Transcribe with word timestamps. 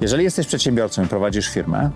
Jeżeli 0.00 0.24
jesteś 0.24 0.46
przedsiębiorcą 0.46 1.04
i 1.04 1.06
prowadzisz 1.06 1.48
firmę, 1.48 1.90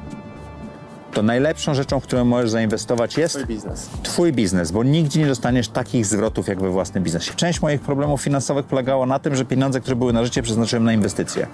to 1.12 1.22
najlepszą 1.22 1.74
rzeczą, 1.74 2.00
w 2.00 2.02
którą 2.02 2.24
możesz 2.24 2.50
zainwestować 2.50 3.16
jest 3.16 3.34
Twój 3.34 3.46
biznes. 3.46 3.90
Twój 4.02 4.32
biznes, 4.32 4.70
bo 4.70 4.84
nigdzie 4.84 5.20
nie 5.20 5.26
dostaniesz 5.26 5.68
takich 5.68 6.06
zwrotów 6.06 6.48
jak 6.48 6.60
we 6.60 6.70
własnym 6.70 7.04
biznesie. 7.04 7.32
Część 7.34 7.62
moich 7.62 7.80
problemów 7.80 8.22
finansowych 8.22 8.66
polegało 8.66 9.06
na 9.06 9.18
tym, 9.18 9.34
że 9.34 9.44
pieniądze, 9.44 9.80
które 9.80 9.96
były 9.96 10.12
na 10.12 10.24
życie, 10.24 10.42
przeznaczyłem 10.42 10.84
na 10.84 10.92
inwestycje 10.92 11.46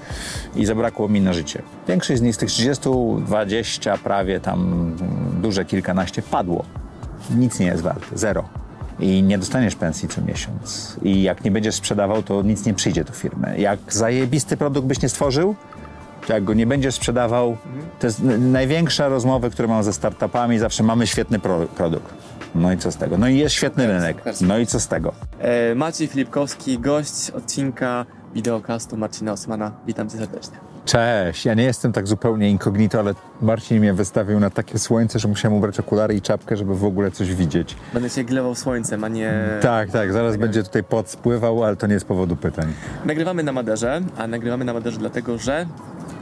i 0.56 0.66
zabrakło 0.66 1.08
mi 1.08 1.20
na 1.20 1.32
życie. 1.32 1.62
Większość 1.88 2.18
z 2.18 2.22
nich, 2.22 2.34
z 2.34 2.38
tych 2.38 2.48
30, 2.48 2.88
20, 3.26 3.98
prawie 3.98 4.40
tam 4.40 4.60
mm, 4.60 5.42
duże 5.42 5.64
kilkanaście, 5.64 6.22
padło. 6.22 6.64
Nic 7.36 7.58
nie 7.58 7.66
jest 7.66 7.82
warte, 7.82 8.18
zero. 8.18 8.48
I 9.00 9.22
nie 9.22 9.38
dostaniesz 9.38 9.74
pensji 9.74 10.08
co 10.08 10.20
miesiąc. 10.22 10.96
I 11.02 11.22
jak 11.22 11.44
nie 11.44 11.50
będziesz 11.50 11.74
sprzedawał, 11.74 12.22
to 12.22 12.42
nic 12.42 12.66
nie 12.66 12.74
przyjdzie 12.74 13.04
do 13.04 13.12
firmy. 13.12 13.54
Jak 13.58 13.78
zajebisty 13.88 14.56
produkt 14.56 14.86
byś 14.86 15.02
nie 15.02 15.08
stworzył, 15.08 15.56
jak 16.28 16.44
go 16.44 16.54
nie 16.54 16.66
będziesz 16.66 16.94
sprzedawał, 16.94 17.56
to 18.00 18.06
jest 18.06 18.22
największa 18.38 19.08
rozmowa, 19.08 19.50
które 19.50 19.68
mam 19.68 19.82
ze 19.82 19.92
startupami, 19.92 20.58
zawsze 20.58 20.82
mamy 20.82 21.06
świetny 21.06 21.38
pro 21.38 21.58
produkt. 21.76 22.14
No 22.54 22.72
i 22.72 22.78
co 22.78 22.92
z 22.92 22.96
tego? 22.96 23.18
No 23.18 23.28
i 23.28 23.38
jest 23.38 23.54
świetny 23.54 23.86
rynek. 23.86 24.22
No 24.40 24.58
i 24.58 24.66
co 24.66 24.80
z 24.80 24.88
tego? 24.88 25.12
E, 25.38 25.74
Maciej 25.74 26.08
Filipkowski, 26.08 26.78
gość 26.78 27.30
odcinka 27.30 28.06
wideokastu 28.34 28.96
Marcina 28.96 29.32
Osmana. 29.32 29.72
Witam 29.86 30.10
cię 30.10 30.18
serdecznie. 30.18 30.56
Cześć, 30.84 31.44
ja 31.44 31.54
nie 31.54 31.62
jestem 31.64 31.92
tak 31.92 32.06
zupełnie 32.06 32.50
incognito, 32.50 32.98
ale 32.98 33.14
Marcin 33.42 33.78
mnie 33.78 33.94
wystawił 33.94 34.40
na 34.40 34.50
takie 34.50 34.78
słońce, 34.78 35.18
że 35.18 35.28
musiałem 35.28 35.58
ubrać 35.58 35.80
okulary 35.80 36.14
i 36.14 36.20
czapkę, 36.22 36.56
żeby 36.56 36.74
w 36.74 36.84
ogóle 36.84 37.10
coś 37.10 37.34
widzieć. 37.34 37.76
Będę 37.94 38.10
cię 38.10 38.24
glewał 38.24 38.54
słońcem, 38.54 39.04
a 39.04 39.08
nie... 39.08 39.32
Tak, 39.60 39.90
tak, 39.90 40.12
zaraz 40.12 40.36
będzie 40.36 40.62
tutaj 40.62 40.84
pot 40.84 41.08
spływał, 41.10 41.64
ale 41.64 41.76
to 41.76 41.86
nie 41.86 42.00
z 42.00 42.04
powodu 42.04 42.36
pytań. 42.36 42.72
Nagrywamy 43.04 43.42
na 43.42 43.52
Maderze, 43.52 44.00
a 44.18 44.26
nagrywamy 44.26 44.64
na 44.64 44.72
Maderze 44.72 44.98
dlatego, 44.98 45.38
że 45.38 45.66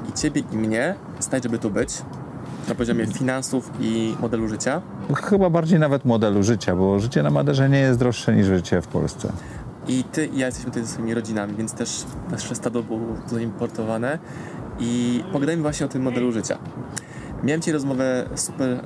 i 0.09 0.13
ciebie 0.13 0.43
i 0.53 0.57
mnie 0.57 0.95
stać, 1.19 1.43
żeby 1.43 1.59
tu 1.59 1.71
być. 1.71 2.03
Na 2.69 2.75
poziomie 2.75 3.07
finansów 3.07 3.71
i 3.81 4.17
modelu 4.21 4.49
życia. 4.49 4.83
Chyba 5.15 5.51
bardziej 5.51 5.79
nawet 5.79 6.05
modelu 6.05 6.43
życia, 6.43 6.77
bo 6.77 7.01
życie 7.01 7.23
na 7.23 7.31
Maderze 7.31 7.69
nie 7.69 7.81
jest 7.81 7.99
droższe 7.99 8.37
niż 8.37 8.47
życie 8.47 8.83
w 8.83 8.87
Polsce. 8.87 9.33
I 9.89 10.05
ty 10.05 10.27
i 10.27 10.39
ja 10.39 10.47
jesteśmy 10.47 10.71
tutaj 10.71 10.85
ze 10.85 10.93
swoimi 10.93 11.15
rodzinami, 11.15 11.55
więc 11.55 11.73
też 11.73 12.05
nasze 12.31 12.55
stado 12.55 12.83
było 12.83 13.01
zaimportowane. 13.27 14.19
I 14.79 15.25
pogadajmy 15.33 15.63
właśnie 15.63 15.87
o 15.87 15.89
tym 15.89 16.03
modelu 16.03 16.33
życia. 16.33 16.59
Miałem 17.43 17.61
dzisiaj 17.61 17.75
rozmowę 17.75 18.25
z 18.35 18.41
super 18.41 18.71
e, 18.71 18.81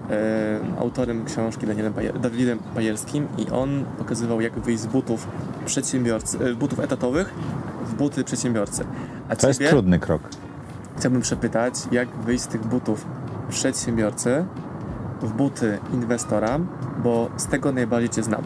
autorem 0.81 1.25
książki 1.25 1.67
Danielem 1.67 1.93
Pajer, 1.93 2.21
Dawidem 2.21 2.59
Pajerskim 2.75 3.29
i 3.39 3.51
on 3.51 3.85
pokazywał, 3.99 4.41
jak 4.41 4.59
wyjść 4.61 4.81
z 4.83 4.87
butów 4.87 5.29
przedsiębiorcy, 5.67 6.39
e, 6.39 6.55
butów 6.55 6.81
etatowych 6.81 7.35
w 7.87 7.95
buty 7.95 8.25
przedsiębiorcy. 8.25 8.85
A 9.29 9.37
To 9.37 9.49
jest 9.49 9.59
ciebie 9.61 9.71
trudny 9.71 9.99
krok. 9.99 10.23
Chciałbym 10.99 11.21
przepytać, 11.21 11.75
jak 11.93 12.09
wyjść 12.09 12.45
z 12.45 12.47
tych 12.47 12.67
butów 12.67 13.07
przedsiębiorcy 13.49 14.45
w 15.23 15.33
buty 15.33 15.79
inwestora, 15.95 16.59
bo 17.03 17.31
z 17.37 17.47
tego 17.47 17.73
najbardziej 17.73 18.09
cię 18.09 18.23
znam. 18.23 18.43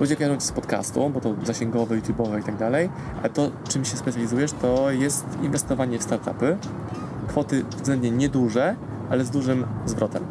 Ludzie 0.00 0.16
kojarzą 0.16 0.36
cię 0.36 0.46
z 0.46 0.52
podcastu, 0.52 1.10
bo 1.10 1.20
to 1.20 1.34
zasięgowe, 1.44 1.96
YouTube'owe 1.96 2.40
i 2.40 2.42
tak 2.42 2.56
dalej, 2.56 2.90
a 3.22 3.28
to, 3.28 3.50
czym 3.68 3.84
się 3.84 3.96
specjalizujesz, 3.96 4.52
to 4.52 4.90
jest 4.90 5.26
inwestowanie 5.42 5.98
w 5.98 6.02
startupy. 6.02 6.56
Kwoty 7.28 7.64
względnie 7.76 8.10
nieduże, 8.10 8.76
ale 9.10 9.24
z 9.24 9.30
dużym 9.30 9.64
zwrotem. 9.86 10.22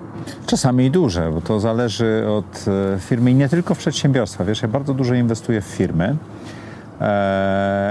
Czasami 0.45 0.85
i 0.85 0.91
duże, 0.91 1.31
bo 1.33 1.41
to 1.41 1.59
zależy 1.59 2.25
od 2.29 2.65
e, 2.67 2.99
firmy 2.99 3.31
i 3.31 3.35
nie 3.35 3.49
tylko 3.49 3.75
w 3.75 3.77
przedsiębiorstwa. 3.77 4.45
Wiesz, 4.45 4.61
ja 4.61 4.67
bardzo 4.67 4.93
dużo 4.93 5.13
inwestuję 5.13 5.61
w 5.61 5.65
firmy 5.65 6.17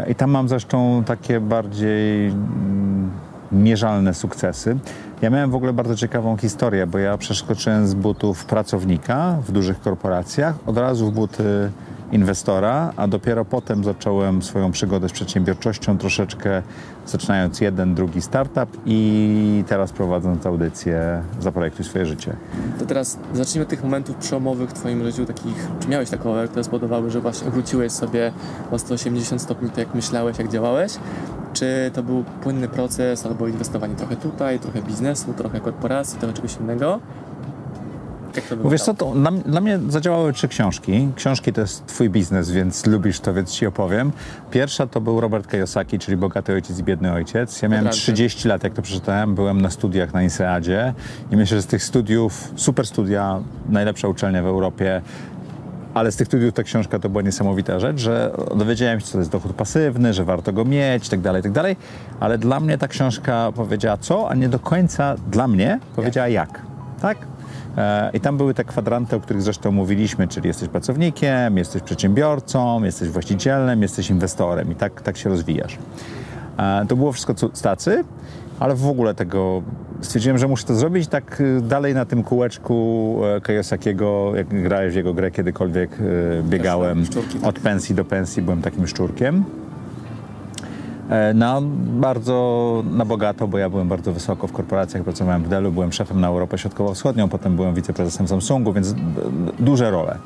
i 0.09 0.14
tam 0.14 0.31
mam 0.31 0.48
zresztą 0.48 1.03
takie 1.06 1.41
bardziej 1.41 2.27
mm, 2.27 3.11
mierzalne 3.53 4.14
sukcesy. 4.14 4.78
Ja 5.23 5.31
miałem 5.31 5.51
w 5.51 5.55
ogóle 5.55 5.73
bardzo 5.73 5.97
ciekawą 5.97 6.37
historię, 6.37 6.87
bo 6.87 6.98
ja 6.98 7.19
przeskoczyłem 7.19 7.86
z 7.86 7.95
butów 7.95 8.45
pracownika 8.45 9.36
w 9.47 9.53
dużych 9.53 9.81
korporacjach 9.81 10.55
od 10.67 10.79
razu 10.79 11.11
w 11.11 11.14
buty 11.14 11.70
inwestora, 12.13 12.92
a 12.96 13.08
dopiero 13.08 13.45
potem 13.45 13.85
zacząłem 13.85 14.42
swoją 14.42 14.73
przygodę 14.73 15.08
z 15.08 15.13
przedsiębiorczością 15.13 15.98
troszeczkę 15.98 16.63
zaczynając 17.07 17.61
jeden, 17.61 17.95
drugi 17.95 18.23
startup 18.23 18.80
i 18.86 19.64
teraz 19.69 19.92
prowadząc 19.92 20.46
audycję 20.46 21.23
Zaprojektuj 21.41 21.85
swoje 21.85 22.07
życie. 22.07 22.36
To 22.79 22.86
teraz 22.86 23.19
zacznijmy 23.35 23.63
od 23.63 23.69
tych 23.69 23.85
momentów 23.85 24.17
przełomowych 24.17 24.70
w 24.70 24.73
Twoim 24.73 25.05
życiu, 25.05 25.27
takich, 25.27 25.69
czy 25.80 25.89
miałeś 25.89 26.11
takowe, 26.11 26.48
które 26.48 26.64
spowodowały, 26.64 27.11
że 27.11 27.20
właśnie 27.20 27.51
wróciłeś 27.51 27.92
sobie 27.92 28.33
o 28.70 28.79
180 28.79 29.42
stopni, 29.42 29.69
tak 29.69 29.79
jak 29.79 29.95
myślałeś, 29.95 30.39
jak 30.39 30.48
działałeś? 30.48 30.92
Czy 31.52 31.90
to 31.95 32.02
był 32.02 32.25
płynny 32.42 32.69
proces, 32.69 33.27
albo 33.27 33.48
inwestowanie 33.48 33.95
trochę 33.95 34.17
tutaj, 34.17 34.58
trochę 34.58 34.83
biznesu, 34.83 35.33
trochę 35.33 35.61
korporacji, 35.61 36.19
trochę 36.19 36.35
czegoś 36.35 36.57
innego? 36.57 37.01
Jak 38.39 38.47
to 38.47 38.57
Bo 38.57 38.71
wiesz 38.71 38.83
co, 38.83 38.95
to 38.95 39.13
dla, 39.13 39.31
dla 39.31 39.61
mnie 39.61 39.79
zadziałały 39.89 40.33
trzy 40.33 40.49
książki. 40.49 41.09
Książki 41.17 41.53
to 41.53 41.61
jest 41.61 41.87
twój 41.87 42.11
biznes, 42.11 42.51
więc 42.51 42.87
lubisz 42.87 43.21
to, 43.21 43.35
więc 43.35 43.53
ci 43.53 43.67
opowiem. 43.67 44.13
Pierwsza 44.51 44.87
to 44.87 45.01
był 45.01 45.21
Robert 45.21 45.51
Kiyosaki, 45.51 45.99
czyli 45.99 46.17
Bogaty 46.17 46.53
Ojciec 46.53 46.79
i 46.79 46.83
Biedny 46.83 47.13
Ojciec. 47.13 47.63
Ja 47.63 47.69
miałem 47.69 47.85
Naprawdę? 47.85 48.03
30 48.03 48.49
lat, 48.49 48.65
jak 48.65 48.73
to 48.73 48.83
przeczytałem. 48.83 49.35
Byłem 49.35 49.61
na 49.61 49.71
studiach 49.71 50.15
na 50.15 50.23
INSEADzie 50.23 50.95
i 51.31 51.37
myślę, 51.37 51.57
że 51.57 51.63
z 51.63 51.67
tych 51.67 51.83
studiów, 51.83 52.53
super 52.57 52.87
studia, 52.87 53.41
najlepsza 53.69 54.09
uczelnia 54.09 54.43
w 54.43 54.47
Europie, 54.47 55.03
ale 55.95 56.13
z 56.13 56.17
tych 56.17 56.27
studiów 56.27 56.55
ta 56.55 56.63
książka 56.63 56.99
to 56.99 57.09
była 57.09 57.23
niesamowita 57.23 57.81
rzecz, 57.81 57.99
że 57.99 58.31
dowiedziałem 58.57 59.01
się, 59.01 59.07
co 59.07 59.13
to 59.13 59.19
jest 59.19 59.31
dochód 59.31 59.53
pasywny, 59.53 60.13
że 60.13 60.25
warto 60.25 60.53
go 60.53 60.65
mieć, 60.65 61.07
i 61.07 61.11
tak 61.11 61.20
dalej, 61.20 61.41
i 61.41 61.43
tak 61.43 61.53
dalej. 61.53 61.77
Ale 62.20 62.39
dla 62.39 62.61
mnie 62.61 62.79
ta 62.79 62.89
książka 62.89 63.53
powiedziała 63.55 63.97
co, 63.97 64.31
a 64.31 64.35
nie 64.35 64.49
do 64.49 64.59
końca 64.59 65.17
dla 65.31 65.49
mnie 65.49 65.81
powiedziała 65.97 66.29
jak. 66.29 66.61
Tak? 67.01 67.19
E, 67.77 68.11
I 68.14 68.20
tam 68.20 68.36
były 68.36 68.55
te 68.55 68.64
kwadranty, 68.64 69.17
o 69.17 69.20
których 69.20 69.42
zresztą 69.42 69.73
mówiliśmy, 69.73 70.29
czyli 70.29 70.48
jesteś 70.48 70.69
pracownikiem, 70.69 71.57
jesteś 71.59 71.83
przedsiębiorcą, 71.83 72.83
jesteś 72.85 73.09
właścicielem, 73.09 73.83
jesteś 73.83 74.11
inwestorem 74.11 74.73
i 74.73 74.75
tak, 74.75 75.03
tak 75.03 75.17
się 75.17 75.29
rozwijasz. 75.31 75.79
E, 76.58 76.87
To 76.89 76.97
było 76.97 77.13
wszystko 77.13 77.35
cu- 77.35 77.48
tacy, 77.63 78.05
ale 78.61 78.75
w 78.75 78.87
ogóle 78.87 79.14
tego 79.14 79.63
stwierdziłem, 80.01 80.39
że 80.39 80.48
muszę 80.48 80.64
to 80.67 80.75
zrobić 80.75 81.08
tak 81.08 81.41
y, 81.41 81.61
dalej 81.61 81.95
na 81.95 82.05
tym 82.05 82.23
kółeczku 82.23 83.20
e, 83.37 83.41
Kiyosakiego, 83.41 84.33
jak 84.37 84.63
grałeś 84.63 84.92
w 84.92 84.97
jego 84.97 85.14
grę 85.14 85.31
kiedykolwiek, 85.31 85.91
e, 85.92 86.42
biegałem 86.42 87.07
tak. 87.07 87.25
od 87.48 87.58
pensji 87.58 87.95
do 87.95 88.05
pensji, 88.05 88.42
byłem 88.42 88.63
takim 88.63 88.87
szczurkiem. 88.87 89.45
E, 91.11 91.35
Na 91.35 91.61
bardzo 92.01 92.83
na 92.91 93.05
bogato, 93.05 93.48
bo 93.48 93.58
ja 93.58 93.70
byłem 93.70 93.89
bardzo 93.89 94.13
wysoko 94.13 94.46
w 94.46 94.52
korporacjach, 94.52 95.02
pracowałem 95.05 95.42
w 95.42 95.48
Dellu, 95.48 95.73
byłem 95.73 95.92
szefem 95.92 96.20
na 96.20 96.27
Europę 96.29 96.58
Środkowo-Wschodnią, 96.58 97.29
potem 97.29 97.57
byłem 97.57 97.74
wiceprezesem 97.74 98.29
Samsungu, 98.29 98.73
więc 98.73 98.92
d- 98.95 99.01
duże 99.58 99.91
role. 99.91 100.19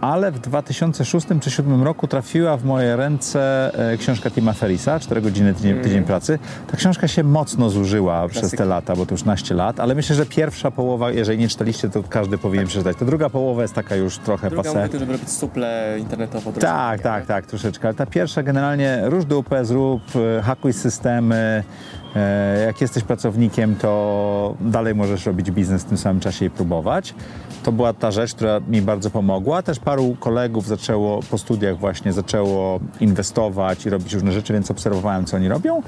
Ale 0.00 0.32
w 0.32 0.38
2006 0.38 1.26
czy 1.26 1.34
2007 1.34 1.82
roku 1.82 2.06
trafiła 2.06 2.56
w 2.56 2.64
moje 2.64 2.96
ręce 2.96 3.70
e, 3.92 3.96
książka 3.96 4.30
Tima 4.30 4.52
Ferisa, 4.52 5.00
4 5.00 5.20
godziny 5.20 5.54
tydzień, 5.54 5.80
tydzień 5.80 6.04
pracy. 6.04 6.38
Ta 6.70 6.76
książka 6.76 7.08
się 7.08 7.24
mocno 7.24 7.70
zużyła 7.70 8.28
przez 8.28 8.50
te 8.50 8.64
lata, 8.64 8.96
bo 8.96 9.06
to 9.06 9.14
już 9.14 9.24
naście 9.24 9.54
lat, 9.54 9.80
ale 9.80 9.94
myślę, 9.94 10.16
że 10.16 10.26
pierwsza 10.26 10.70
połowa, 10.70 11.10
jeżeli 11.10 11.38
nie 11.38 11.48
czytaliście, 11.48 11.88
to 11.88 12.02
każdy 12.02 12.38
powinien 12.38 12.66
przeczytać. 12.66 12.96
Ta 12.96 13.04
druga 13.04 13.30
połowa 13.30 13.62
jest 13.62 13.74
taka 13.74 13.96
już 13.96 14.18
trochę 14.18 14.50
Druga 14.50 14.72
mówię 14.72 14.88
to, 14.88 14.98
żeby 14.98 15.12
robić 15.12 15.30
suple 15.30 15.96
internetowo. 15.98 16.52
Tak, 16.52 17.00
tak, 17.00 17.26
tak, 17.26 17.46
troszeczkę. 17.46 17.88
Ale 17.88 17.94
ta 17.94 18.06
pierwsza 18.06 18.42
generalnie 18.42 19.00
róż 19.04 19.24
dupę, 19.24 19.64
zrób, 19.64 20.02
e, 20.38 20.42
hakuj 20.42 20.72
systemy. 20.72 21.64
E, 22.16 22.58
Jak 22.66 22.80
jesteś 22.80 23.02
pracownikiem, 23.04 23.76
to 23.76 24.54
dalej 24.60 24.94
możesz 24.94 25.26
robić 25.26 25.50
biznes 25.50 25.82
w 25.82 25.84
tym 25.84 25.98
samym 25.98 26.20
czasie 26.20 26.44
i 26.46 26.50
próbować. 26.50 27.14
To 27.62 27.72
była 27.72 27.92
ta 27.92 28.10
rzecz, 28.10 28.34
która 28.34 28.60
mi 28.68 28.82
bardzo 28.82 29.10
pomogła. 29.10 29.62
Też 29.62 29.78
paru 29.78 30.16
kolegów 30.20 30.66
zaczęło 30.66 31.20
po 31.30 31.38
studiach 31.38 31.78
właśnie 31.78 32.12
zaczęło 32.12 32.80
inwestować 33.00 33.86
i 33.86 33.90
robić 33.90 34.12
różne 34.14 34.32
rzeczy, 34.32 34.52
więc 34.52 34.70
obserwowałem, 34.70 35.24
co 35.24 35.36
oni 35.36 35.48
robią 35.48 35.82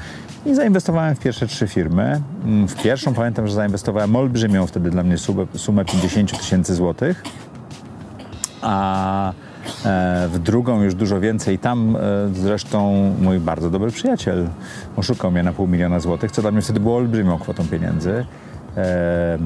i 0.47 0.55
zainwestowałem 0.55 1.15
w 1.15 1.19
pierwsze 1.21 1.47
trzy 1.47 1.69
firmy. 1.69 2.21
Mm, 2.45 2.69
W 2.69 2.83
pierwszą 2.83 3.15
pamiętam, 3.15 3.47
że 3.47 3.55
zainwestowałem 3.55 4.17
olbrzymią 4.17 4.67
wtedy 4.67 4.91
dla 4.91 5.03
mnie 5.03 5.19
sumę, 5.19 5.47
sumę 5.57 5.85
50 5.85 6.39
tysięcy 6.39 6.75
złotych 6.75 7.23
a 8.63 9.33
w 10.29 10.39
drugą 10.39 10.83
już 10.83 10.95
dużo 10.95 11.21
więcej. 11.21 11.59
Tam 11.59 11.97
e, 11.97 12.01
zresztą 12.35 12.93
mój 13.21 13.41
bardzo 13.41 13.71
dobry 13.71 13.91
przyjaciel 13.91 14.49
oszukał 14.97 15.31
mnie 15.31 15.43
na 15.43 15.53
pół 15.53 15.67
miliona 15.67 16.01
złotych, 16.01 16.31
co 16.31 16.43
dla 16.43 16.51
mnie 16.51 16.63
wtedy 16.63 16.81
było 16.81 16.97
olbrzymią 16.97 17.39
kwotą 17.39 17.67
pieniędzy. 17.71 18.27
E, 18.77 19.39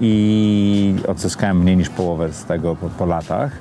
I 0.00 0.94
odzyskałem 1.08 1.58
mniej 1.58 1.76
niż 1.76 1.88
połowę 1.88 2.32
z 2.32 2.44
tego 2.44 2.76
po, 2.76 2.88
po 2.88 3.06
latach. 3.06 3.52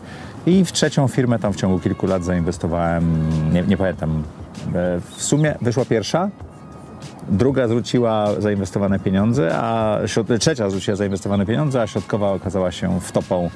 I 0.46 0.66
w 0.66 0.72
trzecią 0.72 1.08
firmę 1.08 1.40
tam 1.40 1.54
w 1.54 1.56
ciągu 1.56 1.80
kilku 1.80 2.08
lat 2.08 2.24
zainwestowałem, 2.24 3.30
nie, 3.54 3.62
nie 3.62 3.78
pamiętam, 3.78 4.24
e, 4.76 5.00
w 5.16 5.24
sumie 5.24 5.56
wyszła 5.62 5.86
pierwsza, 5.86 6.30
druga 7.30 7.68
zwróciła 7.68 8.28
zainwestowane 8.40 9.00
pieniądze, 9.00 9.52
a 9.56 9.98
trzecia 10.40 10.70
zwróciła 10.70 10.98
zainwestowane 10.98 11.46
pieniądze, 11.46 11.82
a 11.82 11.88
środkowa 11.88 12.32
okazała 12.32 12.72
się 12.72 13.00
wtopą 13.02 13.50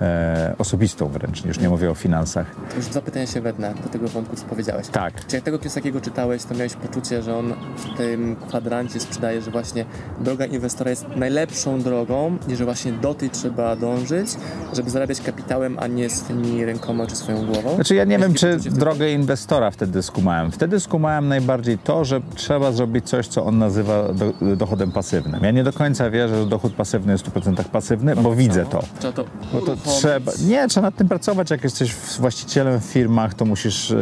e, 0.00 0.54
osobistą 0.58 1.08
wręcz, 1.08 1.44
już 1.44 1.58
nie 1.58 1.68
mówię 1.68 1.90
o 1.90 1.94
finansach. 1.94 2.46
Już 2.76 2.84
zapytania 2.84 3.26
się 3.26 3.40
wednę 3.40 3.74
do 3.82 3.88
tego 3.88 4.08
wątku, 4.08 4.36
co 4.36 4.44
powiedziałeś. 4.44 4.88
Tak. 4.88 5.26
Czy 5.26 5.36
jak 5.36 5.44
tego 5.44 5.58
Kiyosakiego 5.58 6.00
czytałeś, 6.00 6.44
to 6.44 6.54
miałeś 6.54 6.74
poczucie, 6.74 7.22
że 7.22 7.36
on 7.36 7.54
w 7.76 7.96
tym 7.96 8.36
kwadrancie 8.48 9.00
sprzedaje, 9.00 9.42
że 9.42 9.50
właśnie 9.50 9.84
droga 10.20 10.46
inwestora 10.46 10.90
jest 10.90 11.06
najlepszą 11.16 11.80
drogą 11.80 12.38
i 12.48 12.56
że 12.56 12.64
właśnie 12.64 12.92
do 12.92 13.14
tej 13.14 13.30
trzeba 13.30 13.76
dążyć, 13.76 14.28
żeby 14.72 14.90
zarabiać 14.90 15.20
kapitałem, 15.20 15.78
a 15.78 15.86
nie 15.86 16.10
swoimi 16.10 16.64
rękoma 16.64 17.06
czy 17.06 17.16
swoją 17.16 17.46
głową? 17.46 17.74
Znaczy 17.74 17.94
ja 17.94 18.04
nie 18.04 18.18
wiem, 18.18 18.34
czy 18.34 18.56
drogę 18.56 19.10
inwestora 19.10 19.70
wtedy 19.70 20.02
skumałem. 20.02 20.52
Wtedy 20.52 20.80
skumałem 20.80 21.28
najbardziej 21.28 21.78
to, 21.78 22.04
że 22.04 22.20
trzeba 22.34 22.72
zrobić 22.72 23.08
coś, 23.08 23.28
co 23.28 23.44
on 23.44 23.58
nazywa 23.58 24.12
do, 24.12 24.56
dochodem 24.56 24.92
pasywnym. 24.92 25.44
Ja 25.44 25.50
nie 25.50 25.64
do 25.64 25.72
końca 25.72 26.10
wierzę, 26.10 26.42
że 26.42 26.46
dochód 26.46 26.72
pasywny 26.72 27.12
jest 27.12 27.24
w 27.26 27.32
100% 27.32 27.64
pasywny, 27.64 28.16
bo 28.16 28.34
widzę 28.34 28.66
to. 28.66 28.82
Trzeba 28.98 29.12
to 29.12 29.24
Bo 29.52 29.60
to. 29.60 29.76
Trzeba. 30.00 30.32
Nie, 30.46 30.68
trzeba 30.68 30.86
nad 30.86 30.96
tym 30.96 31.08
pracować. 31.08 31.50
Jak 31.50 31.64
jesteś 31.64 31.94
właścicielem 32.18 32.80
w 32.80 32.84
firmach, 32.84 33.34
to 33.34 33.44
musisz, 33.44 33.90
e, 33.90 33.96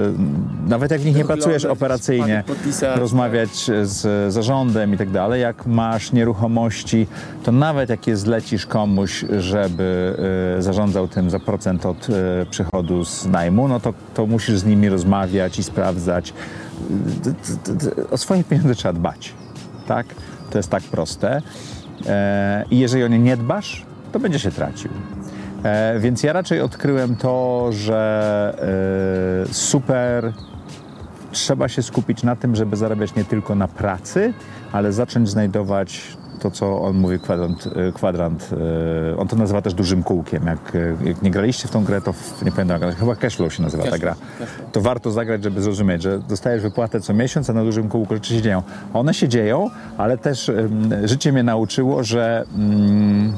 nawet 0.67 0.91
jak 0.91 1.01
w 1.01 1.05
nich 1.05 1.17
nie 1.17 1.25
pracujesz 1.25 1.65
operacyjnie, 1.65 2.45
rozmawiać 2.95 3.71
z 3.83 4.33
zarządem 4.33 4.95
i 4.95 4.97
tak 4.97 5.11
dalej. 5.11 5.43
Jak 5.43 5.67
masz 5.67 6.13
nieruchomości, 6.13 7.07
to 7.43 7.53
nawet 7.53 7.91
jak 7.91 8.07
je 8.07 8.17
zlecisz 8.17 8.67
komuś, 8.67 9.25
żeby 9.39 10.17
e, 10.59 10.63
zarządzał 10.63 11.09
tym 11.09 11.31
za 11.31 11.39
procent 11.39 11.87
od 11.87 12.07
przychodu 12.51 13.05
z 13.05 13.27
najmu, 13.27 13.69
no 13.69 13.81
to, 13.81 13.95
to 14.15 14.27
musisz 14.27 14.59
z 14.59 14.65
nimi 14.65 14.89
rozmawiać 14.89 15.59
i 15.59 15.63
sprawdzać. 15.63 16.33
O 18.11 18.19
swoje 18.19 18.45
pieniądze 18.45 18.75
trzeba 18.75 18.93
dbać. 18.93 19.35
Tak? 19.87 20.07
To 20.51 20.59
jest 20.59 20.71
tak 20.71 20.83
proste. 20.83 21.43
E, 22.07 22.65
I 22.71 22.79
jeżeli 22.79 23.05
o 23.05 23.09
nie 23.09 23.19
nie 23.19 23.37
dbasz, 23.37 23.87
to 24.13 24.21
będzie 24.21 24.39
się 24.39 24.51
tracił. 24.51 24.91
E, 25.65 25.99
więc 25.99 26.23
ja 26.23 26.33
raczej 26.33 26.61
odkryłem 26.61 27.17
to, 27.17 27.67
że 27.73 29.45
e, 29.49 29.55
super 29.55 30.33
trzeba 31.33 31.69
się 31.69 31.83
skupić 31.83 32.23
na 32.23 32.37
tym, 32.37 32.57
żeby 32.57 32.77
zarabiać 32.77 33.15
nie 33.15 33.25
tylko 33.25 33.55
na 33.55 33.69
pracy, 33.69 34.33
ale 34.73 34.93
zacząć 34.93 35.31
znajdować 35.31 36.17
to, 36.41 36.51
co 36.51 36.83
on 36.83 36.97
mówi, 36.97 37.19
kwadrant, 37.19 37.67
e, 37.67 37.93
kwadrant 37.93 38.51
e, 39.13 39.17
on 39.17 39.29
to 39.29 39.37
nazywa 39.37 39.63
też 39.63 39.75
dużym 39.75 40.03
kółkiem. 40.03 40.47
Jak, 40.47 40.75
e, 40.75 41.09
jak 41.09 41.23
nie 41.23 41.31
graliście 41.31 41.69
w 41.69 41.71
tą 41.71 41.85
grę, 41.85 42.01
to 42.01 42.13
w, 42.13 42.43
nie 42.45 42.53
pamiętam, 42.53 42.93
chyba 42.93 43.17
Cashflow 43.17 43.55
się 43.55 43.63
nazywa 43.63 43.85
ta 43.85 43.99
gra. 43.99 44.15
Cashflow. 44.39 44.73
To 44.73 44.81
warto 44.81 45.11
zagrać, 45.11 45.45
żeby 45.45 45.63
zrozumieć, 45.63 46.03
że 46.03 46.19
dostajesz 46.19 46.63
wypłatę 46.63 47.01
co 47.01 47.15
miesiąc, 47.15 47.51
a 47.51 47.53
na 47.53 47.65
dużym 47.65 47.89
kółku 47.89 48.15
rzeczy 48.15 48.35
się 48.35 48.43
dzieją. 48.43 48.63
One 48.95 49.15
się 49.15 49.29
dzieją, 49.29 49.71
ale 49.99 50.19
też 50.19 50.51
życie 51.05 51.33
mnie 51.33 51.43
nauczyło, 51.43 52.05
że 52.05 52.45
mm, 52.57 53.33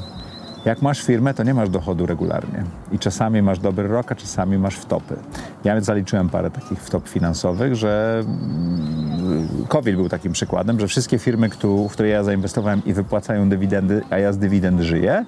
jak 0.65 0.81
masz 0.81 1.01
firmę, 1.01 1.33
to 1.33 1.43
nie 1.43 1.53
masz 1.53 1.69
dochodu 1.69 2.05
regularnie. 2.05 2.63
I 2.91 2.99
czasami 2.99 3.41
masz 3.41 3.59
dobry 3.59 3.87
rok, 3.87 4.11
a 4.11 4.15
czasami 4.15 4.57
masz 4.57 4.75
wtopy. 4.75 5.15
Ja 5.63 5.81
zaliczyłem 5.81 6.29
parę 6.29 6.51
takich 6.51 6.79
wtop 6.79 7.07
finansowych, 7.07 7.75
że 7.75 8.23
mm, 8.25 9.47
COVID 9.67 9.95
był 9.95 10.09
takim 10.09 10.31
przykładem, 10.31 10.79
że 10.79 10.87
wszystkie 10.87 11.19
firmy, 11.19 11.49
w 11.89 11.91
które 11.91 12.09
ja 12.09 12.23
zainwestowałem 12.23 12.81
i 12.85 12.93
wypłacają 12.93 13.49
dywidendy, 13.49 14.01
a 14.09 14.17
ja 14.17 14.33
z 14.33 14.37
dywidend 14.37 14.81
żyję, 14.81 15.25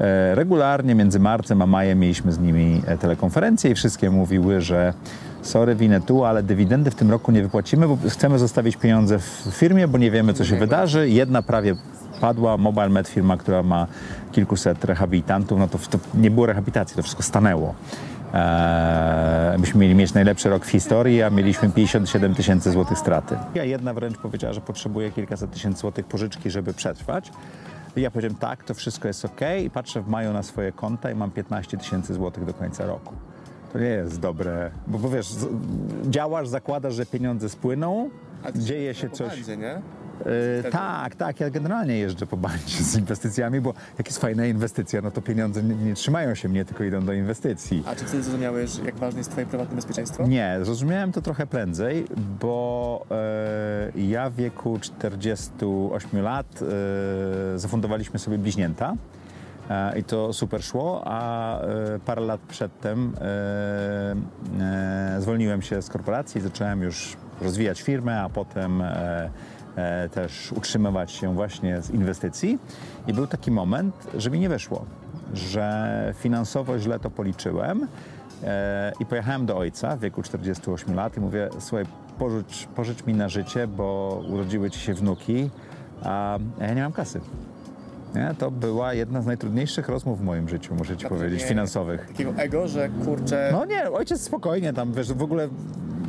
e, 0.00 0.34
regularnie 0.34 0.94
między 0.94 1.20
marcem 1.20 1.62
a 1.62 1.66
majem 1.66 1.98
mieliśmy 1.98 2.32
z 2.32 2.38
nimi 2.38 2.82
e, 2.86 2.98
telekonferencje 2.98 3.70
i 3.70 3.74
wszystkie 3.74 4.10
mówiły, 4.10 4.60
że 4.60 4.94
sorry, 5.42 5.74
winę 5.74 6.00
tu, 6.00 6.24
ale 6.24 6.42
dywidendy 6.42 6.90
w 6.90 6.94
tym 6.94 7.10
roku 7.10 7.32
nie 7.32 7.42
wypłacimy, 7.42 7.88
bo 7.88 7.98
chcemy 8.08 8.38
zostawić 8.38 8.76
pieniądze 8.76 9.18
w 9.18 9.48
firmie, 9.50 9.88
bo 9.88 9.98
nie 9.98 10.10
wiemy, 10.10 10.34
co 10.34 10.44
się 10.44 10.56
wydarzy. 10.56 11.08
Jedna 11.08 11.42
prawie 11.42 11.76
padła, 12.20 12.56
Mobile 12.56 12.88
Med, 12.88 13.08
firma, 13.08 13.36
która 13.36 13.62
ma 13.62 13.86
kilkuset 14.32 14.84
rehabilitantów, 14.84 15.58
no 15.58 15.68
to, 15.68 15.78
to 15.78 15.98
nie 16.14 16.30
było 16.30 16.46
rehabilitacji, 16.46 16.96
to 16.96 17.02
wszystko 17.02 17.22
stanęło. 17.22 17.74
Eee, 18.34 19.58
myśmy 19.58 19.80
mieli 19.80 19.94
mieć 19.94 20.14
najlepszy 20.14 20.48
rok 20.48 20.64
w 20.64 20.70
historii, 20.70 21.22
a 21.22 21.30
mieliśmy 21.30 21.70
57 21.70 22.34
tysięcy 22.34 22.70
złotych 22.70 22.98
straty. 22.98 23.36
Ja 23.54 23.64
jedna 23.64 23.94
wręcz 23.94 24.18
powiedziała, 24.18 24.54
że 24.54 24.60
potrzebuje 24.60 25.10
kilkaset 25.10 25.50
tysięcy 25.50 25.80
złotych 25.80 26.06
pożyczki, 26.06 26.50
żeby 26.50 26.74
przetrwać. 26.74 27.32
I 27.96 28.00
ja 28.00 28.10
powiedziałem 28.10 28.36
tak, 28.36 28.64
to 28.64 28.74
wszystko 28.74 29.08
jest 29.08 29.24
ok 29.24 29.40
i 29.64 29.70
patrzę 29.70 30.00
w 30.02 30.08
maju 30.08 30.32
na 30.32 30.42
swoje 30.42 30.72
konta 30.72 31.10
i 31.10 31.14
mam 31.14 31.30
15 31.30 31.76
tysięcy 31.76 32.14
złotych 32.14 32.44
do 32.44 32.54
końca 32.54 32.86
roku. 32.86 33.14
To 33.72 33.78
nie 33.78 33.86
jest 33.86 34.20
dobre, 34.20 34.70
bo, 34.86 34.98
bo 34.98 35.08
wiesz, 35.08 35.28
działasz, 36.10 36.48
zakładasz, 36.48 36.94
że 36.94 37.06
pieniądze 37.06 37.48
spłyną, 37.48 38.10
dzieje 38.56 38.94
się 38.94 39.08
po 39.08 39.16
coś. 39.16 39.46
nie? 39.46 39.80
Yy, 40.64 40.70
tak, 40.70 41.16
tak. 41.16 41.40
Ja 41.40 41.50
generalnie 41.50 41.98
jeżdżę 41.98 42.26
po 42.26 42.36
bandzie 42.36 42.84
z 42.84 42.96
inwestycjami, 42.96 43.60
bo 43.60 43.74
jak 43.98 44.06
jest 44.06 44.18
fajna 44.18 44.46
inwestycja, 44.46 45.02
no 45.02 45.10
to 45.10 45.22
pieniądze 45.22 45.62
nie, 45.62 45.74
nie 45.74 45.94
trzymają 45.94 46.34
się 46.34 46.48
mnie, 46.48 46.64
tylko 46.64 46.84
idą 46.84 47.04
do 47.04 47.12
inwestycji. 47.12 47.82
A 47.86 47.94
czy 47.94 48.04
wtedy 48.04 48.22
zrozumiałeś, 48.22 48.78
jak 48.84 48.94
ważne 48.96 49.20
jest 49.20 49.30
twoje 49.30 49.46
prywatne 49.46 49.76
bezpieczeństwo? 49.76 50.26
Nie, 50.26 50.58
zrozumiałem 50.62 51.12
to 51.12 51.22
trochę 51.22 51.46
prędzej, 51.46 52.04
bo 52.40 53.06
e, 53.10 54.00
ja 54.00 54.30
w 54.30 54.34
wieku 54.34 54.78
48 54.80 56.22
lat 56.22 56.60
e, 57.54 57.58
zafundowaliśmy 57.58 58.18
sobie 58.18 58.38
bliźnięta. 58.38 58.94
E, 59.70 59.98
I 59.98 60.04
to 60.04 60.32
super 60.32 60.62
szło, 60.62 61.02
a 61.04 61.60
parę 62.06 62.20
lat 62.20 62.40
przedtem 62.40 63.12
zwolniłem 65.18 65.62
się 65.62 65.82
z 65.82 65.88
korporacji, 65.88 66.40
zacząłem 66.40 66.82
już 66.82 67.16
rozwijać 67.40 67.82
firmę, 67.82 68.20
a 68.20 68.28
potem 68.28 68.82
też 70.12 70.52
utrzymywać 70.52 71.12
się 71.12 71.34
właśnie 71.34 71.82
z 71.82 71.90
inwestycji. 71.90 72.58
I 73.06 73.12
był 73.12 73.26
taki 73.26 73.50
moment, 73.50 73.94
że 74.16 74.30
mi 74.30 74.40
nie 74.40 74.48
wyszło, 74.48 74.84
że 75.34 76.14
finansowo 76.18 76.78
źle 76.78 76.98
to 76.98 77.10
policzyłem. 77.10 77.88
E, 78.44 78.92
I 79.00 79.06
pojechałem 79.06 79.46
do 79.46 79.58
ojca 79.58 79.96
w 79.96 80.00
wieku 80.00 80.22
48 80.22 80.94
lat 80.94 81.16
i 81.16 81.20
mówię, 81.20 81.48
słuchaj, 81.58 81.86
pożycz, 82.18 82.66
pożycz 82.66 83.06
mi 83.06 83.14
na 83.14 83.28
życie, 83.28 83.66
bo 83.66 84.20
urodziły 84.28 84.70
ci 84.70 84.80
się 84.80 84.94
wnuki, 84.94 85.50
a 86.02 86.38
ja 86.60 86.74
nie 86.74 86.82
mam 86.82 86.92
kasy. 86.92 87.20
Nie? 88.14 88.34
To 88.38 88.50
była 88.50 88.94
jedna 88.94 89.22
z 89.22 89.26
najtrudniejszych 89.26 89.88
rozmów 89.88 90.18
w 90.18 90.22
moim 90.22 90.48
życiu, 90.48 90.74
muszę 90.74 90.96
ci 90.96 91.06
powiedzieć, 91.06 91.42
finansowych. 91.42 92.06
Takiego 92.06 92.32
ego, 92.36 92.68
że 92.68 92.88
kurczę... 93.04 93.48
No 93.52 93.64
nie, 93.64 93.90
ojciec 93.90 94.20
spokojnie 94.20 94.72
tam, 94.72 94.92
wiesz, 94.92 95.12
w 95.12 95.22
ogóle 95.22 95.48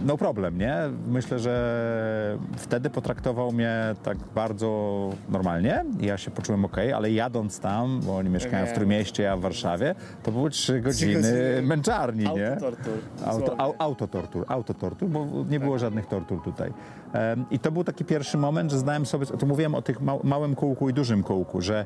no 0.06 0.18
problem, 0.18 0.58
nie? 0.58 0.78
Myślę, 1.08 1.40
że 1.40 2.38
wtedy 2.58 2.90
potraktował 2.90 3.52
mnie 3.52 3.96
tak 4.04 4.18
bardzo 4.36 5.10
normalnie. 5.30 5.86
Ja 6.00 6.18
się 6.18 6.32
poczułem 6.32 6.66
ok, 6.66 6.78
ale 6.96 7.12
jadąc 7.12 7.60
tam, 7.60 8.02
bo 8.04 8.18
oni 8.18 8.30
mieszkają 8.30 8.66
w. 8.66 8.74
Trójmieście, 8.74 9.24
ja 9.24 9.38
w 9.38 9.42
Warszawie, 9.42 9.96
to 10.24 10.32
były 10.32 10.50
trzy 10.50 10.82
godziny 10.82 11.62
męczarni, 11.62 12.24
nie? 12.36 12.52
Autotortur. 12.52 12.94
Auto, 13.26 13.60
au, 13.60 13.74
autotortur, 13.78 14.46
autotortur, 14.48 15.10
bo 15.10 15.28
nie 15.50 15.60
było 15.60 15.80
żadnych 15.80 16.06
tortur 16.06 16.44
tutaj. 16.44 16.74
Em, 17.14 17.46
I 17.52 17.60
to 17.60 17.72
był 17.72 17.84
taki 17.84 18.06
pierwszy 18.06 18.38
moment, 18.38 18.72
że 18.72 18.78
zdałem 18.78 19.06
sobie, 19.06 19.26
to 19.26 19.46
mówiłem 19.46 19.76
o 19.76 19.82
tych 19.82 20.02
mał, 20.02 20.20
małym 20.24 20.56
kółku 20.56 20.90
i 20.90 20.94
dużym 20.94 21.24
kółku, 21.24 21.62
że 21.62 21.86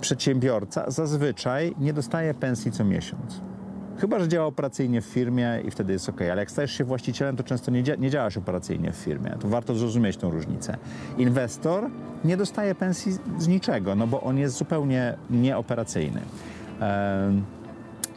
przedsiębiorca 0.00 0.90
zazwyczaj 0.90 1.74
nie 1.78 1.92
dostaje 1.92 2.34
pensji 2.34 2.72
co 2.72 2.84
miesiąc. 2.84 3.40
Chyba, 4.00 4.18
że 4.18 4.28
działa 4.28 4.46
operacyjnie 4.46 5.00
w 5.00 5.04
firmie 5.04 5.60
i 5.64 5.70
wtedy 5.70 5.92
jest 5.92 6.08
ok, 6.08 6.20
ale 6.22 6.36
jak 6.42 6.50
stajesz 6.50 6.72
się 6.72 6.84
właścicielem, 6.84 7.36
to 7.36 7.42
często 7.44 7.70
nie, 7.70 7.82
nie 7.98 8.10
działasz 8.10 8.36
operacyjnie 8.36 8.92
w 8.92 8.96
firmie. 8.96 9.30
To 9.40 9.48
warto 9.48 9.74
zrozumieć 9.74 10.16
tą 10.16 10.30
różnicę. 10.30 10.76
Inwestor 11.18 11.90
nie 12.24 12.36
dostaje 12.36 12.74
pensji 12.74 13.12
z- 13.38 13.48
niczego, 13.48 13.94
no 13.94 14.06
bo 14.06 14.20
on 14.20 14.38
jest 14.38 14.56
zupełnie 14.56 15.14
nieoperacyjny. 15.30 16.20
Em, 16.80 17.42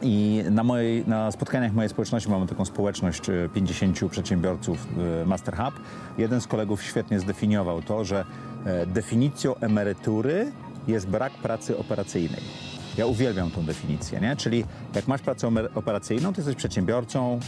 i 0.04 0.44
na, 0.50 0.64
mojej, 0.64 1.04
na 1.06 1.30
spotkaniach 1.30 1.72
mojej 1.72 1.88
społeczności 1.88 2.30
mamy 2.30 2.46
taką 2.46 2.64
społeczność 2.64 3.28
e, 3.30 3.48
50 3.54 4.10
przedsiębiorców 4.10 4.86
e, 5.22 5.26
Master 5.26 5.56
Hub. 5.56 5.74
Jeden 6.18 6.40
z 6.40 6.46
kolegów 6.46 6.82
świetnie 6.82 7.20
zdefiniował 7.20 7.82
to, 7.82 8.04
że 8.04 8.24
e, 8.66 8.86
definicją 8.86 9.56
emerytury 9.56 10.52
jest 10.88 11.08
brak 11.08 11.32
pracy 11.32 11.78
operacyjnej. 11.78 12.71
Ja 12.98 13.06
uwielbiam 13.06 13.50
tą 13.50 13.64
definicję, 13.64 14.20
nie? 14.20 14.36
Czyli 14.36 14.64
jak 14.94 15.08
masz 15.08 15.20
pracę 15.20 15.50
operacyjną, 15.74 16.32
to 16.32 16.38
jesteś 16.38 16.56
przedsiębiorcą 16.56 17.40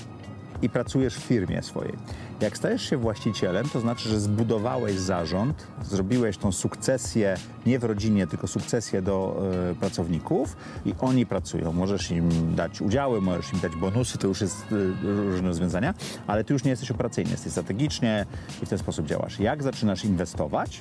i 0.63 0.69
pracujesz 0.69 1.15
w 1.15 1.23
firmie 1.23 1.63
swojej. 1.63 1.93
Jak 2.41 2.57
stajesz 2.57 2.91
się 2.91 2.97
właścicielem, 2.97 3.69
to 3.69 3.81
znaczy, 3.81 4.09
że 4.09 4.21
zbudowałeś 4.21 4.99
zarząd, 4.99 5.67
zrobiłeś 5.83 6.37
tą 6.37 6.53
sukcesję 6.53 7.37
nie 7.67 7.79
w 7.79 7.85
rodzinie, 7.85 8.27
tylko 8.27 8.47
sukcesję 8.47 9.03
do 9.03 9.43
e, 9.71 9.75
pracowników 9.75 10.57
i 10.87 10.95
oni 11.01 11.27
pracują. 11.27 11.73
Możesz 11.73 12.11
im 12.11 12.55
dać 12.55 12.81
udziały, 12.81 13.21
możesz 13.21 13.53
im 13.53 13.61
dać 13.61 13.77
bonusy, 13.77 14.19
to 14.19 14.27
już 14.27 14.41
jest 14.41 14.67
e, 14.73 14.75
różne 15.03 15.49
rozwiązania, 15.49 15.95
ale 16.27 16.45
ty 16.45 16.53
już 16.53 16.65
nie 16.65 16.71
jesteś 16.71 16.91
operacyjny, 16.91 17.31
jesteś 17.31 17.53
strategicznie 17.53 18.27
i 18.63 18.67
w 18.67 18.69
ten 18.69 18.79
sposób 18.79 19.07
działasz. 19.07 19.41
Jak 19.41 19.63
zaczynasz 19.63 20.05
inwestować, 20.05 20.81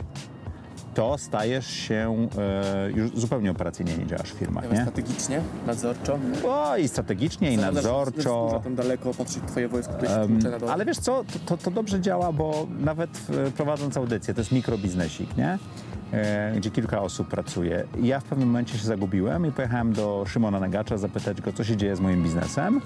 to 0.93 1.17
stajesz 1.17 1.67
się 1.67 2.27
e, 2.37 2.91
już 2.91 3.11
zupełnie 3.15 3.51
operacyjnie 3.51 3.97
nie 3.97 4.05
działasz 4.05 4.31
w 4.33 4.37
firmach, 4.37 4.71
nie? 4.71 4.81
strategicznie, 4.81 5.41
nadzorczo. 5.67 6.19
O, 6.47 6.77
i 6.77 6.87
strategicznie, 6.87 7.53
i 7.53 7.57
nadzorczo. 7.57 8.61
Tam 8.63 8.75
daleko 8.75 9.13
patrzeć 9.13 9.43
twoje 9.47 9.67
wojsko, 9.67 9.93
które 9.93 10.11
się 10.11 10.27
tłucze 10.27 10.49
na 10.49 10.59
dole. 10.59 10.73
Ale 10.73 10.85
wiesz 10.85 10.99
co, 10.99 11.23
to, 11.23 11.39
to, 11.45 11.57
to 11.57 11.71
dobrze 11.71 12.01
działa, 12.01 12.31
bo 12.31 12.67
nawet 12.79 13.09
e, 13.47 13.51
prowadząc 13.51 13.97
audycję, 13.97 14.33
to 14.33 14.41
jest 14.41 14.51
mikrobiznesik, 14.51 15.37
nie? 15.37 15.57
E, 16.13 16.53
gdzie 16.55 16.71
kilka 16.71 17.01
osób 17.01 17.27
pracuje. 17.27 17.83
Ja 18.01 18.19
w 18.19 18.23
pewnym 18.23 18.47
momencie 18.47 18.77
się 18.77 18.85
zagubiłem 18.85 19.45
i 19.45 19.51
pojechałem 19.51 19.93
do 19.93 20.25
Szymona 20.27 20.59
Nagacza 20.59 20.97
zapytać 20.97 21.41
go, 21.41 21.53
co 21.53 21.63
się 21.63 21.77
dzieje 21.77 21.95
z 21.95 21.99
moim 21.99 22.23
biznesem. 22.23 22.81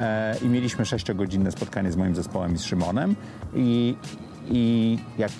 E, 0.00 0.36
I 0.42 0.48
mieliśmy 0.48 0.86
sześciogodzinne 0.86 1.52
spotkanie 1.52 1.92
z 1.92 1.96
moim 1.96 2.14
zespołem 2.14 2.54
i 2.54 2.58
z 2.58 2.62
Szymonem. 2.62 3.16
I, 3.54 3.96
i 4.50 4.98
jak 5.18 5.30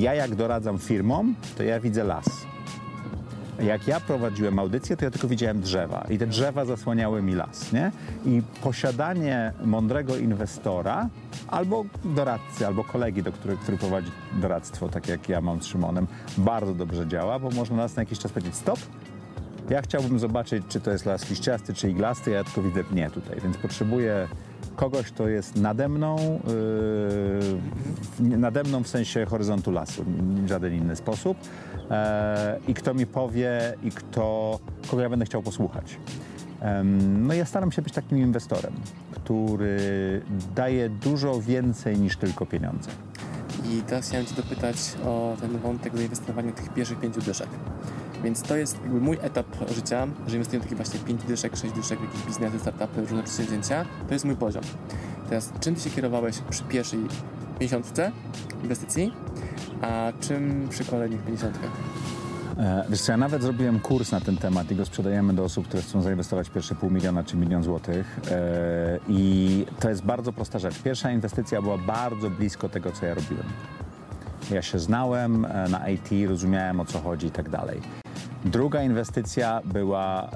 ja 0.00 0.14
jak 0.14 0.34
doradzam 0.34 0.78
firmom, 0.78 1.34
to 1.56 1.62
ja 1.62 1.80
widzę 1.80 2.04
las. 2.04 2.26
Jak 3.62 3.88
ja 3.88 4.00
prowadziłem 4.00 4.58
audycję, 4.58 4.96
to 4.96 5.04
ja 5.04 5.10
tylko 5.10 5.28
widziałem 5.28 5.60
drzewa 5.60 6.06
i 6.10 6.18
te 6.18 6.26
drzewa 6.26 6.64
zasłaniały 6.64 7.22
mi 7.22 7.34
las, 7.34 7.72
nie? 7.72 7.92
I 8.26 8.42
posiadanie 8.62 9.52
mądrego 9.64 10.16
inwestora 10.16 11.08
albo 11.48 11.84
doradcy, 12.04 12.66
albo 12.66 12.84
kolegi, 12.84 13.22
do 13.22 13.32
który, 13.32 13.56
który 13.56 13.78
prowadzi 13.78 14.10
doradztwo, 14.32 14.88
tak 14.88 15.08
jak 15.08 15.28
ja 15.28 15.40
mam 15.40 15.62
z 15.62 15.66
Szymonem, 15.66 16.06
bardzo 16.38 16.74
dobrze 16.74 17.08
działa, 17.08 17.38
bo 17.38 17.50
można 17.50 17.76
nas 17.76 17.96
na 17.96 18.02
jakiś 18.02 18.18
czas 18.18 18.32
powiedzieć 18.32 18.54
stop, 18.54 18.78
ja 19.70 19.82
chciałbym 19.82 20.18
zobaczyć, 20.18 20.64
czy 20.68 20.80
to 20.80 20.90
jest 20.90 21.06
las 21.06 21.30
liściasty, 21.30 21.74
czy 21.74 21.90
iglasty, 21.90 22.30
ja 22.30 22.44
tylko 22.44 22.62
widzę 22.62 22.84
pnie 22.84 23.10
tutaj, 23.10 23.40
więc 23.40 23.56
potrzebuję 23.56 24.28
kogoś, 24.78 25.06
kto 25.06 25.28
jest 25.28 25.56
nade 25.56 25.88
mną, 25.88 26.40
yy, 28.20 28.38
nade 28.38 28.62
mną 28.62 28.82
w 28.82 28.88
sensie 28.88 29.26
horyzontu 29.26 29.70
lasu, 29.70 30.04
w 30.44 30.48
żaden 30.48 30.74
inny 30.74 30.96
sposób 30.96 31.38
e, 31.90 32.58
i 32.68 32.74
kto 32.74 32.94
mi 32.94 33.06
powie 33.06 33.74
i 33.82 33.90
kto, 33.90 34.58
kogo 34.90 35.02
ja 35.02 35.10
będę 35.10 35.24
chciał 35.24 35.42
posłuchać. 35.42 35.98
No 37.18 37.34
ja 37.34 37.44
staram 37.44 37.72
się 37.72 37.82
być 37.82 37.94
takim 37.94 38.18
inwestorem, 38.18 38.72
który 39.10 39.78
daje 40.54 40.88
dużo 40.88 41.40
więcej 41.40 41.98
niż 41.98 42.16
tylko 42.16 42.46
pieniądze. 42.46 42.90
I 43.64 43.82
teraz 43.82 44.08
chciałem 44.08 44.26
Cię 44.26 44.34
dopytać 44.34 44.76
o 45.04 45.36
ten 45.40 45.58
wątek 45.58 45.96
zainwestowania 45.96 46.52
tych 46.52 46.74
pierwszych 46.74 47.00
pięciu 47.00 47.20
dyszek. 47.20 47.48
Więc 48.24 48.42
to 48.42 48.56
jest 48.56 48.78
jakby 48.82 49.00
mój 49.00 49.18
etap 49.22 49.46
życia, 49.74 50.06
że 50.26 50.36
inwestuję 50.36 50.60
w 50.60 50.62
takie 50.62 50.76
właśnie 50.76 51.00
pięć 51.00 51.22
dyszek, 51.24 51.56
sześć 51.56 51.74
dyszek 51.74 51.98
w 51.98 52.02
jakieś 52.02 52.22
biznesy, 52.26 52.58
startupy, 52.58 53.00
różne 53.00 53.22
przedsięwzięcia. 53.22 53.84
To 54.08 54.14
jest 54.14 54.24
mój 54.24 54.36
poziom. 54.36 54.62
Teraz, 55.28 55.52
czym 55.60 55.74
Ty 55.74 55.80
się 55.80 55.90
kierowałeś 55.90 56.38
przy 56.50 56.62
pierwszej 56.64 56.98
pięćdziesiątce 57.58 58.12
inwestycji, 58.62 59.12
a 59.82 60.12
czym 60.20 60.66
przy 60.70 60.84
kolejnych 60.84 61.22
pięćdziesiątkach? 61.22 61.70
E, 62.58 62.84
Wiesz 62.90 63.00
co, 63.00 63.12
ja 63.12 63.18
nawet 63.18 63.42
zrobiłem 63.42 63.80
kurs 63.80 64.12
na 64.12 64.20
ten 64.20 64.36
temat 64.36 64.70
i 64.70 64.74
go 64.76 64.86
sprzedajemy 64.86 65.32
do 65.34 65.44
osób, 65.44 65.68
które 65.68 65.82
chcą 65.82 66.02
zainwestować 66.02 66.50
pierwsze 66.50 66.74
pół 66.74 66.90
miliona 66.90 67.24
czy 67.24 67.36
milion 67.36 67.62
złotych. 67.62 68.20
E, 68.30 68.98
I 69.08 69.66
to 69.80 69.88
jest 69.88 70.04
bardzo 70.04 70.32
prosta 70.32 70.58
rzecz. 70.58 70.82
Pierwsza 70.82 71.10
inwestycja 71.10 71.62
była 71.62 71.78
bardzo 71.78 72.30
blisko 72.30 72.68
tego, 72.68 72.92
co 72.92 73.06
ja 73.06 73.14
robiłem. 73.14 73.46
Ja 74.50 74.62
się 74.62 74.78
znałem 74.78 75.44
e, 75.44 75.68
na 75.68 75.88
IT, 75.88 76.28
rozumiałem 76.28 76.80
o 76.80 76.84
co 76.84 77.00
chodzi 77.00 77.26
i 77.26 77.30
tak 77.30 77.48
dalej. 77.48 77.80
Druga 78.50 78.82
inwestycja 78.82 79.60
była 79.64 80.24
e, 80.24 80.28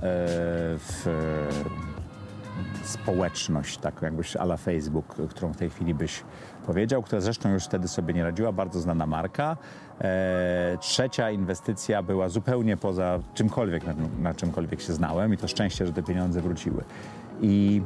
w 0.78 1.07
e, 1.07 2.87
społeczność, 2.87 3.78
tak 3.78 4.02
jakbyś 4.02 4.37
ala 4.37 4.57
Facebook, 4.57 5.16
którą 5.31 5.52
w 5.52 5.57
tej 5.57 5.71
chwili 5.71 5.95
byś 5.95 6.23
powiedział, 6.66 7.02
która 7.02 7.21
zresztą 7.21 7.52
już 7.52 7.64
wtedy 7.64 7.88
sobie 7.88 8.14
nie 8.14 8.25
radziła, 8.25 8.52
bardzo 8.52 8.81
znana 8.81 9.07
marka. 9.07 9.57
E, 10.00 10.78
trzecia 10.81 11.31
inwestycja 11.31 12.02
była 12.02 12.28
zupełnie 12.28 12.76
poza 12.76 13.19
czymkolwiek, 13.35 13.87
na, 13.87 13.95
na 14.21 14.35
czymkolwiek 14.35 14.81
się 14.81 14.92
znałem 14.92 15.35
i 15.35 15.37
to 15.37 15.49
szczęście, 15.49 15.87
że 15.87 15.92
te 15.92 16.02
pieniądze 16.02 16.40
wróciły. 16.40 16.85
I 17.40 17.83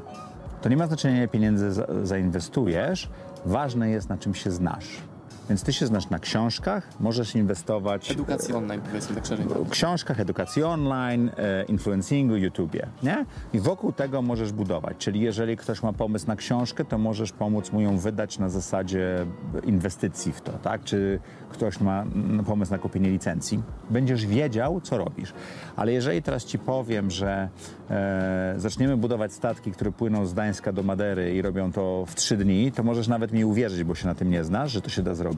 to 0.63 0.69
nie 0.69 0.77
ma 0.77 0.87
znaczenia, 0.87 1.17
ile 1.17 1.29
pieniędzy 1.29 1.73
za, 1.73 1.87
zainwestujesz, 2.03 3.11
ważne 3.45 3.91
jest, 3.91 4.09
na 4.09 4.19
czym 4.19 4.35
się 4.35 4.51
znasz. 4.51 5.03
Więc 5.49 5.63
ty 5.63 5.73
się 5.73 5.87
znasz 5.87 6.11
na 6.11 6.19
książkach, 6.19 6.89
możesz 7.01 7.35
inwestować 7.35 8.11
Edukacji 8.11 8.55
online, 8.55 8.81
powiedzmy 8.81 9.15
tak 9.15 9.27
szerzej. 9.27 9.47
w 9.47 9.69
książkach, 9.71 10.21
edukacji 10.21 10.63
online, 10.63 11.31
e, 11.37 11.65
influencingu, 11.65 12.37
YouTubie, 12.37 12.87
nie? 13.03 13.25
I 13.53 13.61
wokół 13.61 13.93
tego 13.93 14.23
możesz 14.23 14.53
budować. 14.53 14.97
Czyli 14.99 15.21
jeżeli 15.21 15.57
ktoś 15.57 15.83
ma 15.83 15.93
pomysł 15.93 16.27
na 16.27 16.37
książkę, 16.37 16.85
to 16.85 16.99
możesz 16.99 17.33
pomóc 17.33 17.73
mu 17.73 17.81
ją 17.81 17.99
wydać 17.99 18.39
na 18.39 18.49
zasadzie 18.49 19.27
inwestycji 19.65 20.33
w 20.33 20.41
to, 20.41 20.53
tak? 20.53 20.85
Czy 20.85 21.21
ktoś 21.51 21.81
ma 21.81 22.05
pomysł 22.47 22.73
na 22.73 22.79
kupienie 22.79 23.11
licencji. 23.11 23.63
Będziesz 23.91 24.27
wiedział, 24.27 24.81
co 24.81 24.99
robisz. 24.99 25.33
Ale 25.77 25.93
jeżeli 25.93 26.23
teraz 26.23 26.45
ci 26.45 26.59
powiem, 26.59 27.11
że 27.11 27.49
e, 27.91 28.55
zaczniemy 28.57 28.97
budować 28.97 29.33
statki, 29.33 29.73
które 29.73 29.93
płyną 29.93 30.27
z 30.27 30.33
Gdańska 30.33 30.73
do 30.73 30.83
Madery 30.83 31.35
i 31.35 31.43
robią 31.43 31.73
to 31.73 32.05
w 32.07 32.15
trzy 32.15 32.37
dni, 32.37 32.73
to 32.73 32.83
możesz 32.83 33.09
nawet 33.09 33.33
mi 33.33 33.45
uwierzyć, 33.45 33.85
bo 33.85 33.95
się 33.95 34.07
na 34.07 34.15
tym 34.15 34.31
nie 34.31 34.45
znasz, 34.45 34.73
że 34.73 34.81
to 34.81 34.91
się 34.91 35.03
da 35.03 35.15
zrobić. 35.15 35.36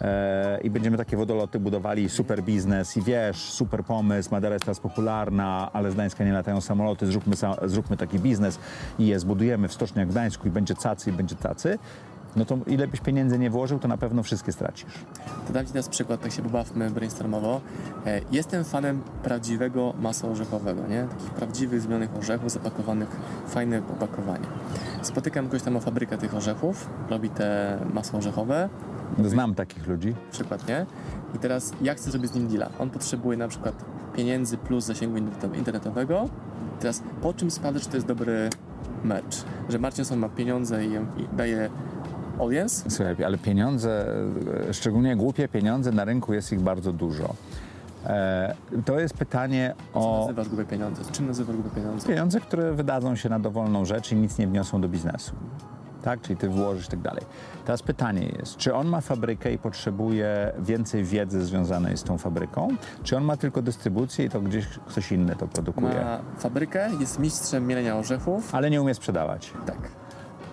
E, 0.00 0.60
i 0.62 0.70
będziemy 0.70 0.96
takie 0.96 1.16
wodoloty 1.16 1.60
budowali, 1.60 2.08
super 2.08 2.42
biznes 2.42 2.96
i 2.96 3.02
wiesz, 3.02 3.36
super 3.36 3.84
pomysł, 3.84 4.30
Madera 4.30 4.54
jest 4.54 4.64
teraz 4.64 4.80
popularna, 4.80 5.70
ale 5.72 5.90
z 5.90 5.94
Gdańska 5.94 6.24
nie 6.24 6.32
latają 6.32 6.60
samoloty, 6.60 7.06
zróbmy, 7.06 7.36
zróbmy 7.64 7.96
taki 7.96 8.18
biznes 8.18 8.58
i 8.98 9.06
je 9.06 9.20
zbudujemy 9.20 9.68
w 9.68 9.72
stoczni 9.72 9.98
jak 9.98 10.08
w 10.08 10.10
Gdańsku 10.10 10.48
i 10.48 10.50
będzie 10.50 10.74
cacy 10.74 11.10
i 11.10 11.12
będzie 11.12 11.34
tacy, 11.34 11.78
no 12.38 12.44
to 12.44 12.58
ile 12.66 12.88
byś 12.88 13.00
pieniędzy 13.00 13.38
nie 13.38 13.50
włożył, 13.50 13.78
to 13.78 13.88
na 13.88 13.96
pewno 13.96 14.22
wszystkie 14.22 14.52
stracisz. 14.52 14.92
To 15.46 15.52
dam 15.52 15.66
Ci 15.66 15.72
teraz 15.72 15.88
przykład, 15.88 16.20
tak 16.20 16.32
się 16.32 16.42
pobawmy 16.42 16.90
brainstormowo. 16.90 17.60
E, 18.06 18.20
Jestem 18.32 18.64
fanem 18.64 19.00
prawdziwego 19.22 19.94
masła 20.00 20.30
orzechowego, 20.30 20.86
nie? 20.86 21.02
Takich 21.10 21.30
prawdziwych 21.30 21.80
zmienionych 21.80 22.16
orzechów 22.18 22.50
zapakowanych 22.52 23.08
w 23.46 23.50
fajne 23.50 23.78
opakowanie. 23.92 24.46
Spotykam 25.02 25.44
kogoś 25.46 25.62
tam 25.62 25.76
o 25.76 25.80
fabrykę 25.80 26.18
tych 26.18 26.34
orzechów, 26.34 26.90
robi 27.10 27.30
te 27.30 27.78
masło 27.94 28.18
orzechowe, 28.18 28.68
Znam 29.24 29.54
takich 29.54 29.86
ludzi. 29.86 30.14
przykład, 30.32 30.68
nie? 30.68 30.86
I 31.34 31.38
teraz 31.38 31.72
ja 31.82 31.94
chcę 31.94 32.10
zrobić 32.10 32.30
z 32.30 32.34
nim 32.34 32.48
deala. 32.48 32.70
On 32.78 32.90
potrzebuje 32.90 33.38
na 33.38 33.48
przykład 33.48 33.84
pieniędzy 34.16 34.56
plus 34.58 34.84
zasięgu 34.84 35.16
interneto- 35.18 35.56
internetowego. 35.56 36.28
Teraz 36.80 37.02
po 37.22 37.34
czym 37.34 37.50
sprawdzę, 37.50 37.80
czy 37.80 37.88
to 37.88 37.96
jest 37.96 38.06
dobry 38.06 38.50
mecz? 39.04 39.44
Że 39.68 39.78
Marcinson 39.78 40.18
ma 40.18 40.28
pieniądze 40.28 40.84
i 40.84 40.90
daje 41.36 41.70
audience, 42.40 42.90
Słuchaj, 42.90 43.24
ale 43.24 43.38
pieniądze, 43.38 44.06
e, 44.68 44.74
szczególnie 44.74 45.16
głupie 45.16 45.48
pieniądze, 45.48 45.92
na 45.92 46.04
rynku 46.04 46.32
jest 46.34 46.52
ich 46.52 46.60
bardzo 46.60 46.92
dużo. 46.92 47.34
E, 48.06 48.54
to 48.84 49.00
jest 49.00 49.14
pytanie 49.14 49.74
co 49.94 50.00
o 50.00 50.20
nazywasz 50.20 50.48
grube 50.48 50.64
pieniądze? 50.64 51.02
Czym 51.12 51.26
nazywasz 51.26 51.56
grube 51.56 51.70
pieniądze? 51.70 52.08
pieniądze, 52.08 52.40
które 52.40 52.72
wydadzą 52.72 53.16
się 53.16 53.28
na 53.28 53.38
dowolną 53.38 53.84
rzecz 53.84 54.12
i 54.12 54.16
nic 54.16 54.38
nie 54.38 54.46
wniosą 54.46 54.80
do 54.80 54.88
biznesu. 54.88 55.32
Tak, 56.02 56.20
czyli 56.20 56.36
ty 56.36 56.48
włożysz 56.48 56.86
i 56.86 56.90
tak 56.90 57.00
dalej. 57.00 57.22
Teraz 57.64 57.82
pytanie 57.82 58.28
jest, 58.38 58.56
czy 58.56 58.74
on 58.74 58.86
ma 58.88 59.00
fabrykę 59.00 59.52
i 59.52 59.58
potrzebuje 59.58 60.52
więcej 60.58 61.04
wiedzy 61.04 61.44
związanej 61.44 61.96
z 61.96 62.02
tą 62.02 62.18
fabryką, 62.18 62.68
czy 63.02 63.16
on 63.16 63.24
ma 63.24 63.36
tylko 63.36 63.62
dystrybucję 63.62 64.24
i 64.24 64.28
to 64.30 64.40
gdzieś 64.40 64.66
ktoś 64.66 65.12
inny 65.12 65.36
to 65.36 65.48
produkuje, 65.48 65.94
Ma 66.04 66.18
fabrykę, 66.38 66.90
jest 67.00 67.18
mistrzem 67.18 67.66
mielenia 67.66 67.96
orzechów. 67.96 68.54
ale 68.54 68.70
nie 68.70 68.82
umie 68.82 68.94
sprzedawać. 68.94 69.52
Tak. 69.66 69.78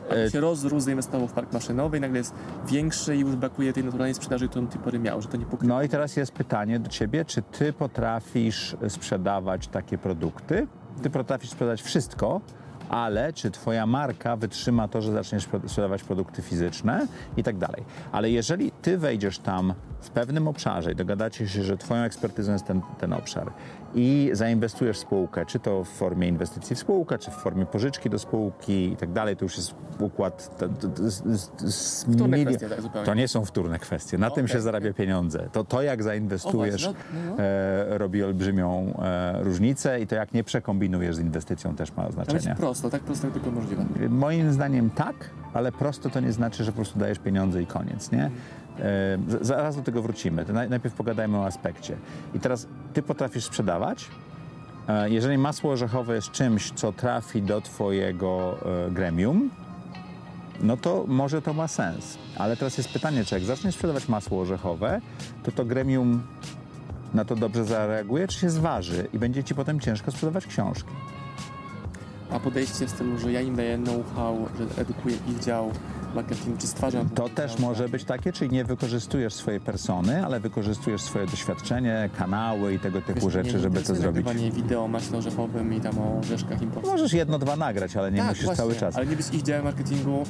E, 0.09 0.11
Ale 0.11 0.31
się 0.31 0.39
rozrósł, 0.39 0.85
zainwestował 0.85 1.27
w 1.27 1.33
park 1.33 1.53
maszynowy 1.53 1.97
i 1.97 2.01
nagle 2.01 2.17
jest 2.17 2.33
większy 2.67 3.15
i 3.15 3.19
już 3.19 3.35
brakuje 3.35 3.73
tej 3.73 3.83
naturalnej 3.83 4.13
sprzedaży, 4.13 4.47
którą 4.47 4.65
do 4.65 4.71
tej 4.71 4.81
pory 4.81 4.99
miał, 4.99 5.21
że 5.21 5.27
to 5.27 5.37
nie 5.37 5.45
pokrywa. 5.45 5.75
No 5.75 5.83
i 5.83 5.89
teraz 5.89 6.17
jest 6.17 6.31
pytanie 6.31 6.79
do 6.79 6.89
ciebie, 6.89 7.25
czy 7.25 7.41
ty 7.41 7.73
potrafisz 7.73 8.75
sprzedawać 8.87 9.67
takie 9.67 9.97
produkty? 9.97 10.67
Ty 11.03 11.09
potrafisz 11.09 11.49
sprzedać 11.49 11.81
wszystko, 11.81 12.41
ale 12.89 13.33
czy 13.33 13.51
twoja 13.51 13.85
marka 13.85 14.35
wytrzyma 14.35 14.87
to, 14.87 15.01
że 15.01 15.11
zaczniesz 15.11 15.47
sprzedawać 15.67 16.03
produkty 16.03 16.41
fizyczne 16.41 17.07
i 17.37 17.43
tak 17.43 17.57
dalej. 17.57 17.83
Ale 18.11 18.29
jeżeli 18.29 18.71
ty 18.71 18.97
wejdziesz 18.97 19.39
tam 19.39 19.73
w 20.01 20.09
pewnym 20.09 20.47
obszarze 20.47 20.91
i 20.91 20.95
dogadacie 20.95 21.47
się, 21.47 21.63
że 21.63 21.77
twoją 21.77 22.03
ekspertyzą 22.03 22.53
jest 22.53 22.65
ten, 22.65 22.81
ten 22.99 23.13
obszar 23.13 23.51
i 23.95 24.29
zainwestujesz 24.33 24.97
w 24.97 24.99
spółkę, 24.99 25.45
czy 25.45 25.59
to 25.59 25.83
w 25.83 25.87
formie 25.87 26.27
inwestycji 26.27 26.75
w 26.75 26.79
spółkę, 26.79 27.17
czy 27.17 27.31
w 27.31 27.33
formie 27.33 27.65
pożyczki 27.65 28.09
do 28.09 28.19
spółki 28.19 28.91
i 28.91 28.97
tak 28.97 29.11
dalej, 29.11 29.37
to 29.37 29.45
już 29.45 29.57
jest 29.57 29.75
układ... 29.99 30.57
To, 30.57 30.69
to, 30.69 30.87
to, 30.87 31.03
Wtórne 32.13 32.45
kwestie, 32.45 32.69
tak 32.69 32.81
zupełnie. 32.81 33.05
To 33.05 33.13
nie 33.13 33.27
są 33.27 33.45
wtórne 33.45 33.79
kwestie. 33.79 34.17
Na 34.17 34.29
tym 34.29 34.47
się 34.47 34.61
zarabia 34.61 34.93
pieniądze. 34.93 35.49
To, 35.51 35.63
to 35.63 35.81
jak 35.81 36.03
zainwestujesz, 36.03 36.87
O, 36.87 36.91
no, 36.91 36.95
no. 37.37 37.43
e, 37.43 37.97
robi 37.97 38.23
olbrzymią 38.23 38.93
e, 39.01 39.43
różnicę 39.43 40.01
i 40.01 40.07
to 40.07 40.15
jak 40.15 40.33
nie 40.33 40.43
przekombinujesz 40.43 41.15
z 41.15 41.19
inwestycją 41.19 41.75
też 41.75 41.89
ma 41.91 42.03
Ale 42.03 42.05
jest 42.05 42.15
znaczenie. 42.15 42.55
prosto, 42.55 42.89
tak 42.89 43.01
prosto 43.01 43.27
jak 43.27 43.33
tylko 43.33 43.51
możliwe. 43.51 43.85
Moim 44.09 44.53
zdaniem 44.53 44.89
tak, 44.89 45.15
ale 45.53 45.71
prosto 45.71 46.09
to 46.09 46.19
nie 46.19 46.31
znaczy, 46.31 46.63
że 46.63 46.71
po 46.71 46.75
prostu 46.75 46.99
dajesz 46.99 47.19
pieniądze 47.19 47.61
i 47.61 47.65
koniec, 47.65 48.11
nie? 48.11 48.31
E, 48.79 49.17
zaraz 49.41 49.75
do 49.75 49.81
tego 49.81 50.01
wrócimy. 50.01 50.45
Najpierw 50.69 50.95
pogadajmy 50.95 51.37
o 51.37 51.45
aspekcie. 51.45 51.95
I 52.33 52.39
teraz 52.39 52.67
ty 52.95 53.03
potrafisz 53.03 53.43
sprzedawać. 53.43 54.07
E, 54.87 55.09
jeżeli 55.09 55.37
masło 55.37 55.71
orzechowe 55.71 56.15
jest 56.15 56.31
czymś, 56.31 56.71
co 56.71 56.91
trafi 56.91 57.41
do 57.41 57.61
twojego 57.61 58.57
e, 58.87 58.91
gremium, 58.91 59.49
no 60.61 60.77
to 60.77 61.03
może 61.07 61.41
to 61.41 61.53
ma 61.53 61.67
sens. 61.67 62.17
Ale 62.37 62.57
teraz 62.57 62.77
jest 62.77 62.89
pytanie, 62.89 63.25
czy 63.25 63.35
jak 63.35 63.43
zaczniesz 63.43 63.75
sprzedawać 63.75 64.09
masło 64.09 64.41
orzechowe, 64.41 65.01
to 65.43 65.51
to 65.51 65.65
gremium 65.65 66.23
na 67.13 67.25
to 67.25 67.35
dobrze 67.35 67.65
zareaguje, 67.65 68.27
czy 68.27 68.39
się 68.39 68.49
zważy 68.49 69.07
i 69.13 69.19
będzie 69.19 69.43
ci 69.43 69.55
potem 69.55 69.79
ciężko 69.79 70.11
sprzedawać 70.11 70.45
książki. 70.45 70.91
A 72.31 72.39
podejście 72.39 72.85
w 72.87 72.89
stylu, 72.89 73.19
że 73.19 73.31
ja 73.31 73.41
im 73.41 73.55
daję 73.55 73.77
know-how, 73.77 74.47
że 74.59 74.81
edukuję 74.81 75.15
ich 75.27 75.39
dział 75.39 75.71
marketing, 76.15 76.57
czy 76.57 76.67
stwarzam... 76.67 77.09
To 77.09 77.29
też 77.29 77.59
może 77.59 77.89
być 77.89 78.03
takie, 78.03 78.33
czyli 78.33 78.51
nie 78.51 78.63
wykorzystujesz 78.63 79.33
swojej 79.33 79.59
persony, 79.59 80.25
ale 80.25 80.39
wykorzystujesz 80.39 81.01
swoje 81.01 81.25
doświadczenie, 81.25 82.09
kanały 82.17 82.73
i 82.73 82.79
tego 82.79 83.01
typu 83.01 83.19
Wiesz, 83.25 83.33
rzeczy, 83.33 83.53
nie, 83.53 83.59
żeby 83.59 83.79
nie 83.79 83.85
to 83.85 83.95
zrobić. 83.95 84.25
nagrywanie 84.25 84.51
wideo 84.51 84.87
maśle 84.87 85.17
orzechowym 85.17 85.73
i 85.73 85.81
tam 85.81 85.99
o 85.99 86.19
orzeszkach 86.19 86.61
importowych. 86.61 86.99
Możesz 86.99 87.13
jedno, 87.13 87.39
dwa 87.39 87.55
nagrać, 87.55 87.95
ale 87.95 88.11
nie 88.11 88.17
tak, 88.17 88.29
musisz 88.29 88.45
właśnie, 88.45 88.63
cały 88.63 88.75
czas. 88.75 88.95
ale 88.95 89.05
nie 89.05 89.15
być 89.15 89.25
ich 89.33 89.41
działem 89.41 89.63
marketingu 89.63 90.23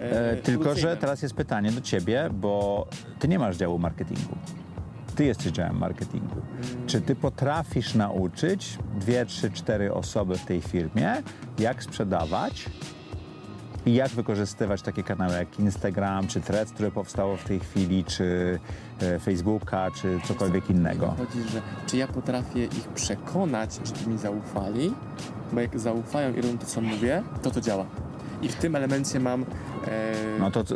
e, 0.00 0.30
E, 0.32 0.36
tylko, 0.36 0.74
że 0.74 0.96
teraz 0.96 1.22
jest 1.22 1.34
pytanie 1.34 1.72
do 1.72 1.80
ciebie, 1.80 2.30
bo 2.32 2.86
ty 3.18 3.28
nie 3.28 3.38
masz 3.38 3.56
działu 3.56 3.78
marketingu. 3.78 4.36
Ty 5.16 5.24
jesteś 5.24 5.52
działem 5.52 5.78
marketingu. 5.78 6.36
Czy 6.86 7.00
ty 7.00 7.14
potrafisz 7.16 7.94
nauczyć 7.94 8.78
dwie, 9.00 9.26
trzy, 9.26 9.50
cztery 9.50 9.94
osoby 9.94 10.38
w 10.38 10.44
tej 10.44 10.60
firmie, 10.60 11.22
jak 11.58 11.82
sprzedawać 11.82 12.64
i 13.86 13.94
jak 13.94 14.08
wykorzystywać 14.08 14.82
takie 14.82 15.02
kanały 15.02 15.34
jak 15.34 15.60
Instagram, 15.60 16.28
czy 16.28 16.40
Threads, 16.40 16.72
które 16.72 16.90
powstało 16.90 17.36
w 17.36 17.44
tej 17.44 17.60
chwili, 17.60 18.04
czy 18.04 18.58
e, 19.00 19.18
Facebooka, 19.18 19.90
czy 19.90 20.20
cokolwiek 20.24 20.70
innego? 20.70 21.14
Chodzi, 21.18 21.48
że 21.48 21.62
czy 21.86 21.96
ja 21.96 22.08
potrafię 22.08 22.64
ich 22.64 22.88
przekonać, 22.88 23.80
żeby 23.84 24.10
mi 24.10 24.18
zaufali, 24.18 24.94
bo 25.52 25.60
jak 25.60 25.80
zaufają 25.80 26.32
i 26.34 26.36
robią 26.36 26.58
to, 26.58 26.66
co 26.66 26.80
mówię, 26.80 27.22
to 27.42 27.50
to 27.50 27.60
działa. 27.60 27.86
I 28.42 28.48
w 28.48 28.54
tym 28.54 28.76
elemencie 28.76 29.20
mam 29.20 29.44
No 30.38 30.50
to, 30.50 30.64
to, 30.64 30.74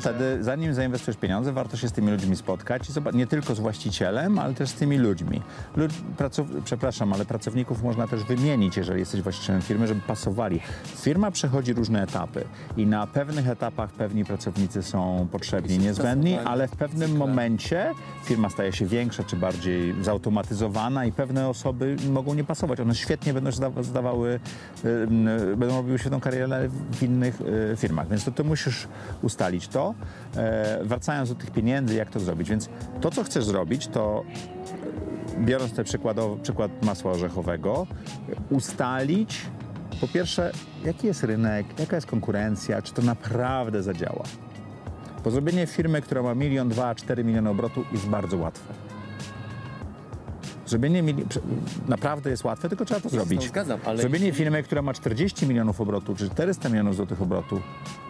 wtedy, 0.00 0.38
zanim 0.40 0.74
zainwestujesz 0.74 1.18
pieniądze, 1.18 1.52
warto 1.52 1.76
się 1.76 1.88
z 1.88 1.92
tymi 1.92 2.10
ludźmi 2.10 2.36
spotkać 2.36 2.88
i 2.88 2.92
zobacz, 2.92 3.14
nie 3.14 3.26
tylko 3.26 3.54
z 3.54 3.60
właścicielem, 3.60 4.38
ale 4.38 4.54
też 4.54 4.68
z 4.68 4.74
tymi 4.74 4.98
ludźmi. 4.98 5.42
Lud, 5.76 5.92
pracow, 6.16 6.46
przepraszam, 6.64 7.12
ale 7.12 7.24
pracowników 7.24 7.82
można 7.82 8.06
też 8.08 8.24
wymienić, 8.24 8.76
jeżeli 8.76 9.00
jesteś 9.00 9.22
właścicielem 9.22 9.62
firmy, 9.62 9.86
żeby 9.86 10.00
pasowali. 10.00 10.60
Firma 10.84 11.30
przechodzi 11.30 11.72
różne 11.72 12.02
etapy 12.02 12.44
i 12.76 12.86
na 12.86 13.06
pewnych 13.06 13.48
etapach 13.48 13.90
pewni 13.92 14.24
pracownicy 14.24 14.82
są 14.82 15.26
potrzebni, 15.32 15.78
niezbędni, 15.78 16.38
ale 16.44 16.68
w 16.68 16.76
pewnym 16.76 17.16
momencie 17.16 17.90
firma 18.24 18.50
staje 18.50 18.72
się 18.72 18.86
większa 18.86 19.24
czy 19.24 19.36
bardziej 19.36 19.94
zautomatyzowana 20.02 21.04
i 21.04 21.12
pewne 21.12 21.48
osoby 21.48 21.96
mogą 22.10 22.34
nie 22.34 22.44
pasować. 22.44 22.80
One 22.80 22.94
świetnie 22.94 23.34
będą 23.34 23.50
zda- 23.52 23.82
zdawały, 23.82 24.40
będą 25.56 25.76
robiły 25.76 25.98
świetną 25.98 26.20
karierę 26.20 26.68
w 26.92 27.02
innych 27.02 27.40
y, 27.40 27.76
firmach, 28.06 28.10
więc 28.10 28.24
to 28.24 28.30
ty 28.30 28.44
musisz 28.44 28.88
ustalić 29.22 29.68
to. 29.68 29.94
E, 30.36 30.84
wracając 30.84 31.28
do 31.28 31.34
tych 31.34 31.50
pieniędzy, 31.50 31.94
jak 31.94 32.10
to 32.10 32.20
zrobić. 32.20 32.50
Więc 32.50 32.68
to, 33.00 33.10
co 33.10 33.24
chcesz 33.24 33.44
zrobić, 33.44 33.88
to 33.88 34.24
biorąc 35.38 35.72
ten 35.72 35.84
przykład 36.42 36.70
masła 36.82 37.12
orzechowego, 37.12 37.86
ustalić 38.50 39.46
po 40.00 40.08
pierwsze, 40.08 40.52
jaki 40.84 41.06
jest 41.06 41.24
rynek, 41.24 41.66
jaka 41.78 41.96
jest 41.96 42.06
konkurencja, 42.06 42.82
czy 42.82 42.92
to 42.94 43.02
naprawdę 43.02 43.82
zadziała. 43.82 44.24
Bo 45.24 45.30
zrobienie 45.30 45.66
firmy, 45.66 46.02
która 46.02 46.22
ma 46.22 46.34
milion, 46.34 46.68
dwa, 46.68 46.94
cztery 46.94 47.24
miliony 47.24 47.50
obrotu 47.50 47.84
jest 47.92 48.06
bardzo 48.06 48.36
łatwe. 48.36 48.85
Zrobienie 50.66 51.02
naprawdę 51.88 52.30
jest 52.30 52.44
łatwe, 52.44 52.68
tylko 52.68 52.84
trzeba 52.84 53.00
to 53.00 53.08
zrobić. 53.08 53.48
zgadzam, 53.48 53.80
ale 53.84 54.00
Zrobienie 54.00 54.32
firmy, 54.32 54.62
która 54.62 54.82
ma 54.82 54.94
40 54.94 55.46
milionów 55.46 55.80
obrotu, 55.80 56.14
czy 56.14 56.30
400 56.30 56.68
milionów 56.68 56.96
złotych 56.96 57.22
obrotu 57.22 57.60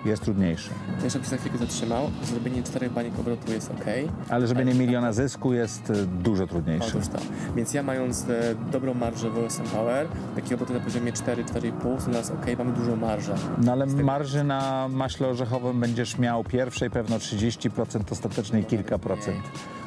jest 0.04 0.22
trudniejsze. 0.22 0.70
Jeszcze 1.04 1.18
się 1.18 1.24
za 1.24 1.36
chwilkę 1.36 1.58
zatrzymał. 1.58 2.10
Zrobienie 2.24 2.62
czterech 2.62 2.92
baniek 2.92 3.18
obrotu 3.18 3.52
jest 3.52 3.70
ok. 3.70 3.84
Ale 4.28 4.46
zrobienie 4.46 4.74
miliona 4.74 5.12
zysku 5.12 5.52
jest 5.52 5.90
e, 5.90 5.94
dużo 6.06 6.46
trudniejsze. 6.46 6.88
Otóż 6.88 7.08
to. 7.08 7.18
Więc 7.56 7.74
ja 7.74 7.82
mając 7.82 8.28
e, 8.28 8.54
dobrą 8.72 8.94
marżę 8.94 9.30
w 9.30 9.38
OSM 9.38 9.64
Power, 9.64 10.06
takie 10.34 10.54
obroty 10.54 10.74
na 10.74 10.80
poziomie 10.80 11.12
4-4,5, 11.12 11.98
to 11.98 12.06
teraz 12.06 12.30
ok, 12.30 12.46
mamy 12.58 12.72
dużą 12.72 12.96
marżę. 12.96 13.34
No 13.62 13.72
ale 13.72 13.86
marży 13.86 14.44
na 14.44 14.88
maśle 14.88 15.28
orzechowym 15.28 15.80
będziesz 15.80 16.18
miał 16.18 16.44
pierwszej 16.44 16.90
pewno 16.90 17.16
30%, 17.16 18.00
ostatecznej 18.10 18.64
kilka 18.64 18.98
procent. 18.98 19.40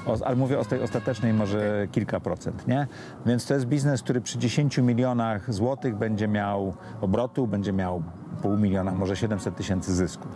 O, 0.05 0.25
ale 0.25 0.35
mówię 0.35 0.59
o 0.59 0.65
tej 0.65 0.81
ostatecznej 0.81 1.33
może 1.33 1.87
kilka 1.91 2.19
procent, 2.19 2.67
nie? 2.67 2.87
Więc 3.25 3.45
to 3.45 3.53
jest 3.53 3.65
biznes, 3.65 4.01
który 4.01 4.21
przy 4.21 4.37
10 4.37 4.77
milionach 4.77 5.53
złotych 5.53 5.95
będzie 5.95 6.27
miał 6.27 6.73
obrotu, 7.01 7.47
będzie 7.47 7.73
miał 7.73 8.03
pół 8.41 8.57
miliona, 8.57 8.91
może 8.91 9.15
700 9.15 9.55
tysięcy 9.55 9.93
zysku. 9.93 10.27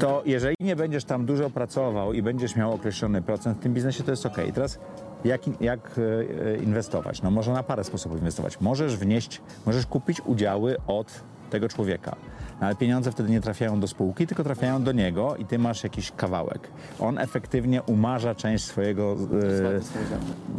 To 0.00 0.22
jeżeli 0.26 0.56
nie 0.60 0.76
będziesz 0.76 1.04
tam 1.04 1.26
dużo 1.26 1.50
pracował 1.50 2.12
i 2.12 2.22
będziesz 2.22 2.56
miał 2.56 2.72
określony 2.72 3.22
procent 3.22 3.58
w 3.58 3.60
tym 3.60 3.74
biznesie, 3.74 4.04
to 4.04 4.10
jest 4.10 4.26
ok. 4.26 4.38
I 4.48 4.52
teraz 4.52 4.78
jak, 5.24 5.60
jak 5.60 5.98
e, 5.98 6.52
e, 6.52 6.56
inwestować? 6.56 7.22
No 7.22 7.30
może 7.30 7.52
na 7.52 7.62
parę 7.62 7.84
sposobów 7.84 8.18
inwestować. 8.18 8.60
Możesz 8.60 8.96
wnieść, 8.96 9.42
możesz 9.66 9.86
kupić 9.86 10.20
udziały 10.20 10.76
od 10.86 11.24
tego 11.50 11.68
człowieka. 11.68 12.16
No, 12.60 12.66
Ale 12.66 12.76
pieniądze 12.76 13.12
wtedy 13.12 13.30
nie 13.30 13.40
trafiają 13.40 13.80
do 13.80 13.86
spółki, 13.86 14.26
tylko 14.26 14.44
trafiają 14.44 14.82
do 14.82 14.92
niego 14.92 15.36
i 15.36 15.44
ty 15.44 15.58
masz 15.58 15.84
jakiś 15.84 16.12
kawałek. 16.16 16.68
On 17.00 17.18
efektywnie 17.18 17.82
umarza 17.82 18.34
część 18.34 18.64
swojego, 18.64 19.16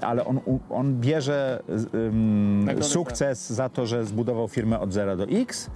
e, 0.01 0.05
ale 0.05 0.25
on, 0.25 0.39
on 0.69 0.99
bierze 0.99 1.63
Nagrodę, 2.65 2.83
sukces 2.83 3.49
za 3.49 3.69
to, 3.69 3.85
że 3.85 4.05
zbudował 4.05 4.47
firmę 4.47 4.79
od 4.79 4.93
0 4.93 5.17
do 5.17 5.23
X 5.23 5.69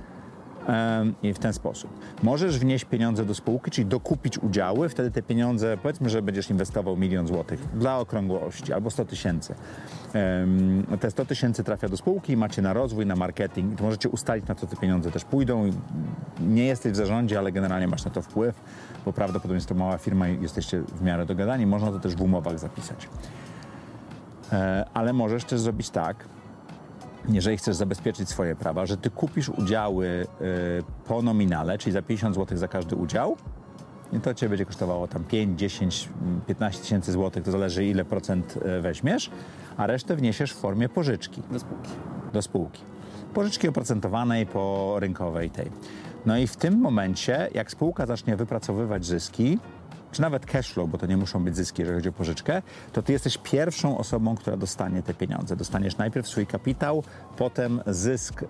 w 1.23 1.39
ten 1.39 1.53
sposób. 1.53 1.89
Możesz 2.23 2.59
wnieść 2.59 2.85
pieniądze 2.85 3.25
do 3.25 3.35
spółki, 3.35 3.71
czyli 3.71 3.85
dokupić 3.85 4.37
udziały, 4.37 4.89
wtedy 4.89 5.11
te 5.11 5.21
pieniądze, 5.21 5.77
powiedzmy, 5.77 6.09
że 6.09 6.21
będziesz 6.21 6.49
inwestował 6.49 6.97
milion 6.97 7.27
złotych 7.27 7.59
dla 7.73 7.99
okrągłości 7.99 8.73
albo 8.73 8.89
100 8.89 9.05
tysięcy. 9.05 9.55
Te 10.99 11.11
100 11.11 11.25
tysięcy 11.25 11.63
trafia 11.63 11.89
do 11.89 11.97
spółki, 11.97 12.37
macie 12.37 12.61
na 12.61 12.73
rozwój, 12.73 13.05
na 13.05 13.15
marketing 13.15 13.79
i 13.79 13.83
możecie 13.83 14.09
ustalić, 14.09 14.47
na 14.47 14.55
co 14.55 14.67
te 14.67 14.75
pieniądze 14.75 15.11
też 15.11 15.25
pójdą. 15.25 15.69
Nie 16.39 16.65
jesteś 16.65 16.91
w 16.91 16.95
zarządzie, 16.95 17.39
ale 17.39 17.51
generalnie 17.51 17.87
masz 17.87 18.05
na 18.05 18.11
to 18.11 18.21
wpływ, 18.21 18.61
bo 19.05 19.13
prawdopodobnie 19.13 19.55
jest 19.55 19.69
to 19.69 19.75
mała 19.75 19.97
firma 19.97 20.27
i 20.29 20.41
jesteście 20.41 20.81
w 20.81 21.01
miarę 21.01 21.25
dogadani. 21.25 21.65
Można 21.65 21.91
to 21.91 21.99
też 21.99 22.15
w 22.15 22.21
umowach 22.21 22.59
zapisać. 22.59 23.09
E, 24.51 24.85
Ale 24.93 25.13
możesz 25.13 25.43
też 25.43 25.59
zrobić 25.59 25.89
tak, 25.89 26.25
jeżeli 27.29 27.57
chcesz 27.57 27.75
zabezpieczyć 27.75 28.29
swoje 28.29 28.55
prawa, 28.55 28.85
że 28.85 28.97
ty 28.97 29.09
kupisz 29.09 29.49
udziały 29.49 30.07
y, 30.07 30.25
po 31.07 31.21
nominale, 31.21 31.77
czyli 31.77 31.93
za 31.93 32.01
50 32.01 32.35
zł 32.35 32.57
za 32.57 32.67
każdy 32.67 32.95
udział, 32.95 33.37
i 34.13 34.19
to 34.19 34.33
cię 34.33 34.49
będzie 34.49 34.65
kosztowało 34.65 35.07
tam 35.07 35.23
5, 35.23 35.59
10, 35.59 36.09
mm, 36.21 36.41
15 36.41 36.81
tysięcy 36.81 37.11
złotych, 37.11 37.43
to 37.43 37.51
zależy 37.51 37.85
ile 37.85 38.05
procent 38.05 38.57
y, 38.77 38.81
weźmiesz, 38.81 39.31
a 39.77 39.87
resztę 39.87 40.15
wniesiesz 40.15 40.53
w 40.53 40.57
formie 40.57 40.89
pożyczki 40.89 41.41
do 41.51 41.59
spółki. 41.59 41.91
do 42.33 42.41
spółki. 42.41 42.81
Pożyczki 43.33 43.67
oprocentowanej 43.67 44.45
po 44.45 44.95
rynkowej 44.99 45.49
tej. 45.49 45.71
No 46.25 46.37
i 46.37 46.47
w 46.47 46.55
tym 46.55 46.79
momencie, 46.79 47.49
jak 47.53 47.71
spółka 47.71 48.05
zacznie 48.05 48.35
wypracowywać 48.35 49.05
zyski, 49.05 49.59
czy 50.15 50.21
nawet 50.21 50.45
cash 50.45 50.73
flow, 50.73 50.89
bo 50.89 50.97
to 50.97 51.05
nie 51.05 51.17
muszą 51.17 51.43
być 51.43 51.55
zyski, 51.55 51.81
jeżeli 51.81 51.97
chodzi 51.97 52.09
o 52.09 52.11
pożyczkę, 52.11 52.61
to 52.93 53.01
ty 53.01 53.13
jesteś 53.13 53.37
pierwszą 53.37 53.97
osobą, 53.97 54.35
która 54.35 54.57
dostanie 54.57 55.03
te 55.03 55.13
pieniądze. 55.13 55.55
Dostaniesz 55.55 55.97
najpierw 55.97 56.27
swój 56.27 56.47
kapitał, 56.47 57.03
potem 57.37 57.81
zysk, 57.87 58.43
y, 58.43 58.47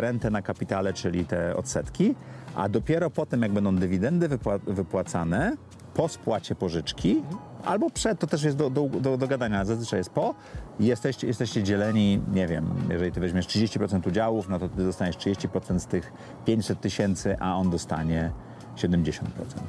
rentę 0.00 0.30
na 0.30 0.42
kapitale, 0.42 0.92
czyli 0.92 1.24
te 1.24 1.56
odsetki, 1.56 2.14
a 2.54 2.68
dopiero 2.68 3.10
potem, 3.10 3.42
jak 3.42 3.52
będą 3.52 3.76
dywidendy 3.76 4.28
wypła- 4.28 4.60
wypłacane, 4.66 5.56
po 5.94 6.08
spłacie 6.08 6.54
pożyczki, 6.54 7.22
albo 7.64 7.90
przed, 7.90 8.18
to 8.18 8.26
też 8.26 8.42
jest 8.42 8.56
do, 8.56 8.70
do, 8.70 8.88
do, 8.88 9.16
do 9.16 9.28
gadania, 9.28 9.64
zazwyczaj 9.64 10.00
jest 10.00 10.10
po, 10.10 10.34
jesteście, 10.80 11.26
jesteście 11.26 11.62
dzieleni, 11.62 12.20
nie 12.32 12.46
wiem, 12.46 12.66
jeżeli 12.90 13.12
ty 13.12 13.20
weźmiesz 13.20 13.46
30% 13.46 14.08
udziałów, 14.08 14.48
no 14.48 14.58
to 14.58 14.68
ty 14.68 14.84
dostaniesz 14.84 15.16
30% 15.16 15.78
z 15.78 15.86
tych 15.86 16.12
500 16.44 16.80
tysięcy, 16.80 17.36
a 17.40 17.56
on 17.56 17.70
dostanie 17.70 18.32
70%, 18.76 19.22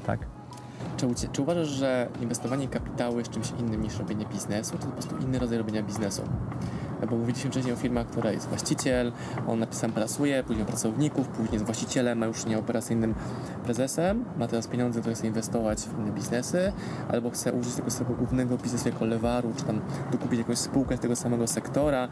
tak? 0.06 0.41
Czy, 1.02 1.28
czy 1.28 1.42
uważasz, 1.42 1.68
że 1.68 2.08
inwestowanie 2.22 2.68
kapitału 2.68 3.20
jest 3.20 3.32
czymś 3.32 3.52
innym 3.60 3.82
niż 3.82 4.00
robienie 4.00 4.26
biznesu? 4.26 4.78
To 4.78 4.86
po 4.86 4.92
prostu 4.92 5.18
inny 5.18 5.40
rodzaj 5.40 5.58
robienia 5.58 5.84
biznesu? 5.84 6.22
No 7.02 7.08
Bo 7.08 7.16
mówiliśmy 7.16 7.52
wcześniej 7.52 7.74
o 7.74 7.78
firmach, 7.78 8.08
która 8.08 8.32
jest 8.32 8.48
właściciel, 8.48 9.12
on 9.48 9.60
napisem 9.60 9.92
pracuje, 9.92 10.44
później 10.44 10.66
ma 10.66 10.68
pracowników, 10.68 11.28
później 11.28 11.54
jest 11.54 11.66
właścicielem, 11.66 12.24
a 12.24 12.26
już 12.26 12.46
nie 12.46 12.60
operacyjnym 12.60 13.16
prezesem, 13.64 14.26
ma 14.38 14.48
teraz 14.48 14.68
pieniądze, 14.68 15.00
które 15.00 15.16
chce 15.16 15.28
inwestować 15.28 15.82
w 15.82 16.00
inne 16.00 16.12
biznesy, 16.12 16.74
albo 17.10 17.30
chce 17.30 17.54
użyć 17.54 17.76
tego 17.76 17.92
swojego 17.92 18.16
głównego 18.16 18.58
biznesu 18.58 18.90
jako 18.90 19.06
lewaru, 19.06 19.54
czy 19.58 19.64
tam 19.64 19.82
dokupić 20.12 20.40
jakąś 20.40 20.58
spółkę 20.58 20.98
z 20.98 21.00
tego 21.00 21.16
samego 21.16 21.48
sektora, 21.48 22.08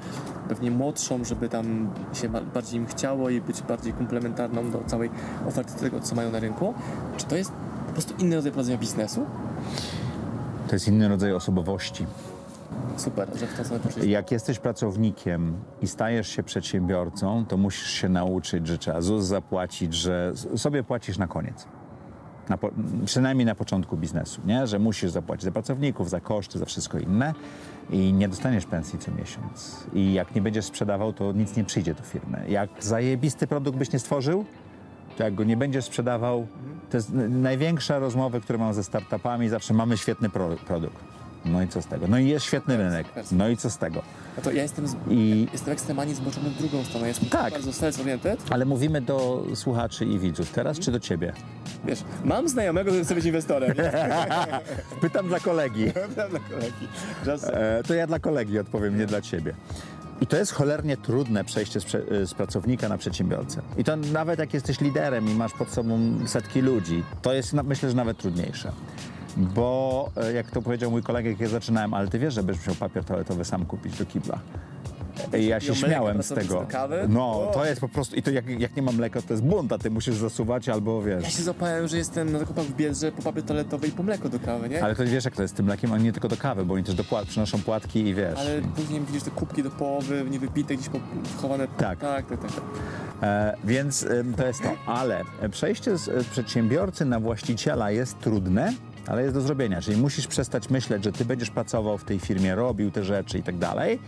pewnie 0.49 0.71
młodszą, 0.71 1.23
żeby 1.23 1.49
tam 1.49 1.89
się 2.13 2.30
ba- 2.30 2.41
bardziej 2.41 2.80
im 2.80 2.86
chciało 2.88 3.30
i 3.30 3.41
być 3.41 3.62
bardziej 3.62 3.93
komplementarną 3.93 4.71
do 4.71 4.84
całej 4.88 5.10
oferty 5.47 5.73
tego, 5.80 5.99
co 5.99 6.15
mają 6.15 6.32
na 6.32 6.39
rynku. 6.39 6.73
Czy 7.17 7.25
to 7.25 7.36
jest 7.36 7.52
prostu 8.06 8.26
inny 8.26 8.36
rodzaj 8.36 8.52
prowadzenia 8.52 8.78
biznesu? 8.78 9.26
To 10.68 10.76
jest 10.76 10.88
inny 10.88 11.08
rodzaj 11.08 11.34
osobowości. 11.34 12.06
Super, 12.98 13.28
że 13.36 13.48
w 13.48 13.58
to 13.58 13.64
sobie 13.64 13.80
poszliśmy. 13.80 14.10
Jak 14.10 14.32
jesteś 14.32 14.60
pracownikiem 14.60 15.54
i 15.82 15.88
stajesz 15.88 16.28
się 16.28 16.44
przedsiębiorcą, 16.44 17.46
to 17.46 17.58
musisz 17.58 17.90
się 17.90 18.10
nauczyć, 18.10 18.68
że 18.68 18.78
trzeba 18.78 19.02
ZUS 19.02 19.26
zapłacić, 19.26 19.94
że 19.94 20.34
sobie 20.56 20.84
płacisz 20.84 21.18
na 21.18 21.28
koniec. 21.28 21.66
Na 22.50 22.58
po, 22.58 22.70
przynajmniej 23.06 23.46
na 23.46 23.56
początku 23.56 23.98
biznesu, 23.98 24.42
nie? 24.46 24.68
że 24.68 24.80
musisz 24.80 25.12
zapłacić 25.12 25.44
za 25.44 25.52
pracowników, 25.52 26.10
za 26.10 26.20
koszty, 26.20 26.60
za 26.60 26.66
wszystko 26.66 27.00
inne 27.00 27.34
i 27.90 28.14
nie 28.14 28.30
dostaniesz 28.30 28.66
pensji 28.66 29.00
co 29.00 29.12
miesiąc. 29.12 29.84
I 29.94 30.14
jak 30.14 30.36
nie 30.36 30.42
będziesz 30.42 30.66
sprzedawał, 30.66 31.14
to 31.14 31.32
nic 31.32 31.56
nie 31.56 31.64
przyjdzie 31.64 31.94
do 31.94 32.04
firmy. 32.04 32.46
Jak 32.50 32.70
zajebisty 32.80 33.48
produkt 33.48 33.78
byś 33.78 33.92
nie 33.94 34.00
stworzył, 34.00 34.46
to 35.20 35.24
jak 35.24 35.36
go 35.36 35.44
nie 35.44 35.58
będziesz 35.58 35.86
sprzedawał, 35.86 36.48
to 36.92 36.98
jest 36.98 37.12
największa 37.30 38.00
rozmowa, 38.00 38.40
które 38.40 38.60
mam 38.60 38.74
ze 38.74 38.84
startupami, 38.84 39.50
zawsze 39.50 39.74
mamy 39.74 39.98
świetny 39.98 40.30
pro, 40.30 40.50
produkt. 40.68 40.96
No 41.46 41.62
i 41.62 41.68
co 41.68 41.82
z 41.82 41.86
tego? 41.86 42.08
No 42.08 42.18
i 42.20 42.28
jest 42.28 42.46
świetny 42.46 42.78
rynek. 42.78 43.08
No 43.32 43.50
i 43.50 43.58
co 43.58 43.70
z 43.70 43.78
tego? 43.78 44.02
No 44.38 44.44
to 44.44 44.52
ja 44.52 44.62
jestem, 44.62 44.88
z... 44.88 44.96
I- 45.10 45.48
jestem 45.54 45.74
ekstremalnie 45.74 46.16
zboczony 46.16 46.50
w 46.50 46.58
drugą 46.58 46.84
stronę. 46.84 47.08
Jestem 47.08 47.30
Tak. 47.30 47.54
bardzo 47.54 47.72
self-oriented. 47.72 48.38
Ale 48.50 48.66
mówimy 48.66 49.02
do 49.02 49.46
słuchaczy 49.56 50.06
i 50.06 50.20
widzów 50.20 50.52
teraz, 50.52 50.80
czy 50.80 50.92
do 50.92 51.00
ciebie? 51.00 51.34
Wiesz, 51.86 52.04
mam 52.26 52.50
znajomego, 52.50 52.90
który 52.92 53.06
chce 53.06 53.16
być 53.16 53.26
inwestorem. 53.26 53.74
Pytam 55.02 55.28
dla 55.28 55.40
kolegi. 55.40 55.86
Dla 56.16 56.40
kolegi. 56.50 56.88
E, 57.54 57.84
to 57.84 57.94
ja 57.94 58.08
dla 58.08 58.20
kolegi 58.20 58.60
odpowiem, 58.60 58.98
nie 58.98 59.06
dla 59.06 59.22
ciebie. 59.22 59.54
I 60.22 60.28
to 60.28 60.38
jest 60.38 60.52
cholernie 60.52 60.98
trudne 60.98 61.44
przejście 61.44 61.80
z, 61.80 61.86
z 62.30 62.34
pracownika 62.34 62.90
na 62.90 62.98
przedsiębiorcę. 62.98 63.62
I 63.78 63.84
to 63.84 63.96
nawet 63.96 64.40
jak 64.40 64.54
jesteś 64.54 64.82
liderem 64.82 65.30
i 65.30 65.34
masz 65.34 65.54
pod 65.54 65.70
sobą 65.70 66.00
setki 66.26 66.62
ludzi, 66.62 67.04
to 67.22 67.34
jest 67.34 67.54
myślę, 67.54 67.90
że 67.90 67.96
nawet 67.96 68.18
trudniejsze. 68.18 68.72
Bo 69.38 70.10
e, 70.18 70.34
jak 70.34 70.52
to 70.52 70.62
powiedział 70.62 70.92
mój 70.92 71.04
kolega, 71.04 71.30
jak 71.30 71.40
ja 71.40 71.48
zaczynałem, 71.48 71.94
ale 71.94 72.08
ty 72.08 72.20
wiesz, 72.20 72.34
że 72.34 72.44
będziesz 72.44 72.68
musiał 72.68 72.76
papier 72.90 73.04
toaletowy 73.04 73.46
sam 73.46 73.66
kupić 73.66 73.98
do 73.98 74.06
kibla. 74.06 74.40
I 75.38 75.46
ja 75.46 75.60
się 75.60 75.76
śmiałem 75.76 76.24
z 76.24 76.30
tego. 76.30 76.68
No, 77.10 77.52
to 77.54 77.65
jest 77.65 77.82
po 77.82 77.89
prostu, 77.89 78.15
i 78.15 78.22
to 78.22 78.32
jak, 78.32 78.60
jak 78.60 78.76
nie 78.76 78.82
mam 78.82 78.96
mleka, 78.96 79.22
to 79.22 79.34
jest 79.34 79.44
bunt, 79.44 79.74
a 79.74 79.78
ty 79.78 79.92
musisz 79.92 80.15
zasuwać 80.15 80.70
albo 80.70 81.02
wiesz. 81.02 81.24
Ja 81.24 81.30
się 81.30 81.44
zapałem, 81.44 81.88
że 81.88 81.98
jestem 81.98 82.32
na 82.32 82.39
zakupach 82.39 82.65
w 82.65 82.76
Biedrze 82.76 83.12
po 83.12 83.22
papier 83.22 83.44
toaletowy 83.44 83.88
i 83.88 83.92
po 83.92 84.04
mleko 84.04 84.30
do 84.30 84.39
kawy, 84.39 84.70
nie? 84.70 84.84
Ale 84.84 84.96
to 84.96 85.06
wiesz, 85.06 85.26
jak 85.26 85.36
to 85.36 85.42
jest 85.42 85.54
z 85.54 85.58
tym 85.58 85.65
mlekiem, 85.65 85.92
oni 85.92 86.04
nie 86.04 86.12
tylko 86.12 86.28
do 86.28 86.38
kawy, 86.38 86.65
bo 86.65 86.74
oni 86.74 86.84
też 86.84 86.96
do 86.96 87.04
płat, 87.04 87.28
przynoszą 87.28 87.60
płatki 87.60 88.00
i 88.00 88.13
wiesz. 88.13 88.39
Ale 88.39 88.62
później 88.76 89.02
widzisz 89.02 89.24
te 89.24 89.32
kubki 89.32 89.63
do 89.63 89.72
połowy, 89.72 90.26
niewypite, 90.30 90.76
gdzieś 90.76 90.89
chowane. 91.42 91.68
Tak. 91.68 92.00
Tak, 92.00 92.30
tak, 92.30 92.42
tak. 92.42 92.52
tak. 92.52 92.63
E, 93.22 93.56
więc 93.63 94.04
em, 94.04 94.34
to 94.34 94.48
jest 94.48 94.62
to. 94.63 94.70
Ale 94.86 95.22
przejście 95.52 95.98
z 95.98 96.10
e, 96.10 96.24
przedsiębiorcy 96.24 97.06
na 97.06 97.20
właściciela 97.20 97.92
jest 97.92 98.20
trudne, 98.20 98.74
ale 99.08 99.22
jest 99.22 99.34
do 99.34 99.42
zrobienia. 99.42 99.82
Czyli 99.82 99.98
musisz 99.98 100.28
przestać 100.28 100.70
myśleć, 100.70 101.04
że 101.04 101.12
ty 101.12 101.26
będziesz 101.26 101.50
pracował 101.50 101.98
w 101.98 102.04
tej 102.04 102.20
firmie, 102.20 102.56
robił 102.56 102.92
te 102.92 103.04
rzeczy 103.04 103.38
i 103.38 103.44
tak 103.44 103.58
dalej. 103.58 104.00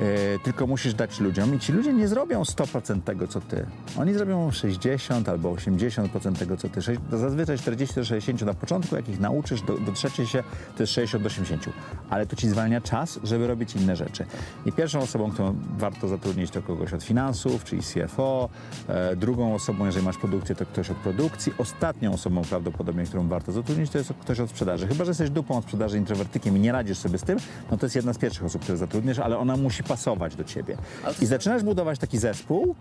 E, 0.00 0.38
tylko 0.38 0.66
musisz 0.66 0.94
dać 0.94 1.20
ludziom 1.20 1.54
i 1.54 1.58
ci 1.58 1.72
ludzie 1.72 1.92
nie 1.92 2.08
zrobią 2.08 2.42
100% 2.42 3.02
tego, 3.02 3.28
co 3.28 3.40
ty. 3.40 3.66
Oni 3.98 4.14
zrobią 4.14 4.50
60 4.50 5.28
albo 5.28 5.52
80% 5.52 6.38
tego, 6.38 6.56
co 6.56 6.68
ty. 6.68 6.80
Zazwyczaj 7.12 7.58
40 7.58 7.94
do 7.94 8.04
60 8.04 8.42
na 8.42 8.54
początku, 8.54 8.96
jak 8.96 9.08
ich 9.08 9.20
nauczysz, 9.20 9.62
do, 9.62 9.78
dotrzecie 9.78 10.26
się, 10.26 10.42
to 10.76 10.82
jest 10.82 10.92
60 10.92 11.24
do 11.24 11.26
80. 11.26 11.68
Ale 12.10 12.26
to 12.26 12.36
ci 12.36 12.48
zwalnia 12.48 12.80
czas, 12.80 13.20
żeby 13.24 13.46
robić 13.46 13.76
inne 13.76 13.96
rzeczy. 13.96 14.26
I 14.66 14.72
pierwszą 14.72 15.00
osobą, 15.00 15.30
którą 15.30 15.56
warto 15.78 16.08
zatrudnić, 16.08 16.50
to 16.50 16.62
kogoś 16.62 16.92
od 16.92 17.02
finansów, 17.02 17.64
czyli 17.64 17.82
CFO. 17.82 18.48
E, 18.88 19.16
drugą 19.16 19.54
osobą, 19.54 19.86
jeżeli 19.86 20.04
masz 20.04 20.18
produkcję, 20.18 20.54
to 20.54 20.66
ktoś 20.66 20.90
od 20.90 20.96
produkcji. 20.96 21.52
Ostatnią 21.58 22.12
osobą 22.12 22.42
prawdopodobnie, 22.42 23.04
którą 23.04 23.28
warto 23.28 23.52
zatrudnić, 23.52 23.90
to 23.90 23.98
jest 23.98 24.12
ktoś 24.20 24.40
od 24.40 24.50
sprzedaży. 24.50 24.86
Chyba, 24.86 25.04
że 25.04 25.10
jesteś 25.10 25.30
dupą 25.30 25.56
od 25.56 25.64
sprzedaży, 25.64 25.98
introwertykiem 25.98 26.56
i 26.56 26.60
nie 26.60 26.72
radzisz 26.72 26.98
sobie 26.98 27.18
z 27.18 27.22
tym, 27.22 27.38
no 27.70 27.76
to 27.76 27.86
jest 27.86 27.96
jedna 27.96 28.12
z 28.12 28.18
pierwszych 28.18 28.44
osób, 28.44 28.62
które 28.62 28.78
zatrudnisz, 28.78 29.18
ale 29.18 29.38
ona 29.38 29.56
musi 29.56 29.82
pasować 29.90 30.36
do 30.36 30.44
ciebie. 30.44 30.76
I 31.22 31.26
zaczynasz 31.26 31.62
budować 31.62 31.98
taki 31.98 32.18
zespół 32.18 32.74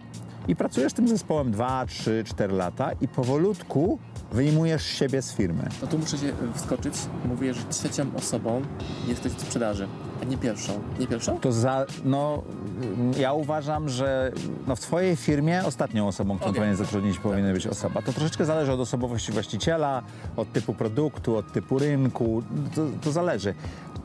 i 0.48 0.56
pracujesz 0.56 0.94
tym 0.94 1.08
zespołem 1.08 1.52
2, 1.52 1.86
3, 1.86 2.24
4 2.28 2.54
lata 2.54 2.92
i 3.02 3.08
powolutku 3.08 4.00
wyjmujesz 4.32 4.86
siebie 4.86 5.22
z 5.22 5.34
firmy. 5.34 5.64
No 5.82 5.88
tu 5.88 5.98
muszę 5.98 6.18
się 6.18 6.34
wskoczyć. 6.54 6.94
Mówię, 7.26 7.54
że 7.54 7.64
trzecią 7.70 8.06
osobą 8.16 8.62
jesteś 9.08 9.32
w 9.32 9.42
sprzedaży, 9.42 9.88
a 10.22 10.26
nie 10.26 10.38
pierwszą. 10.38 10.74
Nie 11.00 11.08
pierwszą? 11.08 11.40
To 11.40 11.52
za, 11.52 11.86
no, 12.06 12.44
ja 13.20 13.34
uważam, 13.34 13.90
że 13.90 14.32
no, 14.68 14.76
w 14.76 14.80
twojej 14.80 15.16
firmie 15.16 15.66
ostatnią 15.66 16.08
osobą, 16.08 16.36
którą 16.36 16.50
Okej. 16.50 16.60
powinien 16.60 16.78
zatrudnić, 16.78 17.20
powinna 17.20 17.54
być 17.54 17.68
osoba. 17.68 18.02
To 18.02 18.14
troszeczkę 18.14 18.46
zależy 18.46 18.72
od 18.72 18.80
osobowości 18.80 19.32
właściciela, 19.32 20.04
od 20.38 20.54
typu 20.54 20.74
produktu, 20.74 21.36
od 21.36 21.52
typu 21.52 21.80
rynku, 21.80 22.44
to, 22.76 22.86
to 23.02 23.12
zależy. 23.12 23.54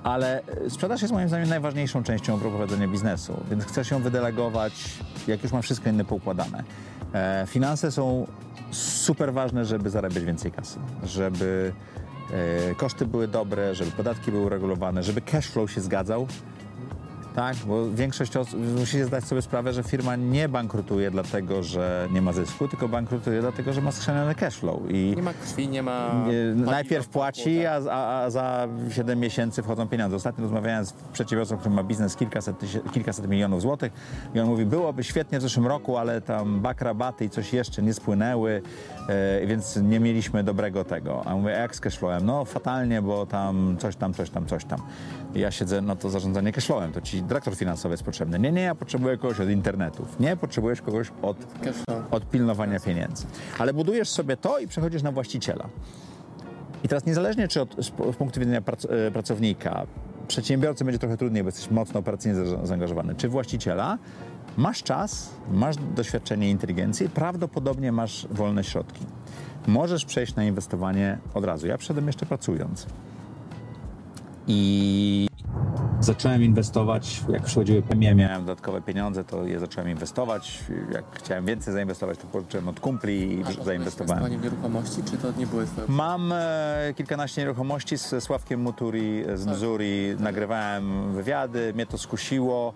Ale 0.05 0.43
e, 0.67 0.71
sprzedaż 0.71 1.03
jest 1.03 1.15
moim 1.15 1.29
zdaniem 1.29 1.49
najważniejszą 1.49 2.03
częścią 2.03 2.39
prowadzenia 2.41 2.89
biznesu, 2.89 3.41
więc 3.51 3.65
chcesz 3.65 3.91
ją 3.91 4.03
wydelegować, 4.03 4.73
jak 5.27 5.43
już 5.43 5.53
ma 5.53 5.63
wszystko 5.63 5.91
inne 5.91 6.05
poukładane. 6.05 6.65
E, 7.15 7.45
finanse 7.49 7.93
są 7.93 8.27
super 8.71 9.33
ważne, 9.33 9.65
żeby 9.65 9.91
zarabiać 9.91 10.25
więcej 10.25 10.53
kasy, 10.53 10.79
żeby 11.05 11.73
e, 12.71 12.75
koszty 12.75 13.07
były 13.07 13.29
dobre, 13.29 13.75
żeby 13.75 13.91
podatki 13.91 14.31
były 14.31 14.47
uregulowane, 14.47 15.03
żeby 15.03 15.21
cash 15.21 15.47
flow 15.47 15.71
się 15.71 15.81
zgadzał. 15.81 16.27
Tak, 17.35 17.57
bo 17.67 17.91
większość 17.91 18.37
osób 18.37 18.61
musi 18.79 19.03
zdać 19.03 19.25
sobie 19.25 19.43
sprawę, 19.43 19.73
że 19.73 19.83
firma 19.83 20.17
nie 20.17 20.49
bankrutuje 20.49 21.11
dlatego, 21.11 21.63
że 21.63 22.09
nie 22.13 22.23
ma 22.23 22.33
zysku, 22.33 22.69
tylko 22.69 22.89
bankrutuje 22.89 23.41
dlatego, 23.41 23.73
że 23.73 23.81
ma 23.81 23.93
skrzeniony 23.93 24.35
cash 24.35 24.57
flow. 24.57 24.81
I 24.91 25.13
Nie 25.17 25.23
ma 25.23 25.33
krwi, 25.35 25.69
nie 25.69 25.83
ma. 25.83 26.11
paliwa 26.25 26.71
najpierw 26.71 27.09
płaci, 27.09 27.59
tak. 27.63 27.83
a, 27.91 27.93
a, 27.93 28.25
a 28.25 28.31
za 28.31 28.69
7 28.91 29.21
miesięcy 29.21 29.63
wchodzą 29.63 29.89
pieniądze. 29.89 30.17
Ostatnio 30.17 30.43
rozmawiałem 30.43 30.85
z 30.87 30.93
przedsiębiorcą, 30.93 31.57
który 31.57 31.75
ma 31.75 31.83
biznes 31.85 32.17
kilkaset, 32.17 32.57
kilkaset 32.93 33.29
milionów 33.29 33.61
złotych 33.63 33.93
i 34.35 34.41
on 34.41 34.47
mówi, 34.47 34.67
byłoby 34.67 35.05
świetnie 35.05 35.39
w 35.39 35.43
zeszłym 35.43 35.67
roku, 35.67 35.97
ale 35.97 36.21
tam 36.21 36.61
bak 36.61 36.81
rabaty 36.81 37.25
i 37.25 37.31
coś 37.31 37.53
jeszcze 37.53 37.83
nie 37.83 37.95
spłynęły, 37.95 38.63
więc 39.47 39.77
nie 39.77 40.01
mieliśmy 40.01 40.45
dobrego 40.45 40.85
tego. 40.85 41.23
A 41.27 41.37
mówię, 41.37 41.51
jak 41.51 41.77
z 41.77 41.81
cashflowem? 41.81 42.27
No 42.27 42.45
fatalnie, 42.45 43.03
bo 43.03 43.27
tam 43.27 43.77
coś 43.79 43.97
tam, 43.97 44.15
coś 44.15 44.31
tam, 44.31 44.47
coś 44.47 44.65
tam. 44.65 44.81
I 45.35 45.41
ja 45.41 45.51
siedzę, 45.51 45.81
no 45.81 45.97
to 45.97 46.11
zarządzanie 46.11 46.53
cashflowem, 46.53 46.93
to 46.93 47.01
ci 47.01 47.23
dyrektor 47.23 47.57
finansowy 47.57 47.93
jest 47.93 48.03
potrzebny. 48.03 48.39
Nie, 48.39 48.53
nie, 48.53 48.63
ja 48.63 48.75
potrzebuję 48.75 49.17
kogoś 49.17 49.41
od 49.41 49.49
internetów. 49.49 50.21
Nie, 50.21 50.37
potrzebujesz 50.37 50.83
kogoś 50.83 51.13
od 51.23 51.37
od 52.11 52.31
pilnowania 52.31 52.81
pieniędzy. 52.81 53.27
Ale 53.59 53.73
budujesz 53.73 54.09
sobie 54.09 54.37
to 54.37 54.59
i 54.59 54.67
przechodzisz 54.67 55.03
na 55.03 55.13
właściciela. 55.13 55.69
I 56.85 56.89
teraz 56.89 57.07
niezależnie 57.07 57.49
czy 57.49 57.61
od, 57.61 57.75
z, 57.75 57.87
z 57.87 58.17
punktu 58.17 58.41
widzenia 58.41 58.63
prac, 58.63 58.85
e, 58.85 59.11
pracownika, 59.11 59.87
przedsiębiorcy 60.29 60.85
będzie 60.85 60.99
trochę 60.99 61.17
trudniej, 61.17 61.43
bo 61.43 61.49
jesteś 61.49 61.71
mocno 61.71 62.01
operacyjnie 62.01 62.45
za, 62.45 62.67
zaangażowany, 62.67 63.15
czy 63.15 63.29
właściciela, 63.29 63.99
masz 64.57 64.83
czas, 64.83 65.31
masz 65.51 65.77
doświadczenie 65.77 66.49
i 66.49 66.51
inteligencję, 66.51 67.09
prawdopodobnie 67.09 67.93
masz 67.93 68.27
wolne 68.31 68.65
środki. 68.65 69.07
Możesz 69.67 70.05
przejść 70.05 70.35
na 70.35 70.45
inwestowanie 70.45 71.19
od 71.35 71.45
razu. 71.45 71.67
Ja 71.67 71.79
przeszedłem 71.79 72.07
jeszcze 72.07 72.27
pracując. 72.27 72.87
I 74.47 75.29
zacząłem 76.01 76.43
inwestować, 76.43 77.23
jak 77.29 77.43
przychodziły 77.43 77.83
premie, 77.83 78.15
miałem 78.15 78.41
dodatkowe 78.45 78.83
pieniądze, 78.83 79.25
to 79.25 79.45
je 79.45 79.61
zacząłem 79.61 79.91
inwestować. 79.91 80.65
Jak 80.93 81.05
chciałem 81.13 81.47
więcej 81.47 81.75
zainwestować, 81.75 82.19
to 82.19 82.27
pożyczyłem 82.27 82.69
od 82.69 82.81
kumpli 82.81 83.39
i 83.39 83.43
A 83.45 83.53
to 83.53 83.65
zainwestowałem. 83.65 84.39
w 84.39 84.43
nieruchomości, 84.43 85.03
czy 85.11 85.17
to 85.17 85.33
nie 85.39 85.47
były 85.47 85.67
twoje... 85.67 85.89
Mam 85.89 86.33
e, 86.33 86.95
kilkanaście 86.97 87.41
nieruchomości 87.41 87.99
z 87.99 88.25
Sławkiem 88.25 88.61
Muturi 88.61 89.25
z 89.35 89.47
Missouri. 89.47 90.17
Nagrywałem 90.19 91.13
wywiady, 91.13 91.73
mnie 91.75 91.87
to 91.87 91.99
skusiło. 91.99 92.75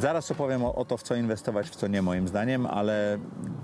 Zaraz 0.00 0.30
opowiem 0.30 0.64
o, 0.64 0.74
o 0.74 0.84
to, 0.84 0.96
w 0.96 1.02
co 1.02 1.14
inwestować, 1.14 1.70
w 1.70 1.76
co 1.76 1.86
nie 1.86 2.02
moim 2.02 2.28
zdaniem, 2.28 2.66
ale 2.66 3.18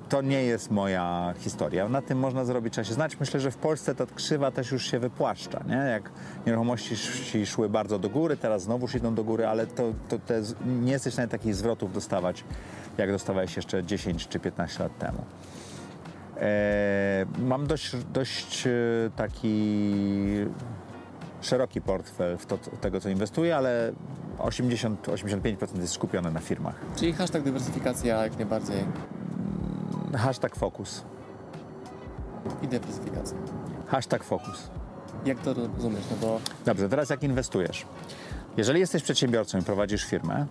to 0.09 0.23
nie 0.23 0.43
jest 0.43 0.71
moja 0.71 1.35
historia. 1.39 1.89
Na 1.89 2.03
tym 2.03 2.19
można 2.19 2.45
zrobić, 2.45 2.73
trzeba 2.73 2.85
się 2.85 2.95
znać. 2.95 3.21
Myślę, 3.21 3.41
że 3.41 3.51
w 3.51 3.57
Polsce 3.57 3.95
ta 3.95 4.07
krzywa 4.15 4.51
też 4.51 4.73
już 4.73 4.91
się 4.91 4.99
wypłaszcza. 4.99 5.65
Nie? 5.69 5.75
Jak 5.75 6.11
nieruchomości 6.47 6.95
sz- 6.95 7.49
szły 7.49 7.69
bardzo 7.69 7.99
do 7.99 8.09
góry, 8.09 8.37
teraz 8.37 8.63
znowuż 8.63 8.95
idą 8.95 9.15
do 9.15 9.25
góry, 9.25 9.47
ale 9.47 9.67
to, 9.67 9.93
to 10.09 10.19
nie 10.67 10.93
jesteś 10.93 11.15
w 11.15 11.29
takich 11.29 11.55
zwrotów 11.55 11.93
dostawać, 11.93 12.45
jak 12.99 13.11
dostawałeś 13.11 13.57
jeszcze 13.57 13.85
10 13.85 14.29
czy 14.29 14.41
15 14.41 14.83
lat 14.83 14.99
temu. 14.99 15.25
E, 16.41 17.27
mam 17.39 17.67
dość, 17.67 17.97
dość 17.97 18.67
e, 18.67 18.71
taki 19.17 19.75
szeroki 21.41 21.81
portfel 21.81 22.39
w 22.39 22.47
to, 22.47 22.59
tego, 22.59 23.01
co 23.01 23.09
inwestuję, 23.09 23.57
ale 23.57 23.93
80-85% 24.39 25.81
jest 25.81 25.93
skupione 25.93 26.31
na 26.31 26.41
firmach. 26.41 26.75
Czyli 26.97 27.13
hashtag 27.13 27.43
dywersyfikacja 27.43 28.23
jak 28.25 28.37
najbardziej 28.37 28.85
Hashtag 30.17 30.57
fokus. 30.57 31.05
i 32.63 32.69
dywersyfikacja. 32.69 33.37
Hashtag 33.87 34.25
fokus. 34.25 34.71
Jak 35.25 35.39
to 35.39 35.55
rozumiesz? 35.55 36.05
No 36.11 36.17
bo 36.21 36.41
Dobrze, 36.67 36.89
teraz 36.89 37.11
jak 37.11 37.23
inwestujesz? 37.23 37.87
Jeżeli 38.57 38.81
jesteś 38.81 39.03
przedsiębiorcą 39.03 39.59
i 39.59 39.63
prowadzisz 39.63 40.05
firmę, 40.05 40.47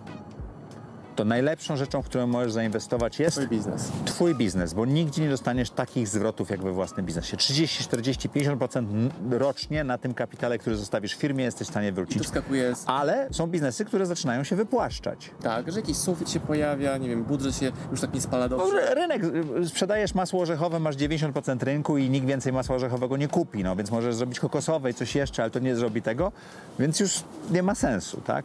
to 1.18 1.24
najlepszą 1.24 1.76
rzeczą, 1.76 2.02
w 2.02 2.04
którą 2.04 2.26
możesz 2.26 2.52
zainwestować 2.52 3.18
jest 3.18 3.36
Twój 3.36 3.48
biznes. 3.48 3.88
Twój 4.04 4.34
biznes, 4.34 4.74
bo 4.74 4.86
nigdzie 4.86 5.22
nie 5.22 5.28
dostaniesz 5.30 5.70
takich 5.70 6.08
zwrotów 6.08 6.50
jak 6.50 6.62
we 6.62 6.72
własnym 6.72 7.06
biznesie. 7.06 7.36
30, 7.36 7.84
40, 7.84 8.28
50% 8.28 9.10
rocznie 9.30 9.84
na 9.84 9.98
tym 9.98 10.14
kapitale, 10.14 10.58
który 10.58 10.76
zostawisz 10.76 11.14
w 11.16 11.18
firmie, 11.18 11.44
jesteś 11.44 11.68
w 11.68 11.70
stanie 11.70 11.92
wrócić. 11.92 12.28
z... 12.28 12.84
Ale 12.86 13.28
są 13.32 13.46
biznesy, 13.46 13.84
które 13.84 14.06
zaczynają 14.06 14.44
się 14.44 14.56
wypłaszczać. 14.56 15.30
tak, 15.42 15.72
że 15.72 15.80
jakiś 15.80 15.96
sufit 15.96 16.30
się 16.30 16.40
pojawia, 16.40 16.96
nie 16.96 17.08
wiem, 17.08 17.24
budżet 17.24 17.56
się 17.56 17.72
już 17.90 18.00
tak 18.00 18.14
nie 18.14 18.20
spala 18.20 18.48
dobrze. 18.48 18.66
ry- 18.76 18.94
rynek, 18.94 19.22
y, 19.62 19.68
sprzedajesz 19.68 20.14
masło 20.14 20.40
orzechowe, 20.42 20.80
masz 20.80 20.96
90% 20.96 21.62
rynku 21.62 21.98
i 21.98 22.10
nikt 22.10 22.26
więcej 22.26 22.52
masła 22.52 22.76
orzechowego 22.76 23.16
nie 23.16 23.28
kupi, 23.28 23.64
no 23.64 23.76
więc 23.76 23.90
możesz 23.90 24.14
zrobić 24.14 24.40
kokosowe 24.40 24.90
i 24.90 24.94
coś 24.94 25.14
jeszcze, 25.14 25.42
ale 25.42 25.50
to 25.50 25.58
nie 25.58 25.76
zrobi 25.76 26.02
tego, 26.02 26.32
więc 26.78 27.00
już 27.00 27.22
nie 27.50 27.62
ma 27.62 27.74
sensu, 27.74 28.20
tak? 28.20 28.44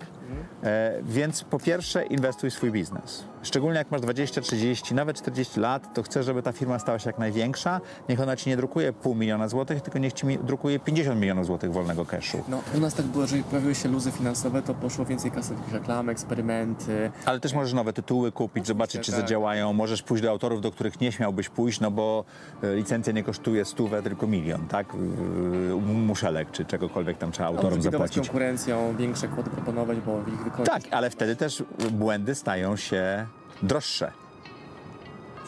E, 0.64 1.00
więc 1.04 1.44
po 1.44 1.60
pierwsze 1.60 2.06
inwestuj 2.06 2.50
w 2.50 2.54
swój 2.54 2.72
biznes. 2.72 3.24
Szczególnie 3.44 3.78
jak 3.78 3.92
masz 3.92 4.02
20, 4.02 4.42
30, 4.42 4.96
nawet 4.96 5.18
40 5.18 5.60
lat, 5.60 5.94
to 5.94 6.04
chcesz, 6.04 6.26
żeby 6.26 6.44
ta 6.44 6.52
firma 6.52 6.80
stała 6.80 7.00
się 7.00 7.10
jak 7.10 7.20
największa. 7.20 7.82
Niech 8.10 8.20
ona 8.22 8.36
ci 8.36 8.50
nie 8.50 8.58
drukuje 8.58 8.94
pół 8.94 9.16
miliona 9.16 9.48
złotych, 9.48 9.82
tylko 9.82 10.00
niech 10.00 10.14
ci 10.14 10.26
mi 10.26 10.38
drukuje 10.38 10.80
50 10.80 11.20
milionów 11.22 11.46
złotych 11.46 11.74
wolnego 11.74 12.06
cashu. 12.06 12.44
No, 12.48 12.62
u 12.78 12.80
nas 12.80 12.94
tak 12.94 13.06
było, 13.06 13.28
że 13.28 13.38
jak 13.38 13.46
pojawiły 13.46 13.76
się 13.76 13.90
luzy 13.90 14.12
finansowe, 14.12 14.62
to 14.62 14.74
poszło 14.74 15.06
więcej 15.06 15.32
kasy 15.32 15.56
w 15.68 15.74
reklamy, 15.74 16.12
eksperymenty. 16.12 17.12
Ale 17.26 17.40
też 17.40 17.54
możesz 17.54 17.74
nowe 17.74 17.94
tytuły 17.94 18.32
kupić, 18.32 18.68
zobaczyć, 18.68 19.02
czy 19.02 19.12
tak. 19.12 19.22
zadziałają. 19.22 19.74
Możesz 19.74 20.04
pójść 20.04 20.24
do 20.24 20.30
autorów, 20.30 20.62
do 20.62 20.72
których 20.72 21.02
nie 21.02 21.12
śmiałbyś 21.12 21.50
pójść, 21.50 21.80
no 21.80 21.92
bo 21.92 22.26
e, 22.64 22.76
licencja 22.76 23.14
nie 23.14 23.24
kosztuje 23.24 23.66
stówę, 23.66 24.04
tylko 24.04 24.28
milion, 24.28 24.68
tak? 24.68 24.88
Muszelek, 25.86 26.52
czy 26.52 26.66
czegokolwiek 26.66 27.18
tam 27.18 27.32
trzeba 27.32 27.48
A 27.50 27.52
autorom 27.52 27.80
bidować 27.80 27.92
zapłacić. 27.94 28.18
konkurencją, 28.18 28.96
większe 28.98 29.28
kwoty 29.28 29.50
proponować, 29.50 29.98
bo 30.00 30.20
ich 30.28 30.44
wykończyć. 30.44 30.74
Tak, 30.74 30.84
ale 30.92 31.10
wtedy 31.10 31.36
też 31.36 31.64
błędy 31.92 32.36
stają 32.36 32.76
się 32.76 33.26
droższe. 33.64 34.12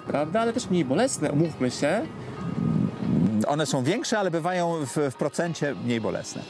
Prawda? 0.07 0.41
Ale 0.41 0.53
też 0.53 0.69
mniej 0.69 0.85
bolesne, 0.85 1.31
umówmy 1.31 1.71
się. 1.71 2.01
One 3.47 3.65
są 3.65 3.83
większe, 3.83 4.19
ale 4.19 4.31
bywają 4.31 4.85
w, 4.85 4.97
w 5.11 5.15
procencie 5.15 5.75
mniej 5.85 6.01
bolesne. 6.01 6.41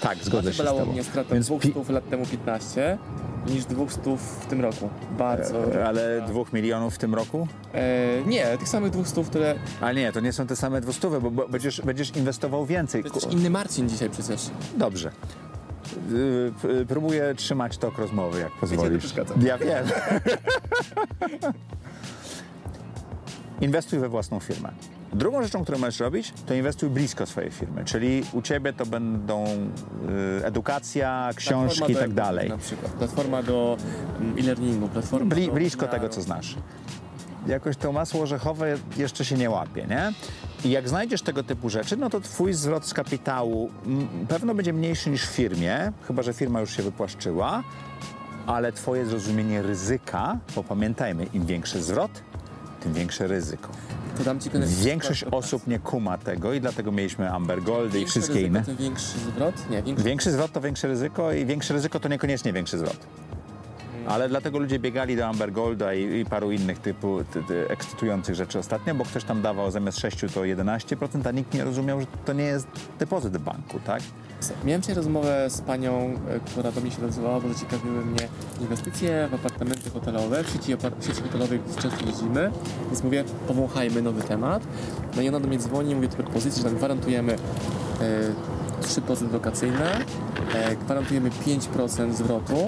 Tak, 0.00 0.18
zgodzę 0.18 0.32
Bardziej 0.32 0.52
się 0.52 0.56
z 0.56 0.58
bolało 0.58 0.80
tobą. 0.80 0.92
mnie 0.92 1.04
stratę 1.04 1.34
Więc 1.34 1.46
200 1.46 1.72
pi- 1.84 1.92
lat 1.92 2.08
temu 2.10 2.26
15 2.26 2.98
niż 3.46 3.64
200 3.64 4.00
w 4.16 4.46
tym 4.46 4.60
roku. 4.60 4.88
Bardzo. 5.18 5.74
E, 5.74 5.86
Ale 5.86 6.22
dwóch 6.28 6.52
milionów 6.52 6.94
w 6.94 6.98
tym 6.98 7.14
roku? 7.14 7.48
E, 7.74 8.22
nie, 8.26 8.58
tych 8.58 8.68
samych 8.68 8.90
200, 8.90 9.24
które... 9.24 9.54
Ale 9.80 9.94
nie, 9.94 10.12
to 10.12 10.20
nie 10.20 10.32
są 10.32 10.46
te 10.46 10.56
same 10.56 10.80
dwustówy, 10.80 11.20
bo, 11.20 11.30
bo 11.30 11.48
będziesz, 11.48 11.80
będziesz 11.80 12.16
inwestował 12.16 12.66
więcej. 12.66 13.04
To 13.04 13.14
jest 13.14 13.32
inny 13.32 13.50
Marcin 13.50 13.88
dzisiaj 13.88 14.10
przecież. 14.10 14.40
Dobrze. 14.76 15.10
Y, 16.64 16.86
Próbuję 16.88 17.34
trzymać 17.34 17.78
tok 17.78 17.98
rozmowy, 17.98 18.40
jak 18.40 18.52
pozwolisz. 18.52 19.14
Ja 19.42 19.58
wiem. 19.58 19.86
Inwestuj 23.60 23.98
we 23.98 24.08
własną 24.08 24.40
firmę. 24.40 24.72
Drugą 25.12 25.42
rzeczą, 25.42 25.62
którą 25.62 25.78
możesz 25.78 26.00
robić, 26.00 26.32
to 26.46 26.54
inwestuj 26.54 26.90
blisko 26.90 27.26
swojej 27.26 27.50
firmy, 27.50 27.84
czyli 27.84 28.24
u 28.32 28.42
ciebie 28.42 28.72
to 28.72 28.86
będą 28.86 29.44
y, 30.40 30.44
edukacja, 30.46 31.30
książki 31.36 31.90
i 31.90 31.94
do 31.94 32.00
tak 32.00 32.12
dalej. 32.12 32.48
Na 32.48 32.58
przykład. 32.58 32.92
Platforma 32.92 33.42
do 33.42 33.76
mm, 34.20 34.38
e-learningu, 34.38 34.88
platforma 34.88 35.34
Bli, 35.34 35.46
do 35.46 35.52
blisko 35.52 35.80
webinaru. 35.80 36.02
tego, 36.02 36.14
co 36.14 36.20
znasz. 36.22 36.56
Jakoś 37.46 37.76
to 37.76 37.92
masło 37.92 38.22
orzechowe 38.22 38.74
jeszcze 38.96 39.24
się 39.24 39.36
nie 39.36 39.50
łapie, 39.50 39.86
nie? 39.90 40.12
I 40.64 40.70
jak 40.70 40.88
znajdziesz 40.88 41.22
tego 41.22 41.42
typu 41.42 41.68
rzeczy, 41.68 41.96
no 41.96 42.10
to 42.10 42.20
twój 42.20 42.52
zwrot 42.52 42.86
z 42.86 42.94
kapitału 42.94 43.70
pewno 44.28 44.54
będzie 44.54 44.72
mniejszy 44.72 45.10
niż 45.10 45.26
w 45.26 45.30
firmie, 45.30 45.92
chyba 46.08 46.22
że 46.22 46.32
firma 46.32 46.60
już 46.60 46.76
się 46.76 46.82
wypłaszczyła, 46.82 47.62
ale 48.46 48.72
twoje 48.72 49.06
zrozumienie 49.06 49.62
ryzyka, 49.62 50.38
bo 50.54 50.64
pamiętajmy, 50.64 51.24
im 51.24 51.46
większy 51.46 51.82
zwrot, 51.82 52.10
tym 52.80 52.92
większe 52.92 53.26
ryzyko. 53.26 53.68
To 54.24 54.24
Większość 54.82 55.24
osób 55.24 55.66
nie 55.66 55.78
kuma 55.78 56.18
tego 56.18 56.52
i 56.52 56.60
dlatego 56.60 56.92
mieliśmy 56.92 57.30
Amber 57.30 57.62
Gold 57.62 57.94
i 57.94 58.06
wszystkie 58.06 58.34
ryzyko, 58.34 58.48
inne. 58.48 58.62
Tym 58.62 58.76
większy 58.76 59.18
zwrot? 59.18 59.70
Nie, 59.70 59.82
większy. 59.82 60.04
Większy 60.04 60.30
zwrot 60.30 60.52
to 60.52 60.60
większe 60.60 60.88
ryzyko 60.88 61.32
i 61.32 61.46
większe 61.46 61.74
ryzyko 61.74 62.00
to 62.00 62.08
niekoniecznie 62.08 62.52
większy 62.52 62.78
zwrot. 62.78 63.06
Ale 64.08 64.28
dlatego 64.28 64.58
ludzie 64.58 64.78
biegali 64.78 65.16
do 65.16 65.26
Amber 65.26 65.52
Golda 65.52 65.94
i, 65.94 66.20
i 66.20 66.24
paru 66.24 66.52
innych 66.52 66.78
typu 66.78 67.24
ty, 67.32 67.42
ty, 67.42 67.68
ekscytujących 67.68 68.34
rzeczy 68.34 68.58
ostatnio, 68.58 68.94
bo 68.94 69.04
ktoś 69.04 69.24
tam 69.24 69.42
dawał 69.42 69.70
zamiast 69.70 69.98
6 69.98 70.20
to 70.20 70.40
11%, 70.40 71.28
a 71.28 71.30
nikt 71.30 71.54
nie 71.54 71.64
rozumiał, 71.64 72.00
że 72.00 72.06
to 72.24 72.32
nie 72.32 72.44
jest 72.44 72.66
depozyt 72.98 73.36
w 73.36 73.40
banku, 73.40 73.80
tak? 73.86 74.02
Miałem 74.64 74.82
dzisiaj 74.82 74.96
rozmowę 74.96 75.50
z 75.50 75.60
panią, 75.60 76.18
e, 76.28 76.40
która 76.40 76.72
do 76.72 76.80
mnie 76.80 76.90
się 76.90 76.98
odezwała, 76.98 77.40
bo 77.40 77.48
zaciekawiły 77.48 78.04
mnie 78.04 78.28
inwestycje 78.60 79.28
w 79.30 79.34
apartamenty 79.34 79.90
hotelowe. 79.90 80.44
W 80.44 80.50
sieci, 80.50 80.76
w 81.00 81.06
sieci 81.06 81.22
hotelowej 81.22 81.60
często 81.78 82.06
jeździmy, 82.06 82.50
więc 82.86 83.04
mówię, 83.04 83.24
powąchajmy 83.48 84.02
nowy 84.02 84.22
temat. 84.22 84.62
No 85.16 85.22
i 85.22 85.28
ona 85.28 85.40
do 85.40 85.48
mnie 85.48 85.58
dzwoni 85.58 85.90
i 85.90 85.94
mówi 85.94 86.08
propozycji, 86.08 86.62
że 86.62 86.68
tam 86.68 86.76
gwarantujemy 86.76 87.32
e, 87.32 87.38
3% 88.82 89.32
lokacyjne, 89.32 89.98
e, 90.54 90.76
gwarantujemy 90.76 91.30
5% 91.30 92.12
zwrotu, 92.12 92.66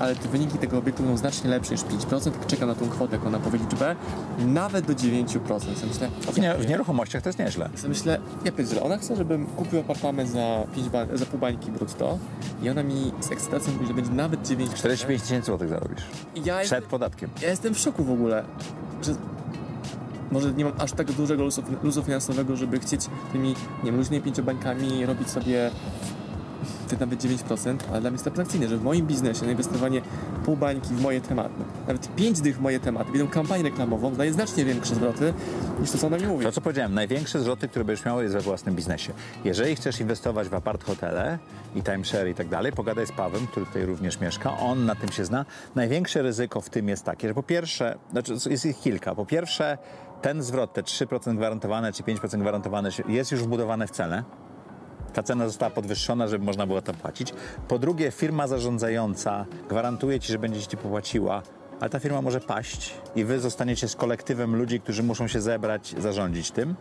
ale 0.00 0.16
te 0.16 0.28
wyniki 0.28 0.58
tego 0.58 0.78
obiektu 0.78 1.02
będą 1.02 1.16
znacznie 1.18 1.50
lepsze 1.50 1.72
niż 1.72 1.82
5%. 1.82 2.30
Czeka 2.46 2.66
na 2.66 2.74
tą 2.74 2.88
kwotę, 2.88 3.16
jak 3.16 3.26
ona 3.26 3.38
powie 3.38 3.58
liczbę, 3.58 3.96
nawet 4.38 4.86
do 4.86 4.92
9%. 4.92 5.48
Ja 5.80 5.86
myślę, 5.88 6.08
W, 6.32 6.38
nie, 6.38 6.54
w 6.54 6.68
nieruchomościach 6.68 7.22
to 7.22 7.28
jest 7.28 7.38
nieźle. 7.38 7.70
ja 7.82 7.88
myślę, 7.88 8.18
ja 8.44 8.52
pierdzielę, 8.52 8.82
ona 8.82 8.98
chce, 8.98 9.16
żebym 9.16 9.46
kupił 9.46 9.80
apartament 9.80 10.30
za, 10.30 10.64
5 10.74 10.88
ba- 10.88 11.06
za 11.16 11.26
pół 11.26 11.40
bańki 11.40 11.70
brutto 11.72 12.18
i 12.62 12.70
ona 12.70 12.82
mi 12.82 13.12
z 13.20 13.32
ekscytacją 13.32 13.72
mówi, 13.72 13.86
że 13.86 13.94
będzie 13.94 14.10
nawet 14.10 14.46
9 14.48 14.70
45 14.74 15.22
tysięcy 15.22 15.46
złotych 15.46 15.68
zarobisz. 15.68 16.02
Ja, 16.36 16.42
Przed 16.42 16.60
jestem, 16.60 16.82
podatkiem. 16.82 17.30
ja 17.42 17.48
jestem 17.50 17.74
w 17.74 17.78
szoku 17.78 18.04
w 18.04 18.10
ogóle, 18.10 18.44
że 19.02 19.14
może 20.32 20.52
nie 20.52 20.64
mam 20.64 20.74
aż 20.78 20.92
tak 20.92 21.12
dużego 21.12 21.42
luzu, 21.44 21.62
luzu 21.82 22.02
finansowego, 22.02 22.56
żeby 22.56 22.80
chcieć 22.80 23.06
tymi, 23.32 23.48
nie 23.48 23.54
wiem, 23.84 23.96
luźnymi 23.96 24.22
pięciobańkami 24.22 25.06
robić 25.06 25.30
sobie 25.30 25.70
te 26.88 26.96
nawet 26.96 27.24
9%, 27.24 27.76
ale 27.90 28.00
dla 28.00 28.10
mnie 28.10 28.14
jest 28.14 28.24
to 28.24 28.30
atrakcyjne, 28.30 28.68
że 28.68 28.76
w 28.76 28.82
moim 28.82 29.06
biznesie 29.06 29.44
na 29.44 29.50
inwestowanie 29.50 30.02
pół 30.44 30.56
bańki 30.56 30.88
w 30.88 31.02
moje 31.02 31.20
tematy, 31.20 31.54
nawet 31.86 32.14
5 32.16 32.40
dych 32.40 32.56
w 32.56 32.60
moje 32.60 32.80
tematy, 32.80 33.12
widzą 33.12 33.28
kampanię 33.28 33.62
reklamową, 33.62 34.14
daje 34.14 34.32
znacznie 34.32 34.64
większe 34.64 34.94
zwroty 34.94 35.34
niż 35.80 35.90
to, 35.90 35.98
co 35.98 36.06
ona 36.06 36.16
mi 36.16 36.26
mówi. 36.26 36.44
To, 36.44 36.52
co 36.52 36.60
powiedziałem, 36.60 36.94
największe 36.94 37.40
zwroty, 37.40 37.68
które 37.68 37.84
będziesz 37.84 38.04
miał, 38.04 38.22
jest 38.22 38.34
we 38.34 38.40
własnym 38.40 38.74
biznesie. 38.74 39.12
Jeżeli 39.44 39.76
chcesz 39.76 40.00
inwestować 40.00 40.48
w 40.48 40.54
apart 40.54 40.84
hotele 40.84 41.38
i 41.74 41.82
timeshare 41.82 42.28
i 42.28 42.34
tak 42.34 42.48
dalej, 42.48 42.72
pogadaj 42.72 43.06
z 43.06 43.12
Pawem, 43.12 43.46
który 43.46 43.66
tutaj 43.66 43.86
również 43.86 44.20
mieszka, 44.20 44.58
on 44.58 44.86
na 44.86 44.94
tym 44.94 45.12
się 45.12 45.24
zna. 45.24 45.44
Największe 45.74 46.22
ryzyko 46.22 46.60
w 46.60 46.70
tym 46.70 46.88
jest 46.88 47.04
takie, 47.04 47.28
że 47.28 47.34
po 47.34 47.42
pierwsze, 47.42 47.98
znaczy 48.10 48.32
jest 48.50 48.66
ich 48.66 48.80
kilka. 48.80 49.14
Po 49.14 49.26
pierwsze, 49.26 49.78
ten 50.22 50.42
zwrot, 50.42 50.72
te 50.72 50.82
3% 50.82 51.36
gwarantowane 51.36 51.92
czy 51.92 52.02
5% 52.02 52.40
gwarantowane 52.40 52.90
jest 53.08 53.32
już 53.32 53.42
wbudowane 53.42 53.86
w 53.86 53.90
cenę. 53.90 54.24
Ta 55.18 55.22
cena 55.22 55.46
została 55.46 55.70
podwyższona, 55.70 56.28
żeby 56.28 56.44
można 56.44 56.66
było 56.66 56.82
to 56.82 56.94
płacić. 56.94 57.34
Po 57.68 57.78
drugie, 57.78 58.10
firma 58.10 58.46
zarządzająca 58.46 59.46
gwarantuje 59.68 60.20
ci, 60.20 60.32
że 60.32 60.38
będzie 60.38 60.66
ci 60.66 60.76
popłaciła, 60.76 61.42
ale 61.80 61.90
ta 61.90 61.98
firma 61.98 62.22
może 62.22 62.40
paść 62.40 62.94
i 63.16 63.24
wy 63.24 63.40
zostaniecie 63.40 63.88
z 63.88 63.96
kolektywem 63.96 64.56
ludzi, 64.56 64.80
którzy 64.80 65.02
muszą 65.02 65.28
się 65.28 65.40
zebrać, 65.40 65.94
zarządzić 65.98 66.50
tym. 66.50 66.74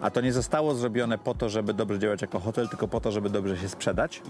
A 0.00 0.10
to 0.10 0.20
nie 0.20 0.32
zostało 0.32 0.74
zrobione 0.74 1.18
po 1.18 1.34
to, 1.34 1.48
żeby 1.48 1.74
dobrze 1.74 1.98
działać 1.98 2.22
jako 2.22 2.40
hotel, 2.40 2.68
tylko 2.68 2.88
po 2.88 3.00
to, 3.00 3.12
żeby 3.12 3.30
dobrze 3.30 3.58
się 3.58 3.68
sprzedać. 3.68 4.22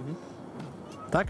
Tak? 1.10 1.26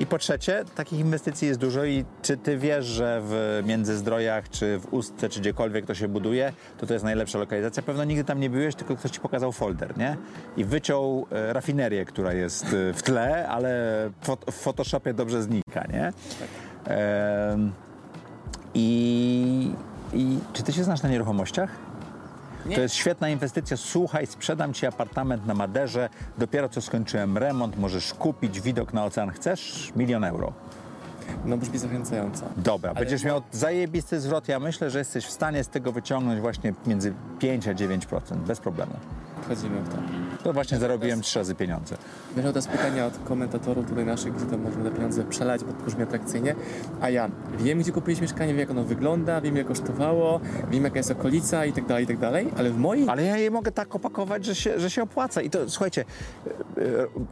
I 0.00 0.06
po 0.06 0.18
trzecie, 0.18 0.64
takich 0.74 1.00
inwestycji 1.00 1.48
jest 1.48 1.60
dużo 1.60 1.84
i 1.84 2.04
czy 2.22 2.36
ty 2.36 2.58
wiesz, 2.58 2.86
że 2.86 3.20
w 3.24 3.62
Międzyzdrojach, 3.66 4.48
czy 4.48 4.78
w 4.78 4.92
Ustce, 4.94 5.28
czy 5.28 5.40
gdziekolwiek 5.40 5.86
to 5.86 5.94
się 5.94 6.08
buduje, 6.08 6.52
to 6.78 6.86
to 6.86 6.92
jest 6.92 7.04
najlepsza 7.04 7.38
lokalizacja. 7.38 7.82
Pewno 7.82 8.04
nigdy 8.04 8.24
tam 8.24 8.40
nie 8.40 8.50
byłeś, 8.50 8.74
tylko 8.74 8.96
ktoś 8.96 9.10
ci 9.10 9.20
pokazał 9.20 9.52
folder, 9.52 9.98
nie? 9.98 10.16
I 10.56 10.64
wyciął 10.64 11.26
e, 11.30 11.52
rafinerię, 11.52 12.04
która 12.04 12.32
jest 12.32 12.64
e, 12.64 12.92
w 12.92 13.02
tle, 13.02 13.48
ale 13.48 13.70
w 14.50 14.54
Photoshopie 14.54 15.14
dobrze 15.14 15.42
znika, 15.42 15.84
nie? 15.92 16.12
Em, 16.84 17.72
i, 18.74 19.72
I 20.12 20.38
czy 20.52 20.62
ty 20.62 20.72
się 20.72 20.84
znasz 20.84 21.02
na 21.02 21.08
nieruchomościach? 21.08 21.89
Nie. 22.66 22.76
To 22.76 22.82
jest 22.82 22.94
świetna 22.94 23.28
inwestycja. 23.28 23.76
Słuchaj, 23.76 24.26
sprzedam 24.26 24.72
ci 24.72 24.86
apartament 24.86 25.46
na 25.46 25.54
Maderze. 25.54 26.08
Dopiero 26.38 26.68
co 26.68 26.80
skończyłem 26.80 27.38
remont, 27.38 27.78
możesz 27.78 28.14
kupić 28.14 28.60
widok 28.60 28.92
na 28.92 29.04
ocean. 29.04 29.30
Chcesz? 29.30 29.92
Milion 29.96 30.24
euro. 30.24 30.52
No 31.44 31.56
brzmi 31.56 31.78
zachęcająco. 31.78 32.44
Dobra, 32.56 32.94
będziesz 32.94 33.24
miał 33.24 33.42
zajebisty 33.52 34.20
zwrot. 34.20 34.48
Ja 34.48 34.60
myślę, 34.60 34.90
że 34.90 34.98
jesteś 34.98 35.26
w 35.26 35.30
stanie 35.30 35.64
z 35.64 35.68
tego 35.68 35.92
wyciągnąć 35.92 36.40
właśnie 36.40 36.72
między 36.86 37.14
5 37.38 37.68
a 37.68 37.74
9%, 37.74 38.36
bez 38.36 38.60
problemu. 38.60 38.92
Wchodzimy 39.42 39.80
w 39.80 39.88
to. 39.88 39.96
To 40.44 40.52
właśnie 40.52 40.78
zarobiłem 40.78 41.20
trzy 41.20 41.38
razy 41.38 41.54
pieniądze. 41.54 41.96
Miałem 42.36 42.52
teraz 42.52 42.68
pytania 42.68 43.06
od 43.06 43.18
komentatorów 43.18 43.86
tutaj 43.86 44.04
naszych, 44.04 44.34
gdzie 44.34 44.46
tam 44.46 44.60
można 44.60 44.84
te 44.84 44.90
pieniądze 44.90 45.24
przelać, 45.24 45.64
bo 45.64 45.72
to 45.72 45.84
brzmi 45.84 46.02
atrakcyjnie. 46.02 46.54
A 47.00 47.10
ja 47.10 47.30
wiem, 47.58 47.78
gdzie 47.78 47.92
kupiłeś 47.92 48.20
mieszkanie, 48.20 48.48
wiem, 48.52 48.58
jak 48.58 48.70
ono 48.70 48.84
wygląda, 48.84 49.40
wiem, 49.40 49.54
ile 49.54 49.64
kosztowało, 49.64 50.40
wiem, 50.70 50.84
jaka 50.84 50.96
jest 50.96 51.10
okolica 51.10 51.64
i 51.64 51.72
tak 51.72 51.86
dalej, 51.86 52.04
i 52.04 52.06
tak 52.06 52.18
dalej, 52.18 52.50
ale 52.56 52.70
w 52.70 52.78
mojej... 52.78 53.08
Ale 53.08 53.24
ja 53.24 53.36
je 53.36 53.50
mogę 53.50 53.72
tak 53.72 53.94
opakować, 53.94 54.44
że 54.44 54.54
się, 54.54 54.80
że 54.80 54.90
się 54.90 55.02
opłaca. 55.02 55.42
I 55.42 55.50
to 55.50 55.70
słuchajcie, 55.70 56.04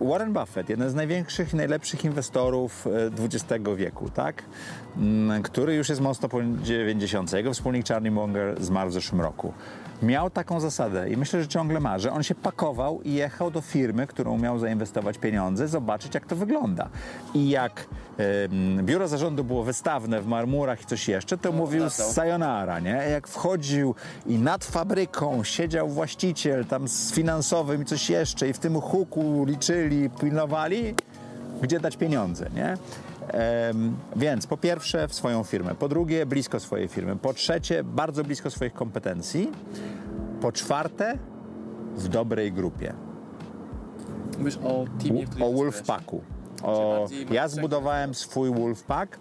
e, 0.00 0.04
Warren 0.08 0.32
Buffett, 0.32 0.68
jeden 0.68 0.90
z 0.90 0.94
największych 0.94 1.52
i 1.52 1.56
najlepszych 1.56 2.04
inwestorów 2.04 2.86
XX 3.18 3.64
wieku, 3.76 4.10
tak? 4.10 4.42
Mm, 4.96 5.42
Który 5.42 5.74
już 5.74 5.88
jest 5.88 6.00
mocno 6.00 6.28
po 6.28 6.38
90. 6.62 7.32
Jego 7.32 7.52
wspólnik 7.52 7.88
Charlie 7.88 8.10
Munger 8.10 8.62
zmarł 8.64 8.90
w 8.90 8.92
zeszłym 8.92 9.20
roku. 9.20 9.52
Miał 10.02 10.30
taką 10.30 10.60
zasadę 10.60 11.10
i 11.10 11.16
myślę, 11.16 11.42
że 11.42 11.48
ciągle 11.48 11.80
ma, 11.80 11.98
że 11.98 12.12
on 12.12 12.22
się 12.22 12.34
pakował 12.34 13.02
i 13.02 13.12
jechał 13.14 13.50
do 13.50 13.60
firmy, 13.60 14.06
którą 14.06 14.38
miał 14.38 14.58
zainwestować 14.58 15.18
pieniądze, 15.18 15.68
zobaczyć 15.68 16.14
jak 16.14 16.26
to 16.26 16.36
wygląda. 16.36 16.88
I 17.34 17.48
jak 17.48 17.86
em, 18.18 18.86
biuro 18.86 19.08
zarządu 19.08 19.44
było 19.44 19.64
wystawne 19.64 20.20
w 20.20 20.26
marmurach 20.26 20.82
i 20.82 20.86
coś 20.86 21.08
jeszcze, 21.08 21.38
to 21.38 21.52
mówił 21.52 21.80
wracał. 21.80 22.12
sayonara, 22.12 22.80
nie? 22.80 22.90
Jak 22.90 23.28
wchodził 23.28 23.94
i 24.26 24.38
nad 24.38 24.64
fabryką 24.64 25.44
siedział 25.44 25.88
właściciel 25.88 26.64
tam 26.64 26.88
z 26.88 27.12
finansowym 27.12 27.82
i 27.82 27.84
coś 27.84 28.10
jeszcze 28.10 28.48
i 28.48 28.52
w 28.52 28.58
tym 28.58 28.80
huku 28.80 29.44
liczyli, 29.44 30.10
pilnowali, 30.10 30.94
gdzie 31.62 31.80
dać 31.80 31.96
pieniądze, 31.96 32.50
nie? 32.54 32.76
Więc 34.16 34.46
po 34.46 34.56
pierwsze 34.56 35.08
w 35.08 35.14
swoją 35.14 35.44
firmę, 35.44 35.74
po 35.74 35.88
drugie 35.88 36.26
blisko 36.26 36.60
swojej 36.60 36.88
firmy, 36.88 37.16
po 37.16 37.34
trzecie 37.34 37.84
bardzo 37.84 38.24
blisko 38.24 38.50
swoich 38.50 38.72
kompetencji, 38.72 39.52
po 40.40 40.52
czwarte 40.52 41.18
w 41.96 42.08
dobrej 42.08 42.52
grupie. 42.52 42.92
Mówisz 44.38 44.56
o 44.64 44.84
teamie, 45.02 45.26
w 45.26 45.30
którym 45.30 45.48
O. 45.48 45.52
Wolfpacku. 45.52 46.22
O, 46.62 47.06
ja 47.30 47.48
zbudowałem 47.48 48.14
swój 48.14 48.54
Wolfpack, 48.54 49.18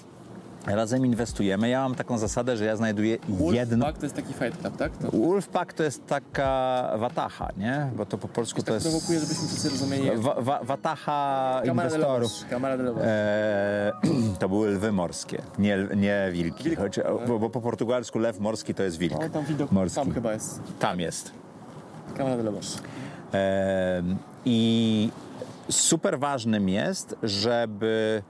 razem 0.76 1.06
inwestujemy. 1.06 1.70
Ja 1.70 1.82
mam 1.82 1.96
taką 1.96 2.18
zasadę, 2.18 2.58
że 2.58 2.66
ja 2.66 2.76
znajduję 2.76 3.18
jedno... 3.52 3.86
Wolfpack 3.86 4.00
to 4.00 4.06
jest 4.06 4.16
taki 4.16 4.34
fight 4.34 4.62
club, 4.62 4.78
tak? 4.78 4.98
To 4.98 5.12
Wolfpack 5.12 5.74
to 5.74 5.84
jest 5.84 6.08
taka 6.08 6.92
watacha, 6.98 7.50
nie? 7.58 7.92
Bo 7.96 8.06
to 8.06 8.18
po 8.18 8.28
polsku 8.28 8.62
to 8.62 8.66
tak 8.66 8.74
jest... 8.74 8.88
prowokuję, 8.88 9.20
żebyśmy 9.20 9.48
wszyscy 9.48 9.70
rozumieli. 9.70 10.10
Wa, 10.16 10.42
wa, 10.42 10.60
watacha 10.64 11.62
Kamara 11.66 11.90
inwestorów. 11.90 12.32
Lobos. 12.32 12.46
Kamara 12.50 12.78
de 12.78 12.84
Lobos. 12.84 13.04
E, 13.06 13.92
to 14.40 14.50
były 14.50 14.70
lwy 14.70 14.92
morskie, 14.92 15.42
nie, 15.60 15.88
nie 15.96 16.30
wilki. 16.32 16.64
Wilk. 16.64 16.80
Choć, 16.80 17.00
bo, 17.28 17.40
bo 17.40 17.50
po 17.50 17.62
portugalsku 17.62 18.20
lew 18.20 18.40
morski 18.40 18.74
to 18.74 18.84
jest 18.84 18.98
wilk. 18.98 19.20
O, 19.20 19.30
tam 19.30 19.46
widok 19.46 19.72
morski. 19.72 19.96
tam 19.96 20.14
chyba 20.14 20.34
jest. 20.34 20.62
Tam 20.80 21.00
jest. 21.00 21.32
Kamara 22.18 22.38
de 22.38 22.44
Lobos. 22.44 22.82
E, 23.34 24.04
I 24.46 25.10
super 25.70 26.20
ważnym 26.20 26.70
jest, 26.70 27.16
żeby 27.24 28.24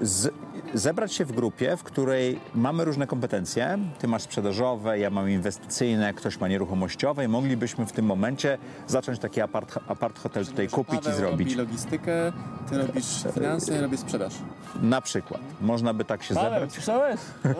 z, 0.00 0.32
zebrać 0.74 1.12
się 1.12 1.24
w 1.24 1.32
grupie, 1.32 1.76
w 1.76 1.82
której 1.82 2.40
mamy 2.54 2.84
różne 2.84 3.06
kompetencje. 3.06 3.78
Ty 3.98 4.08
masz 4.08 4.22
sprzedażowe, 4.22 4.98
ja 4.98 5.10
mam 5.10 5.30
inwestycyjne, 5.30 6.14
ktoś 6.14 6.40
ma 6.40 6.48
nieruchomościowe 6.48 7.24
i 7.24 7.28
moglibyśmy 7.28 7.86
w 7.86 7.92
tym 7.92 8.04
momencie 8.06 8.58
zacząć 8.86 9.18
taki 9.18 9.40
apart, 9.40 9.78
apart 9.88 10.18
hotel 10.18 10.46
tutaj 10.46 10.68
kupić 10.68 10.94
Paweł 11.00 11.12
i 11.12 11.16
zrobić. 11.16 11.48
robi 11.48 11.58
logistykę, 11.70 12.32
ty 12.70 12.78
robisz 12.78 13.24
finanse, 13.34 13.74
ja 13.74 13.80
robię 13.80 13.96
sprzedaż. 13.96 14.34
Na 14.82 15.00
przykład. 15.00 15.40
Można 15.60 15.94
by 15.94 16.04
tak 16.04 16.22
się 16.22 16.34
zebrać. 16.34 16.72
słyszałeś? 16.72 17.20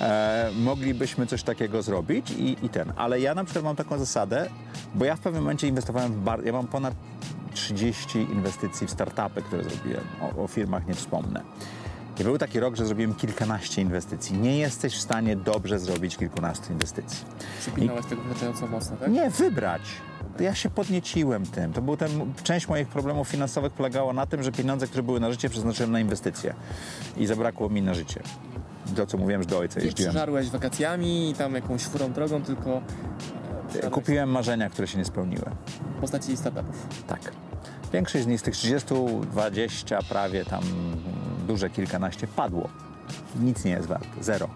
E, 0.00 0.50
moglibyśmy 0.56 1.26
coś 1.26 1.42
takiego 1.42 1.82
zrobić 1.82 2.30
i, 2.30 2.56
i 2.62 2.68
ten. 2.68 2.92
Ale 2.96 3.20
ja 3.20 3.34
na 3.34 3.44
przykład 3.44 3.64
mam 3.64 3.76
taką 3.76 3.98
zasadę, 3.98 4.50
bo 4.94 5.04
ja 5.04 5.16
w 5.16 5.20
pewnym 5.20 5.42
momencie 5.42 5.68
inwestowałem 5.68 6.12
w 6.12 6.18
bar... 6.18 6.44
Ja 6.44 6.52
mam 6.52 6.66
ponad 6.66 6.94
30 7.54 8.18
inwestycji 8.18 8.86
w 8.86 8.90
startupy, 8.90 9.42
które 9.42 9.64
zrobiłem. 9.64 10.04
O, 10.20 10.44
o 10.44 10.46
firmach 10.48 10.86
nie 10.86 10.94
wspomnę. 10.94 11.42
I 12.20 12.24
był 12.24 12.38
taki 12.38 12.60
rok, 12.60 12.76
że 12.76 12.86
zrobiłem 12.86 13.14
kilkanaście 13.14 13.82
inwestycji. 13.82 14.38
Nie 14.38 14.58
jesteś 14.58 14.94
w 14.94 15.00
stanie 15.00 15.36
dobrze 15.36 15.78
zrobić 15.78 16.16
kilkunastu 16.16 16.72
inwestycji. 16.72 17.24
Przypilnować 17.60 18.06
tego 18.06 18.22
wystarczająco 18.22 18.66
mocno, 18.66 18.96
tak? 18.96 19.10
Nie, 19.10 19.30
wybrać. 19.30 19.82
Ja 20.40 20.54
się 20.54 20.70
podnieciłem 20.70 21.46
tym. 21.46 21.72
To 21.72 21.82
był 21.82 21.96
ten, 21.96 22.32
część 22.42 22.68
moich 22.68 22.88
problemów 22.88 23.28
finansowych 23.28 23.72
polegała 23.72 24.12
na 24.12 24.26
tym, 24.26 24.42
że 24.42 24.52
pieniądze, 24.52 24.86
które 24.86 25.02
były 25.02 25.20
na 25.20 25.30
życie, 25.30 25.48
przeznaczyłem 25.48 25.92
na 25.92 26.00
inwestycje. 26.00 26.54
I 27.16 27.26
zabrakło 27.26 27.68
mi 27.68 27.82
na 27.82 27.94
życie. 27.94 28.22
To, 28.96 29.06
co 29.06 29.18
mówiłem, 29.18 29.42
że 29.42 29.48
do 29.48 29.58
ojca 29.58 29.80
Nie 29.80 29.86
jeździłem. 29.86 30.10
przeżarłeś 30.12 30.48
wakacjami 30.50 31.30
i 31.30 31.34
tam 31.34 31.54
jakąś 31.54 31.82
furą 31.82 32.12
drogą, 32.12 32.42
tylko 32.42 32.70
e, 32.70 32.82
przeżarłeś 33.68 33.94
Kupiłem 33.94 34.28
marzenia, 34.30 34.70
które 34.70 34.88
się 34.88 34.98
nie 34.98 35.04
spełniły. 35.04 35.44
w 35.96 36.00
postaci 36.00 36.36
startupów. 36.36 36.86
Tak. 37.06 37.32
Większość 37.92 38.24
z 38.24 38.26
nich 38.26 38.40
z 38.40 38.42
tych 38.42 38.54
30, 38.56 38.88
20, 39.32 39.98
prawie 40.08 40.44
tam 40.44 40.62
duże 41.46 41.70
kilkanaście 41.70 42.26
padło. 42.26 42.68
Nic 43.40 43.64
nie 43.64 43.70
jest 43.70 43.88
warte. 43.88 44.06
Zero. 44.20 44.48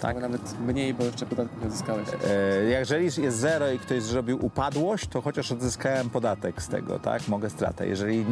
Tak? 0.00 0.16
Albo 0.16 0.20
nawet 0.28 0.60
mniej, 0.60 0.94
bo 0.94 1.04
jeszcze 1.04 1.26
podatków 1.26 1.60
nie 1.60 1.66
odzyskałeś. 1.66 2.08
E, 2.08 2.62
Jeżeli 2.64 3.04
jest 3.04 3.36
zero 3.38 3.70
i 3.70 3.78
ktoś 3.78 4.02
zrobił 4.02 4.46
upadłość, 4.46 5.06
to 5.08 5.20
chociaż 5.20 5.52
odzyskałem 5.52 6.10
podatek 6.10 6.62
z 6.62 6.68
tego, 6.68 6.98
tak? 6.98 7.28
Mogę 7.28 7.50
stratę. 7.50 7.86
Jeżeli, 7.86 8.24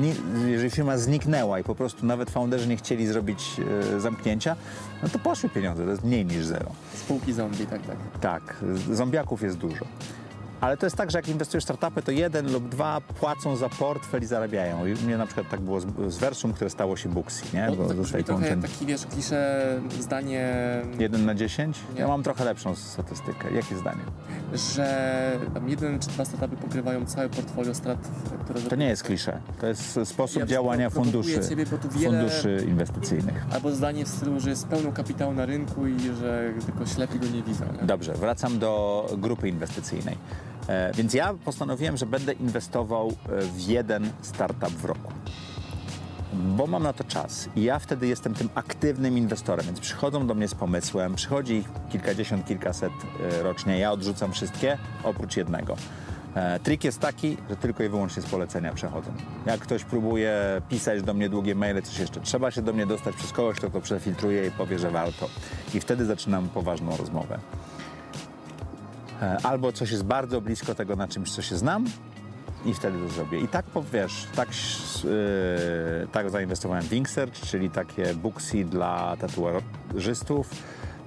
jeżeli 0.47 0.71
firma 0.71 0.99
zniknęła 0.99 1.59
i 1.61 1.65
po 1.65 1.75
prostu 1.75 2.07
nawet 2.07 2.31
founderzy 2.31 2.69
nie 2.69 2.77
chcieli 2.77 3.07
zrobić 3.07 3.57
e, 3.97 4.01
zamknięcia, 4.01 4.57
no 5.03 5.09
to 5.09 5.19
poszły 5.19 5.49
pieniądze, 5.51 5.85
to 5.85 5.91
jest 5.91 6.05
mniej 6.05 6.27
niż 6.27 6.45
zero. 6.45 6.71
Spółki 6.95 7.33
zombie, 7.33 7.67
tak, 7.67 7.81
tak. 7.87 7.97
Tak, 8.21 8.57
zombiaków 8.93 9.43
jest 9.43 9.57
dużo. 9.57 9.85
Ale 10.61 10.77
to 10.77 10.87
jest 10.87 10.97
tak, 10.97 11.11
że 11.11 11.19
jak 11.19 11.29
inwestujesz 11.29 11.65
w 11.65 11.67
startupy, 11.67 12.03
to 12.03 12.11
jeden 12.11 12.53
lub 12.53 12.69
dwa 12.69 13.01
płacą 13.01 13.57
za 13.57 13.69
portfel 13.69 14.23
i 14.23 14.27
zarabiają. 14.27 14.87
I 14.87 14.95
mnie 14.95 15.19
na 15.19 15.27
przykład 15.27 15.49
tak 15.51 15.61
było 15.61 15.81
z, 15.81 15.87
z 16.09 16.19
Versum, 16.19 16.53
które 16.53 16.71
stało 16.71 16.97
się 16.97 17.09
Booksy, 17.09 17.45
nie? 17.55 17.71
Bo 17.77 18.05
tak 18.13 18.23
trochę 18.23 18.57
taki, 18.57 18.87
wiesz, 18.87 19.07
klisze 19.07 19.65
zdanie, 20.01 20.55
Jeden 20.99 21.27
na 21.27 21.35
dziesięć? 21.35 21.79
Ja 21.97 22.09
mam 22.09 22.23
trochę 22.23 22.45
lepszą 22.45 22.75
statystykę. 22.77 23.55
Jakie 23.55 23.77
zdanie? 23.77 24.01
że 24.55 25.39
tam 25.55 25.69
jeden 25.69 25.99
czy 25.99 26.09
dwa 26.09 26.25
startupy 26.25 26.57
pokrywają 26.57 27.07
całe 27.07 27.29
portfolio 27.29 27.75
strat, 27.75 27.99
które... 28.45 28.61
To 28.61 28.77
nie 28.77 28.89
jest 28.89 29.03
klisze. 29.03 29.41
To 29.61 29.67
jest 29.67 29.99
sposób 30.05 30.41
Ja 30.41 30.47
działania 30.47 30.91
funduszy, 30.91 31.49
ciebie, 31.49 31.65
wiele- 31.91 32.19
funduszy 32.21 32.65
inwestycyjnych. 32.69 33.47
Albo 33.51 33.71
zdanie 33.73 34.05
w 34.05 34.09
stylu, 34.09 34.41
że 34.41 34.51
jest 34.51 34.67
pełno 34.67 34.93
kapitału 34.93 35.33
na 35.33 35.47
rynku 35.47 35.87
i 35.87 36.01
że 36.21 36.53
tylko 36.67 36.87
ślepi 36.87 37.19
go 37.19 37.27
nie 37.27 37.43
widzą. 37.43 37.65
Nie? 37.81 37.87
Dobrze, 37.87 38.15
wracam 38.15 38.59
do 38.59 39.07
grupy 39.19 39.49
inwestycyjnej. 39.49 40.17
E, 40.69 40.93
więc 40.95 41.15
ja 41.15 41.35
postanowiłem, 41.45 41.97
że 41.97 42.07
będę 42.07 42.33
inwestował 42.33 43.09
e, 43.09 43.41
w 43.41 43.61
jeden 43.61 44.11
startup 44.23 44.71
w 44.71 44.85
roku. 44.85 45.13
Bo 46.33 46.67
mam 46.67 46.83
na 46.83 46.93
to 46.93 47.05
czas 47.05 47.49
i 47.57 47.63
ja 47.63 47.79
wtedy 47.79 48.07
jestem 48.07 48.35
tym 48.35 48.49
aktywnym 48.55 49.19
inwestorem, 49.19 49.67
więc 49.67 49.81
przychodzą 49.81 50.27
do 50.27 50.35
mnie 50.35 50.49
z 50.49 50.55
pomysłem, 50.55 51.15
przychodzi 51.15 51.55
ich 51.55 51.69
kilkadziesiąt, 51.91 52.47
kilkaset 52.47 52.93
e, 53.21 53.43
rocznie, 53.43 53.79
ja 53.79 53.93
odrzucam 53.93 54.33
wszystkie, 54.33 54.79
oprócz 55.05 55.37
jednego. 55.37 55.77
Trik 56.63 56.85
jest 56.85 57.01
taki, 57.01 57.37
że 57.51 57.57
tylko 57.57 57.83
i 57.83 57.89
wyłącznie 57.89 58.23
z 58.23 58.27
polecenia 58.27 58.75
przechodzą. 58.75 59.13
Jak 59.47 59.61
ktoś 59.61 59.85
próbuje 59.85 60.63
pisać 60.69 61.03
do 61.03 61.15
mnie 61.15 61.29
długie 61.29 61.55
maile, 61.55 61.83
coś 61.83 61.99
jeszcze, 61.99 62.21
trzeba 62.21 62.51
się 62.51 62.63
do 62.63 62.73
mnie 62.73 62.87
dostać 62.87 63.17
przez 63.17 63.33
kogoś, 63.33 63.57
kto 63.57 63.71
to 63.71 63.81
przefiltruje 63.81 64.47
i 64.47 64.51
powie, 64.51 64.79
że 64.79 64.91
warto. 64.91 65.29
I 65.75 65.81
wtedy 65.81 66.05
zaczynam 66.05 66.49
poważną 66.49 66.97
rozmowę. 66.97 67.39
E, 69.23 69.37
Albo 69.43 69.73
coś 69.73 69.91
jest 69.91 70.05
bardzo 70.05 70.41
blisko 70.41 70.75
tego, 70.75 70.97
na 70.97 71.09
czymś, 71.09 71.33
co 71.33 71.43
się 71.43 71.57
znam 71.57 71.85
i 72.65 72.75
wtedy 72.75 72.99
to 72.99 73.09
zrobię. 73.09 73.41
I 73.41 73.49
tak, 73.49 73.65
wiesz, 73.93 74.27
tak, 74.37 74.49
yy, 75.05 76.09
tak 76.13 76.31
zainwestowałem 76.31 76.83
w 76.83 76.93
Inksearch, 76.93 77.41
czyli 77.41 77.71
takie 77.71 78.15
booksy 78.15 78.65
dla 78.65 79.17
tatuażystów. 79.17 80.51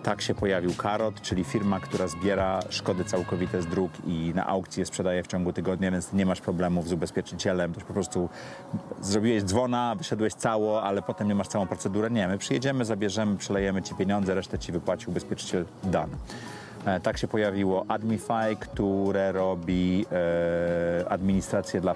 Tak 0.03 0.21
się 0.21 0.35
pojawił 0.35 0.73
Karot, 0.73 1.21
czyli 1.21 1.43
firma, 1.43 1.79
która 1.79 2.07
zbiera 2.07 2.59
szkody 2.69 3.05
całkowite 3.05 3.61
z 3.61 3.67
dróg 3.67 3.91
i 4.07 4.31
na 4.35 4.47
aukcji 4.47 4.79
je 4.79 4.85
sprzedaje 4.85 5.23
w 5.23 5.27
ciągu 5.27 5.53
tygodnia, 5.53 5.91
więc 5.91 6.13
nie 6.13 6.25
masz 6.25 6.41
problemów 6.41 6.87
z 6.87 6.93
ubezpieczycielem. 6.93 7.73
To 7.73 7.81
po 7.81 7.93
prostu 7.93 8.29
zrobiłeś 9.01 9.43
dzwona, 9.43 9.95
wyszedłeś 9.97 10.33
cało, 10.33 10.83
ale 10.83 11.01
potem 11.01 11.27
nie 11.27 11.35
masz 11.35 11.47
całą 11.47 11.67
procedurę. 11.67 12.11
Nie, 12.11 12.27
my 12.27 12.37
przyjedziemy, 12.37 12.85
zabierzemy, 12.85 13.37
przelejemy 13.37 13.81
ci 13.81 13.95
pieniądze, 13.95 14.35
resztę 14.35 14.59
ci 14.59 14.71
wypłaci 14.71 15.05
ubezpieczyciel 15.07 15.65
done. 15.83 16.17
E, 16.85 16.99
Tak 16.99 17.17
się 17.17 17.27
pojawiło 17.27 17.85
Admify, 17.87 18.55
które 18.59 19.31
robi 19.31 20.05
e, 21.01 21.09
administrację 21.09 21.81
dla, 21.81 21.95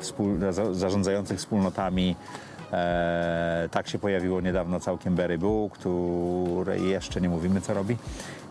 za- 0.52 0.74
zarządzających 0.74 1.38
wspólnotami. 1.40 2.16
E, 2.74 3.70
tak 3.72 3.88
się 3.88 4.00
pojawiło 4.00 4.42
niedawno 4.42 4.80
całkiem 4.80 5.16
Berry 5.16 5.38
Boo, 5.38 5.70
które 5.74 6.80
jeszcze 6.80 7.22
nie 7.22 7.30
mówimy 7.30 7.62
co 7.62 7.74
robi. 7.74 7.98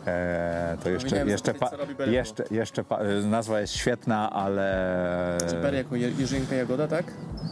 E, 0.06 0.76
to 0.82 0.88
jeszcze, 0.90 1.04
Powinienem 1.08 1.28
jeszcze, 1.28 1.52
zapytać, 1.52 1.70
pa, 1.98 2.04
jeszcze, 2.04 2.44
jeszcze 2.50 2.84
pa, 2.84 2.98
nazwa 3.24 3.60
jest 3.60 3.72
świetna, 3.72 4.30
ale 4.30 5.38
Czy 5.50 5.56
Berry 5.56 5.76
jako 5.76 5.96
Je- 5.96 6.10
Jerzynka 6.10 6.54
Jagoda, 6.54 6.88
tak? 6.88 7.04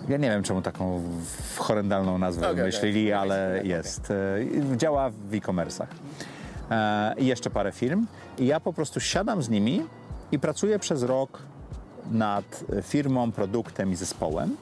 ja 0.08 0.16
nie 0.16 0.30
wiem 0.30 0.42
czemu 0.42 0.62
taką 0.62 1.02
horrendalną 1.56 2.18
nazwę 2.18 2.46
Okej, 2.46 2.56
wymyślili, 2.56 3.00
okej. 3.02 3.12
ale 3.12 3.54
Okej. 3.58 3.70
jest. 3.70 4.10
E, 4.72 4.76
Działa 4.76 5.10
w 5.10 5.34
e-commerce'ach. 5.34 5.86
E, 6.72 7.14
I 7.18 7.26
jeszcze 7.26 7.50
parę 7.50 7.72
firm. 7.72 8.06
I 8.38 8.46
ja 8.46 8.60
po 8.60 8.72
prostu 8.72 9.00
siadam 9.00 9.42
z 9.42 9.48
nimi 9.48 9.82
i 10.32 10.38
pracuję 10.38 10.78
przez 10.78 11.02
rok 11.02 11.38
nad 12.10 12.64
firmą, 12.82 13.32
produktem 13.32 13.92
i 13.92 13.96
zespołem. 13.96 14.56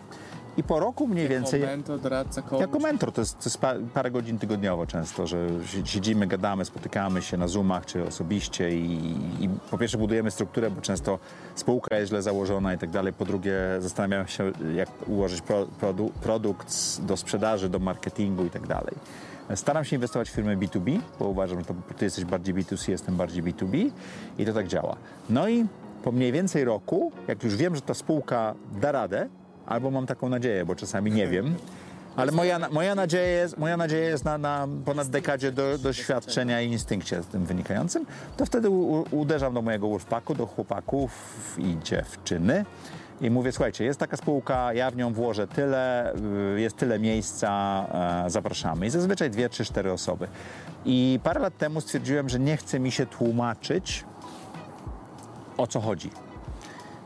I 0.57 0.62
po 0.62 0.81
roku 0.81 1.07
mniej 1.07 1.29
więcej. 1.29 1.61
Jako 1.61 1.73
mentor, 1.73 2.01
doradca, 2.01 2.42
coach. 2.42 2.61
Jako 2.61 2.79
mentor, 2.79 3.12
to 3.12 3.20
jest, 3.20 3.38
to 3.38 3.44
jest 3.44 3.59
pa- 3.59 3.75
parę 3.94 4.11
godzin 4.11 4.38
tygodniowo 4.38 4.87
często, 4.87 5.27
że 5.27 5.49
si- 5.66 5.87
siedzimy, 5.87 6.27
gadamy, 6.27 6.64
spotykamy 6.64 7.23
się 7.23 7.37
na 7.37 7.49
Zoomach 7.49 7.87
czy 7.87 8.07
osobiście 8.07 8.70
i, 8.77 9.14
i 9.40 9.49
po 9.70 9.79
pierwsze 9.79 9.99
budujemy 9.99 10.31
strukturę, 10.31 10.70
bo 10.70 10.81
często 10.81 11.18
spółka 11.55 11.96
jest 11.96 12.09
źle 12.09 12.23
założona 12.23 12.75
i 12.75 12.79
tak 12.79 12.90
dalej. 12.90 13.12
Po 13.12 13.25
drugie 13.25 13.55
zastanawiamy 13.79 14.29
się, 14.29 14.53
jak 14.75 14.88
ułożyć 15.07 15.40
pro, 15.40 15.66
produ, 15.66 16.12
produkt 16.23 17.01
do 17.01 17.16
sprzedaży, 17.16 17.68
do 17.68 17.79
marketingu 17.79 18.44
i 18.44 18.51
tak 18.51 18.66
dalej. 18.66 18.94
Staram 19.54 19.85
się 19.85 19.96
inwestować 19.96 20.31
w 20.31 20.33
firmy 20.33 20.56
B2B, 20.56 21.00
bo 21.18 21.29
uważam, 21.29 21.60
że 21.60 21.66
to, 21.66 21.75
ty 21.96 22.04
jesteś 22.04 22.25
bardziej 22.25 22.54
B2C, 22.54 22.90
jestem 22.90 23.16
bardziej 23.16 23.42
B2B 23.42 23.90
i 24.38 24.46
to 24.46 24.52
tak 24.52 24.68
działa. 24.68 24.96
No 25.31 25.48
i 25.48 25.66
po 26.02 26.12
mniej 26.12 26.33
więcej 26.33 26.64
roku, 26.64 27.12
jak 27.29 27.44
już 27.44 27.56
wiem, 27.56 27.75
że 27.75 27.81
ta 27.81 27.94
spółka 27.94 28.54
da 28.81 28.92
radę, 28.92 29.29
albo 29.66 29.90
mam 29.90 30.06
taką 30.06 30.29
nadzieję, 30.29 30.64
bo 30.64 30.75
czasami 30.75 31.10
nie 31.10 31.29
wiem, 31.29 31.54
ale 32.16 32.33
moja, 32.33 32.58
moja 32.70 32.94
nadzieja 32.94 33.27
jest, 33.27 33.58
moja 33.58 33.77
nadzieja 33.77 34.08
jest 34.08 34.25
na, 34.25 34.38
na 34.38 34.68
ponad 34.85 35.08
dekadzie 35.08 35.52
do, 35.52 35.79
doświadczenia 35.79 36.60
i 36.60 36.72
instynkcie 36.72 37.22
z 37.22 37.27
tym 37.27 37.44
wynikającym, 37.44 38.06
to 38.37 38.46
wtedy 38.46 38.70
u, 38.70 39.04
uderzam 39.10 39.54
do 39.54 39.62
mojego 39.62 39.88
wolfpacku, 39.88 40.35
do 40.35 40.46
chłopaków 40.46 41.10
i 41.58 41.77
dziewczyny 41.85 42.64
i 43.21 43.31
mówię, 43.31 43.52
słuchajcie, 43.52 43.85
jest 43.85 44.00
taka 44.00 44.16
spółka, 44.16 44.73
ja 44.73 44.90
w 44.90 44.96
nią 44.96 45.12
włożę 45.12 45.46
tyle, 45.46 46.14
y, 46.56 46.60
jest 46.60 46.77
tyle 46.77 46.98
miejsca, 46.98 47.87
e, 48.27 48.31
zapraszamy. 48.31 48.87
I 48.87 48.90
zazwyczaj 48.90 49.31
dwie, 49.31 49.48
trzy, 49.48 49.64
cztery 49.64 49.92
osoby. 49.92 50.29
I 50.85 51.21
parę 51.23 51.40
lat 51.40 51.58
temu 51.58 51.81
stwierdziłem, 51.81 52.29
że 52.29 52.38
nie 52.38 52.56
chce 52.56 52.81
mi 52.81 52.92
się 52.92 53.06
tłumaczyć, 53.06 54.04
o 55.56 55.66
co 55.66 55.81
chodzi 55.81 56.10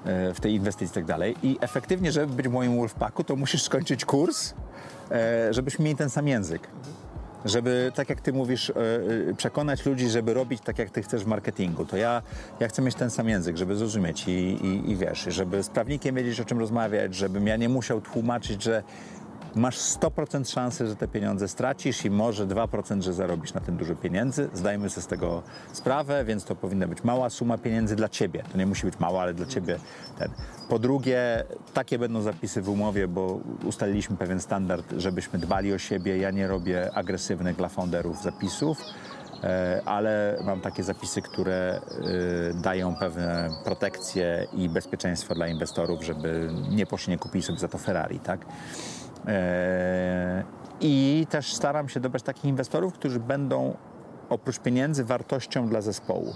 e, 0.04 0.34
w 0.34 0.40
tej 0.40 0.54
inwestycji 0.54 0.92
i 0.92 0.94
tak 0.94 1.04
dalej. 1.04 1.36
I 1.42 1.58
efektywnie, 1.60 2.12
żeby 2.12 2.34
być 2.34 2.48
moim 2.48 2.76
Wolfpacku, 2.76 3.24
to 3.24 3.36
musisz 3.36 3.62
skończyć 3.62 4.04
kurs, 4.04 4.54
e, 5.10 5.54
żebyśmy 5.54 5.84
mieli 5.84 5.96
ten 5.96 6.10
sam 6.10 6.28
język. 6.28 6.68
Żeby, 7.44 7.92
tak 7.94 8.08
jak 8.08 8.20
ty 8.20 8.32
mówisz, 8.32 8.70
e, 8.70 8.74
e, 9.30 9.34
przekonać 9.34 9.86
ludzi, 9.86 10.08
żeby 10.08 10.34
robić 10.34 10.60
tak, 10.60 10.78
jak 10.78 10.90
ty 10.90 11.02
chcesz 11.02 11.24
w 11.24 11.26
marketingu. 11.26 11.84
To 11.86 11.96
ja, 11.96 12.22
ja 12.60 12.68
chcę 12.68 12.82
mieć 12.82 12.94
ten 12.94 13.10
sam 13.10 13.28
język, 13.28 13.56
żeby 13.56 13.76
zrozumieć 13.76 14.28
i, 14.28 14.30
i, 14.30 14.90
i 14.90 14.96
wiesz, 14.96 15.26
żeby 15.28 15.62
z 15.62 15.68
prawnikiem 15.68 16.14
wiedzieć, 16.14 16.40
o 16.40 16.44
czym 16.44 16.58
rozmawiać, 16.58 17.14
żebym 17.14 17.46
ja 17.46 17.56
nie 17.56 17.68
musiał 17.68 18.00
tłumaczyć, 18.00 18.62
że 18.62 18.82
masz 19.56 19.78
100% 19.78 20.50
szansy, 20.52 20.86
że 20.86 20.96
te 20.96 21.08
pieniądze 21.08 21.48
stracisz 21.48 22.04
i 22.04 22.10
może 22.10 22.46
2%, 22.46 23.02
że 23.02 23.12
zarobisz 23.12 23.54
na 23.54 23.60
tym 23.60 23.76
dużo 23.76 23.96
pieniędzy. 23.96 24.48
Zdajmy 24.54 24.90
sobie 24.90 25.02
z 25.02 25.06
tego 25.06 25.42
sprawę, 25.72 26.24
więc 26.24 26.44
to 26.44 26.56
powinna 26.56 26.86
być 26.88 27.04
mała 27.04 27.30
suma 27.30 27.58
pieniędzy 27.58 27.96
dla 27.96 28.08
ciebie. 28.08 28.42
To 28.52 28.58
nie 28.58 28.66
musi 28.66 28.86
być 28.86 28.98
mała, 28.98 29.22
ale 29.22 29.34
dla 29.34 29.46
ciebie 29.46 29.78
ten. 30.18 30.28
Po 30.68 30.78
drugie, 30.78 31.44
takie 31.74 31.98
będą 31.98 32.22
zapisy 32.22 32.62
w 32.62 32.68
umowie, 32.68 33.08
bo 33.08 33.40
ustaliliśmy 33.64 34.16
pewien 34.16 34.40
standard, 34.40 34.94
żebyśmy 34.96 35.38
dbali 35.38 35.72
o 35.72 35.78
siebie. 35.78 36.18
Ja 36.18 36.30
nie 36.30 36.48
robię 36.48 36.90
agresywnych 36.94 37.56
dla 37.56 37.68
founderów 37.68 38.22
zapisów. 38.22 38.78
e, 39.44 39.82
Ale 39.84 40.38
mam 40.44 40.60
takie 40.60 40.82
zapisy, 40.82 41.22
które 41.22 41.80
e, 42.50 42.54
dają 42.54 42.94
pewne 42.94 43.50
protekcje 43.64 44.46
i 44.52 44.68
bezpieczeństwo 44.68 45.34
dla 45.34 45.48
inwestorów, 45.48 46.04
żeby 46.04 46.50
nie 46.70 46.86
poszli, 46.86 47.10
nie 47.10 47.18
kupili 47.18 47.42
sobie 47.42 47.58
za 47.58 47.68
to 47.68 47.78
Ferrari, 47.78 48.20
tak? 48.20 48.40
E, 49.26 50.44
I 50.80 51.26
też 51.30 51.54
staram 51.54 51.88
się 51.88 52.00
dobrać 52.00 52.22
takich 52.22 52.44
inwestorów, 52.44 52.94
którzy 52.94 53.20
będą 53.20 53.76
oprócz 54.30 54.58
pieniędzy 54.58 55.04
wartością 55.04 55.68
dla 55.68 55.80
zespołu. 55.80 56.34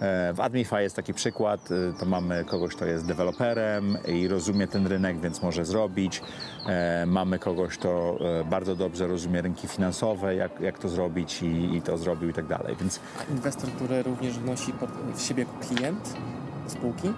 E, 0.00 0.32
W 0.32 0.40
Admify 0.40 0.82
jest 0.82 0.96
taki 0.96 1.14
przykład, 1.14 1.68
e, 1.70 1.98
to 2.00 2.06
mamy 2.06 2.44
kogoś, 2.44 2.74
kto 2.74 2.84
jest 2.86 3.06
deweloperem 3.06 3.96
i 4.06 4.28
rozumie 4.28 4.68
ten 4.68 4.86
rynek, 4.86 5.20
więc 5.20 5.42
może 5.42 5.64
zrobić. 5.64 6.22
E, 6.66 7.06
Mamy 7.06 7.38
kogoś, 7.38 7.78
kto 7.78 8.18
e, 8.40 8.44
bardzo 8.44 8.76
dobrze 8.76 9.06
rozumie 9.06 9.42
rynki 9.42 9.68
finansowe, 9.68 10.34
jak, 10.34 10.60
jak 10.60 10.78
to 10.78 10.88
zrobić 10.88 11.42
i, 11.42 11.76
i 11.76 11.82
to 11.82 11.98
zrobił 11.98 12.28
i 12.28 12.32
tak 12.32 12.46
dalej. 12.46 12.76
Więc 12.80 13.00
A 13.28 13.32
inwestor, 13.32 13.70
który 13.70 14.02
również 14.02 14.38
wnosi 14.38 14.72
pod, 14.72 14.90
w 15.14 15.22
siebie 15.22 15.46
klient 15.60 16.14
spółki. 16.70 17.12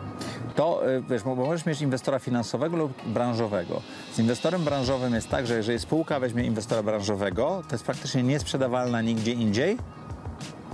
to, 0.54 0.90
y, 0.90 1.02
wiesz, 1.10 1.22
bo 1.22 1.34
możesz 1.34 1.66
mieć 1.66 1.82
inwestora 1.82 2.18
finansowego 2.18 2.76
lub 2.76 2.92
branżowego. 3.06 3.82
Z 4.12 4.18
inwestorem 4.18 4.64
branżowym 4.64 5.14
jest 5.14 5.28
tak, 5.28 5.46
że 5.46 5.56
jeżeli 5.56 5.78
spółka 5.78 6.20
weźmie 6.20 6.44
inwestora 6.44 6.82
branżowego, 6.82 7.62
to 7.68 7.74
jest 7.74 7.84
praktycznie 7.84 8.22
niesprzedawalna 8.22 9.02
nigdzie 9.02 9.32
indziej, 9.32 9.78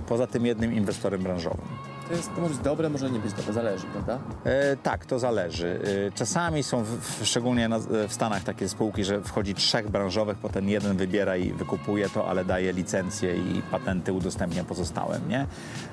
poza 0.09 0.27
tym 0.27 0.47
jednym 0.47 0.75
inwestorem 0.75 1.23
branżowym. 1.23 1.67
To, 2.09 2.15
jest, 2.15 2.35
to 2.35 2.41
może 2.41 2.55
być 2.55 2.63
dobre, 2.63 2.89
może 2.89 3.11
nie 3.11 3.19
być 3.19 3.33
dobre, 3.33 3.53
zależy, 3.53 3.87
prawda? 3.87 4.19
E, 4.45 4.77
tak, 4.77 5.07
to 5.07 5.19
zależy. 5.19 5.81
E, 6.09 6.13
czasami 6.13 6.63
są, 6.63 6.85
w, 6.85 6.89
w, 6.89 7.27
szczególnie 7.27 7.69
na, 7.69 7.79
w 7.79 8.13
Stanach, 8.13 8.45
takie 8.45 8.69
spółki, 8.69 9.05
że 9.05 9.23
wchodzi 9.23 9.55
trzech 9.55 9.91
branżowych, 9.91 10.39
potem 10.39 10.69
jeden 10.69 10.97
wybiera 10.97 11.37
i 11.37 11.53
wykupuje 11.53 12.09
to, 12.09 12.29
ale 12.29 12.45
daje 12.45 12.73
licencje 12.73 13.37
i 13.37 13.63
patenty 13.71 14.13
udostępnia 14.13 14.65
pozostałym, 14.65 15.29
nie? 15.29 15.47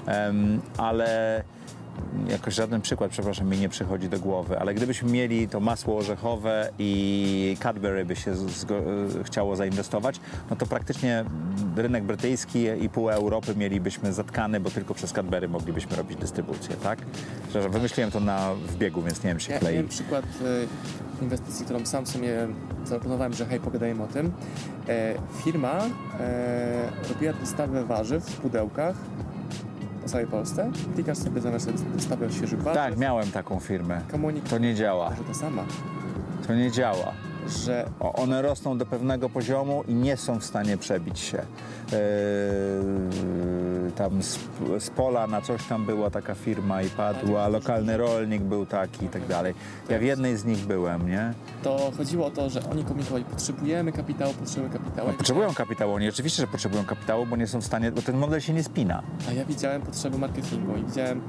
Em, 0.05 0.61
ale 0.77 1.43
jakoś 2.27 2.53
żaden 2.53 2.81
przykład, 2.81 3.11
przepraszam, 3.11 3.49
mi 3.49 3.57
nie 3.57 3.69
przychodzi 3.69 4.09
do 4.09 4.19
głowy, 4.19 4.59
ale 4.59 4.73
gdybyśmy 4.73 5.11
mieli 5.11 5.47
to 5.47 5.59
masło 5.59 5.97
orzechowe 5.97 6.69
i 6.79 7.57
Cadbury 7.59 8.05
by 8.05 8.15
się 8.15 8.31
e, 8.31 8.35
chciało 9.23 9.55
zainwestować, 9.55 10.19
no 10.49 10.55
to 10.55 10.65
praktycznie 10.65 11.25
rynek 11.75 12.03
brytyjski 12.03 12.65
i 12.81 12.89
pół 12.89 13.09
Europy 13.09 13.55
mielibyśmy 13.55 14.13
zatkany, 14.13 14.59
bo 14.59 14.69
tylko 14.69 14.93
przez 14.93 15.13
Cadbury 15.13 15.47
moglibyśmy 15.47 15.95
robić 15.95 16.19
dystrybucję, 16.19 16.75
tak? 16.75 16.99
Przepraszam, 17.43 17.71
wymyśliłem 17.71 18.11
to 18.11 18.19
na 18.19 18.53
w 18.67 18.75
biegu, 18.75 19.01
więc 19.01 19.23
nie 19.23 19.29
wiem, 19.29 19.39
się 19.39 19.53
Ja 19.53 19.59
klei. 19.59 19.73
miałem 19.73 19.89
przykład 19.89 20.25
e, 20.25 21.23
inwestycji, 21.23 21.65
którą 21.65 21.85
sam 21.85 22.05
sobie 22.05 22.47
zaproponowałem, 22.85 23.33
że 23.33 23.45
hej, 23.45 23.59
pogadajmy 23.59 24.03
o 24.03 24.07
tym. 24.07 24.31
E, 24.89 25.13
firma 25.43 25.79
e, 26.19 27.09
robiła 27.09 27.33
dostawę 27.33 27.85
warzyw 27.85 28.23
w 28.23 28.37
pudełkach 28.37 28.95
po 30.03 30.09
całej 30.09 30.27
Polsce. 30.27 30.71
Klikasz 30.95 31.17
sobie 31.17 31.41
zamiast 31.41 31.69
dostawę 31.95 32.31
świeżych 32.31 32.61
warzyw. 32.61 32.83
Tak, 32.83 32.97
miałem 32.97 33.31
taką 33.31 33.59
firmę. 33.59 34.01
Komunikat, 34.11 34.49
To 34.49 34.57
nie 34.57 34.75
działa. 34.75 35.15
że 35.17 35.23
to 35.23 35.33
sama. 35.33 35.63
To 36.47 36.55
nie 36.55 36.71
działa. 36.71 37.13
Że 37.47 37.89
one 37.99 38.41
rosną 38.41 38.77
do 38.77 38.85
pewnego 38.85 39.29
poziomu 39.29 39.83
i 39.87 39.93
nie 39.93 40.17
są 40.17 40.39
w 40.39 40.45
stanie 40.45 40.77
przebić 40.77 41.19
się. 41.19 41.37
Eee, 41.37 41.93
tam 43.95 44.23
z, 44.23 44.39
z 44.79 44.89
pola 44.89 45.27
na 45.27 45.41
coś 45.41 45.63
tam 45.63 45.85
była 45.85 46.09
taka 46.09 46.35
firma 46.35 46.81
i 46.81 46.89
padła, 46.89 47.47
lokalny 47.47 47.97
rolnik 47.97 48.41
był 48.41 48.65
taki 48.65 49.05
i 49.05 49.09
tak 49.09 49.27
dalej. 49.27 49.53
Ja 49.89 49.99
w 49.99 50.03
jednej 50.03 50.37
z 50.37 50.45
nich 50.45 50.65
byłem, 50.65 51.09
nie? 51.09 51.33
to 51.63 51.91
chodziło 51.97 52.25
o 52.25 52.31
to, 52.31 52.49
że 52.49 52.69
oni 52.71 52.83
komunikowali, 52.83 53.25
potrzebujemy 53.25 53.91
kapitału, 53.91 54.33
potrzebujemy 54.33 54.79
kapitału. 54.79 55.07
No, 55.07 55.13
potrzebują 55.13 55.53
kapitału, 55.53 55.93
oni 55.93 56.09
oczywiście, 56.09 56.41
że 56.41 56.47
potrzebują 56.47 56.85
kapitału, 56.85 57.25
bo 57.25 57.35
nie 57.35 57.47
są 57.47 57.61
w 57.61 57.65
stanie, 57.65 57.91
bo 57.91 58.01
ten 58.01 58.17
model 58.17 58.41
się 58.41 58.53
nie 58.53 58.63
spina. 58.63 59.03
A 59.29 59.33
ja 59.33 59.45
widziałem 59.45 59.81
potrzeby 59.81 60.17
marketingu 60.17 60.77
i 60.77 60.83
widziałem, 60.83 61.21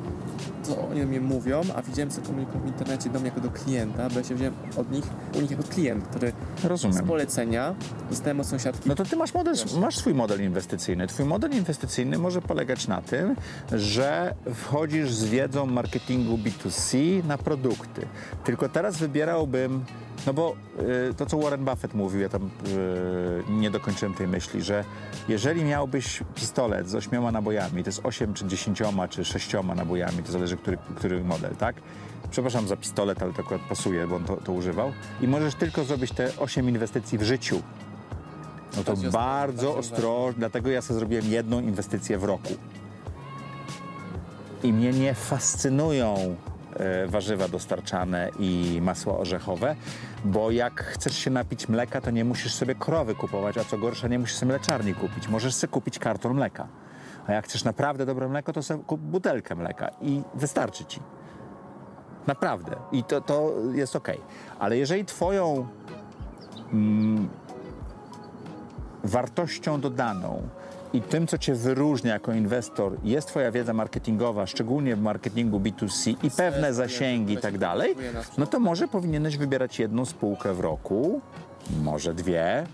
co 0.63 0.89
oni 0.89 1.01
do 1.01 1.07
mnie 1.07 1.21
mówią, 1.21 1.61
a 1.77 1.83
widziałem, 1.83 2.11
co 2.11 2.21
komunikują 2.23 2.61
w 2.61 2.67
internecie 2.67 3.11
do 3.11 3.19
mnie 3.21 3.29
jako 3.29 3.41
do 3.41 3.51
klienta, 3.51 4.09
bo 4.11 4.19
ja 4.19 4.25
się 4.25 4.35
wziąłem 4.35 4.55
od 4.77 4.91
nich, 4.93 5.05
u 5.39 5.41
nich 5.41 5.51
jako 5.51 5.63
klient, 5.63 6.04
który 6.11 6.33
z 6.63 6.65
Rozumiem. 6.65 7.07
polecenia 7.07 7.75
dostałem 8.11 8.41
od 8.41 8.47
sąsiadki. 8.47 8.89
No 8.89 8.95
to 8.95 9.05
ty 9.05 9.17
masz 9.17 9.35
model, 9.35 9.55
masz 9.81 9.97
swój 9.97 10.15
model 10.15 10.43
inwestycyjny. 10.43 11.07
Twój 11.07 11.27
model 11.27 11.53
inwestycyjny 11.53 12.19
może 12.19 12.43
polegać 12.43 12.89
na 12.89 13.03
tym, 13.03 13.37
że 13.73 14.35
wchodzisz 14.55 15.13
z 15.13 15.25
wiedzą 15.25 15.67
marketingu 15.67 16.39
B2C 16.39 17.25
na 17.25 17.39
produkty. 17.39 18.07
Tylko 18.45 18.69
teraz 18.69 18.97
wybierałbym, 18.97 19.85
no 20.27 20.35
bo 20.35 20.57
y, 21.11 21.15
to 21.15 21.27
co 21.27 21.39
Warren 21.39 21.65
Buffett 21.65 21.95
mówił, 21.95 22.21
ja 22.21 22.29
tam 22.29 22.43
y, 22.43 22.49
nie 23.51 23.71
dokończyłem 23.71 24.15
tej 24.15 24.29
myśli, 24.29 24.63
że 24.63 24.85
jeżeli 25.29 25.65
miałbyś 25.65 26.23
pistolet 26.35 26.89
z 26.89 26.95
ośmioma 26.95 27.33
nabojami, 27.33 27.85
to 27.85 27.89
jest 27.89 28.01
8 28.05 28.35
czy 28.35 28.47
10 28.47 28.83
czy 29.11 29.25
6 29.25 29.53
nabojami, 29.77 30.23
to 30.23 30.33
zależy 30.33 30.57
który, 30.57 30.79
który 30.97 31.25
model, 31.25 31.57
tak? 31.57 31.77
Przepraszam 32.31 32.69
za 32.69 32.77
pistolet, 32.77 33.23
ale 33.23 33.33
to 33.33 33.43
akurat 33.43 33.61
pasuje, 33.61 34.07
bo 34.07 34.17
on 34.17 34.25
to, 34.25 34.37
to 34.37 34.53
używał. 34.53 34.93
I 35.21 35.29
możesz 35.29 35.55
tylko 35.55 35.85
zrobić 35.85 36.13
te 36.13 36.37
8 36.39 36.69
inwestycji 36.69 37.19
w 37.19 37.23
życiu. 37.23 37.63
No 38.77 38.85
to 38.85 38.95
bardzo 39.13 39.77
ostrożnie, 39.77 40.39
dlatego 40.39 40.71
ja 40.71 40.83
sobie 40.83 40.99
zrobiłem 40.99 41.25
jedną 41.27 41.61
inwestycję 41.61 42.19
w 42.19 42.25
roku. 42.25 42.53
I 44.63 44.73
mnie 44.73 44.93
nie 44.93 45.15
fascynują 45.15 46.37
e, 46.77 47.07
warzywa 47.07 47.49
dostarczane 47.49 48.31
i 48.39 48.79
masła 48.83 49.19
orzechowe, 49.19 49.77
bo 50.25 50.51
jak 50.51 50.85
chcesz 50.85 51.19
się 51.19 51.31
napić 51.31 51.69
mleka, 51.69 52.01
to 52.01 52.11
nie 52.11 52.25
musisz 52.25 52.55
sobie 52.55 52.75
krowy 52.75 53.15
kupować, 53.15 53.59
a 53.59 53.65
co 53.65 53.79
gorsza, 53.79 54.09
nie 54.09 54.19
musisz 54.19 54.37
sobie 54.37 54.53
mleczarni 54.53 54.95
kupić. 54.95 55.29
Możesz 55.29 55.55
sobie 55.55 55.71
kupić 55.71 55.99
karton 55.99 56.35
mleka. 56.35 56.69
A 57.27 57.33
jak 57.33 57.45
chcesz 57.45 57.65
naprawdę 57.65 58.07
dobre 58.07 58.29
mleko, 58.29 58.53
to 58.53 58.63
sobie 58.63 58.85
kup 58.85 59.01
butelkę 59.01 59.55
mleka 59.55 59.91
i 60.01 60.23
wystarczy 60.35 60.85
ci. 60.85 61.01
Naprawdę. 62.27 62.77
I 62.93 63.05
to, 63.05 63.21
to 63.21 63.53
jest 63.75 63.97
ok. 63.97 64.09
Ale 64.59 64.77
jeżeli 64.77 65.05
twoją 65.05 65.67
wartością 69.05 69.81
dodaną 69.81 70.43
i 70.93 71.03
tym, 71.03 71.27
co 71.27 71.39
cię 71.39 71.55
wyróżnia 71.55 72.13
jako 72.13 72.33
inwestor, 72.33 72.97
jest 73.05 73.29
twoja 73.29 73.51
wiedza 73.51 73.73
marketingowa, 73.73 74.47
szczególnie 74.47 74.97
w 74.97 75.01
marketingu 75.01 75.61
B2C 75.61 76.15
i 76.23 76.31
pewne 76.31 76.75
zasięgi 76.75 77.35
i 77.35 77.37
tak 77.37 77.59
dalej, 77.59 77.97
no 78.39 78.47
to 78.47 78.61
może 78.61 78.89
powinieneś 78.89 79.37
wybierać 79.37 79.79
jedną 79.79 80.05
spółkę 80.05 80.55
w 80.55 80.61
roku, 80.61 81.21
może 81.83 82.15
dwie, 82.15 82.67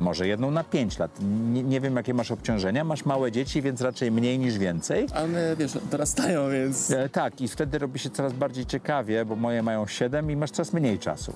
może 0.00 0.28
jedną 0.28 0.50
na 0.50 0.64
pięć 0.64 0.98
lat. 0.98 1.10
Nie, 1.52 1.62
nie 1.62 1.80
wiem, 1.80 1.96
jakie 1.96 2.14
masz 2.14 2.30
obciążenia. 2.30 2.84
Masz 2.84 3.04
małe 3.04 3.32
dzieci, 3.32 3.62
więc 3.62 3.80
raczej 3.80 4.12
mniej 4.12 4.38
niż 4.38 4.58
więcej. 4.58 5.06
Ale 5.14 5.56
wiesz, 5.56 5.72
dorastają, 5.90 6.50
więc... 6.50 6.90
E, 6.90 7.08
tak, 7.08 7.40
i 7.40 7.48
wtedy 7.48 7.78
robi 7.78 7.98
się 7.98 8.10
coraz 8.10 8.32
bardziej 8.32 8.66
ciekawie, 8.66 9.24
bo 9.24 9.36
moje 9.36 9.62
mają 9.62 9.86
7 9.86 10.30
i 10.30 10.36
masz 10.36 10.50
coraz 10.50 10.72
mniej 10.72 10.98
czasu. 10.98 11.32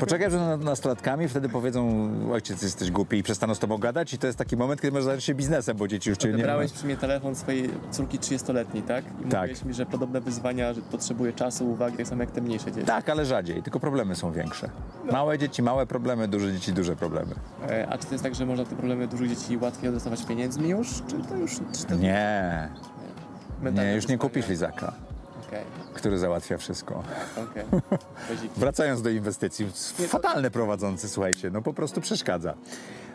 Poczekaj, 0.00 0.30
że 0.30 0.38
nad 0.38 0.60
nastolatkami 0.64 1.28
wtedy 1.28 1.48
powiedzą, 1.48 2.10
ojciec 2.32 2.62
jesteś 2.62 2.90
głupi 2.90 3.18
i 3.18 3.22
przestaną 3.22 3.54
z 3.54 3.58
tobą 3.58 3.78
gadać 3.78 4.14
i 4.14 4.18
to 4.18 4.26
jest 4.26 4.38
taki 4.38 4.56
moment, 4.56 4.80
kiedy 4.80 4.92
możesz 4.92 5.04
zająć 5.04 5.24
się 5.24 5.34
biznesem, 5.34 5.76
bo 5.76 5.88
dzieci 5.88 6.10
już 6.10 6.18
cię 6.18 6.28
nie 6.28 6.34
Odebrałeś 6.34 6.72
przy 6.72 6.86
mnie 6.86 6.96
telefon 6.96 7.34
swojej 7.34 7.70
córki 7.90 8.18
30-letniej, 8.18 8.82
tak? 8.82 9.04
I 9.04 9.28
Tak. 9.28 9.40
mówiłeś 9.40 9.64
mi, 9.64 9.74
że 9.74 9.86
podobne 9.86 10.20
wyzwania, 10.20 10.74
że 10.74 10.80
potrzebuje 10.82 11.32
czasu, 11.32 11.70
uwagi, 11.70 11.96
tak 11.96 12.06
samo 12.06 12.22
jak 12.22 12.30
te 12.30 12.40
mniejsze 12.40 12.72
dzieci. 12.72 12.86
Tak, 12.86 13.08
ale 13.08 13.24
rzadziej, 13.24 13.62
tylko 13.62 13.80
problemy 13.80 14.16
są 14.16 14.32
większe. 14.32 14.70
Małe 15.12 15.38
dzieci, 15.38 15.62
małe 15.62 15.86
problemy, 15.86 16.28
duże 16.28 16.52
dzieci, 16.52 16.72
duże 16.72 16.96
problemy. 16.96 17.34
E, 17.70 17.88
A 17.88 17.98
czy 17.98 18.06
to 18.06 18.12
jest 18.12 18.24
tak, 18.24 18.34
że 18.34 18.46
można 18.46 18.64
te 18.64 18.76
problemy 18.76 19.06
dużych 19.08 19.28
dzieci 19.28 19.56
łatwiej 19.56 19.92
dostawać 19.92 20.24
pieniędzmi 20.26 20.68
już? 20.68 20.88
Czy 21.08 21.16
to 21.28 21.36
już... 21.36 21.52
Czy 21.78 21.84
to 21.84 21.94
Nie, 21.94 22.68
mentalne 23.62 23.90
nie, 23.90 23.96
już 23.96 24.08
nie 24.08 24.18
kupisz 24.18 24.48
lizaka, 24.48 24.92
Okej, 25.54 25.94
który 25.94 26.18
załatwia 26.18 26.58
wszystko. 26.58 27.02
Guzik. 28.28 28.52
Wracając 28.56 29.02
do 29.02 29.10
inwestycji, 29.10 29.66
fatalne 30.08 30.50
prowadzący, 30.50 31.08
słuchajcie, 31.08 31.50
no 31.50 31.62
po 31.62 31.74
prostu 31.74 32.00
przeszkadza. 32.00 32.54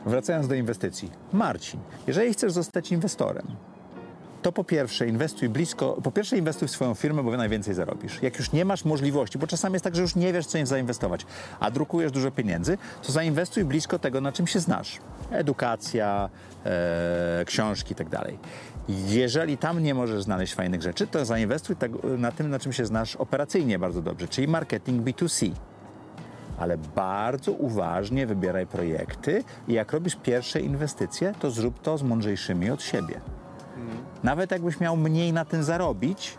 Wracając 0.05 0.47
do 0.47 0.55
inwestycji. 0.55 1.11
Marcin, 1.33 1.79
jeżeli 2.07 2.33
chcesz 2.33 2.51
zostać 2.51 2.91
inwestorem, 2.91 3.47
to 4.41 4.51
po 4.51 4.63
pierwsze 4.63 5.07
inwestuj 5.07 5.49
blisko, 5.49 5.97
po 6.03 6.11
pierwsze 6.11 6.37
inwestuj 6.37 6.67
w 6.67 6.71
swoją 6.71 6.93
firmę, 6.93 7.23
bo 7.23 7.37
najwięcej 7.37 7.73
zarobisz. 7.73 8.21
Jak 8.21 8.37
już 8.37 8.51
nie 8.51 8.65
masz 8.65 8.85
możliwości, 8.85 9.37
bo 9.37 9.47
czasami 9.47 9.73
jest 9.73 9.83
tak, 9.83 9.95
że 9.95 10.01
już 10.01 10.15
nie 10.15 10.33
wiesz, 10.33 10.45
co 10.45 10.57
im 10.57 10.65
zainwestować, 10.65 11.25
a 11.59 11.71
drukujesz 11.71 12.11
dużo 12.11 12.31
pieniędzy, 12.31 12.77
to 13.01 13.11
zainwestuj 13.11 13.65
blisko 13.65 13.99
tego, 13.99 14.21
na 14.21 14.31
czym 14.31 14.47
się 14.47 14.59
znasz. 14.59 14.99
Edukacja, 15.31 16.29
e, 16.65 17.45
książki 17.45 17.93
i 17.93 17.95
tak. 17.95 18.07
Jeżeli 18.89 19.57
tam 19.57 19.83
nie 19.83 19.93
możesz 19.93 20.23
znaleźć 20.23 20.53
fajnych 20.53 20.81
rzeczy, 20.81 21.07
to 21.07 21.25
zainwestuj 21.25 21.75
tego, 21.75 22.17
na 22.17 22.31
tym, 22.31 22.49
na 22.49 22.59
czym 22.59 22.73
się 22.73 22.85
znasz 22.85 23.15
operacyjnie 23.15 23.79
bardzo 23.79 24.01
dobrze, 24.01 24.27
czyli 24.27 24.47
marketing 24.47 25.03
B2C 25.03 25.51
ale 26.59 26.77
bardzo 26.77 27.51
uważnie 27.51 28.27
wybieraj 28.27 28.67
projekty 28.67 29.43
i 29.67 29.73
jak 29.73 29.93
robisz 29.93 30.15
pierwsze 30.15 30.61
inwestycje, 30.61 31.33
to 31.39 31.51
zrób 31.51 31.81
to 31.81 31.97
z 31.97 32.03
mądrzejszymi 32.03 32.69
od 32.69 32.83
siebie. 32.83 33.21
Nawet 34.23 34.51
jakbyś 34.51 34.79
miał 34.79 34.97
mniej 34.97 35.33
na 35.33 35.45
tym 35.45 35.63
zarobić, 35.63 36.37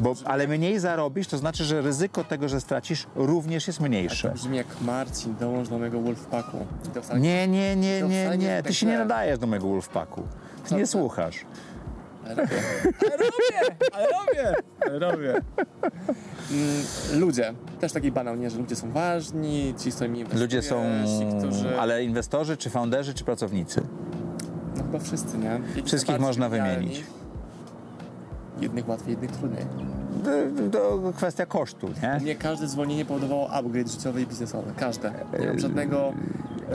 bo, 0.00 0.14
ale 0.24 0.48
mniej 0.48 0.78
zarobisz, 0.78 1.26
to 1.26 1.38
znaczy, 1.38 1.64
że 1.64 1.80
ryzyko 1.80 2.24
tego, 2.24 2.48
że 2.48 2.60
stracisz, 2.60 3.06
również 3.14 3.66
jest 3.66 3.78
To 3.78 3.84
mniejsze. 3.84 4.30
brzmi 4.30 4.56
jak 4.56 4.66
Marcin, 4.80 5.34
dołącz 5.40 5.68
do 5.68 5.78
mojego 5.78 6.00
Wolfpacku. 6.00 6.66
To 7.08 7.16
Nie, 7.18 7.48
nie, 7.48 7.76
nie, 7.76 8.00
To 8.00 8.06
nie, 8.08 8.38
nie 8.38 8.62
Ty 8.62 8.74
się 8.74 8.86
nie 8.86 8.98
nadajesz 8.98 9.38
do 9.38 9.46
mojego 9.46 9.68
Wolfpacku. 9.68 10.22
Ty 10.68 10.74
nie 10.74 10.86
słuchasz. 10.86 11.44
Ale 12.26 12.34
robię. 12.36 12.56
Ale 13.92 14.06
robię! 14.06 14.54
Ale 14.80 14.98
robię! 14.98 15.40
Mm, 16.50 17.20
ludzie. 17.20 17.54
Też 17.80 17.92
taki 17.92 18.12
banał, 18.12 18.36
nie? 18.36 18.50
Że 18.50 18.58
ludzie 18.58 18.76
są 18.76 18.92
ważni, 18.92 19.74
ci, 19.78 19.90
z 19.92 19.94
którymi 19.94 20.18
inwestujesz, 20.18 20.42
Ludzie 20.42 20.62
są... 20.62 20.84
ci, 21.06 21.38
którzy... 21.38 21.80
Ale 21.80 22.04
inwestorzy, 22.04 22.56
czy 22.56 22.70
founderzy, 22.70 23.14
czy 23.14 23.24
pracownicy? 23.24 23.82
No 24.80 24.86
chyba 24.86 24.98
wszyscy, 24.98 25.38
nie? 25.38 25.60
Jedni 25.66 25.82
Wszystkich 25.82 26.18
można 26.20 26.48
wymienić. 26.48 27.04
Jednych 28.60 28.88
łatwiej, 28.88 29.10
jednych 29.10 29.30
trudniej. 29.30 29.66
To, 30.72 31.12
kwestia 31.16 31.46
kosztu, 31.46 31.88
nie? 32.02 32.20
Mnie 32.20 32.34
każde 32.34 32.68
zwolnienie 32.68 33.04
powodowało 33.04 33.50
upgrade 33.50 33.88
życiowy 33.88 34.22
i 34.22 34.26
biznesowy. 34.26 34.72
Każde. 34.76 35.12
Nie 35.40 35.46
mam 35.46 35.58
żadnego... 35.58 36.12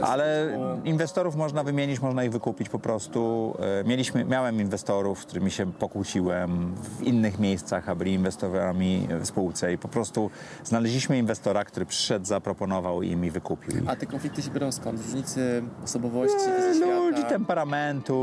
Ale 0.02 0.58
inwestorów 0.84 1.36
można 1.36 1.62
wymienić, 1.64 2.00
można 2.00 2.24
ich 2.24 2.30
wykupić 2.32 2.68
po 2.68 2.78
prostu. 2.78 3.54
E, 3.80 3.84
Mieliśmy, 3.84 4.24
miałem 4.24 4.60
inwestorów, 4.60 5.18
z 5.22 5.24
którymi 5.24 5.50
się 5.50 5.72
pokłóciłem 5.72 6.74
w 6.74 7.02
innych 7.02 7.38
miejscach, 7.38 7.88
a 7.88 7.94
byli 7.94 8.12
inwestorami 8.14 9.08
w 9.20 9.26
spółce 9.26 9.72
i 9.72 9.78
po 9.78 9.88
prostu 9.88 10.30
znaleźliśmy 10.64 11.18
inwestora, 11.18 11.64
który 11.64 11.86
przyszedł, 11.86 12.24
zaproponował 12.26 13.02
im 13.02 13.24
i 13.24 13.30
wykupił. 13.30 13.82
A 13.86 13.96
te 13.96 14.06
konflikty 14.06 14.42
się 14.42 14.50
biorą 14.50 14.72
skąd? 14.72 15.02
Różnicy 15.02 15.62
osobowości, 15.84 16.36
E, 16.48 16.74
ze 16.74 16.86
Ludzi, 16.86 17.24
temperamentu. 17.24 18.16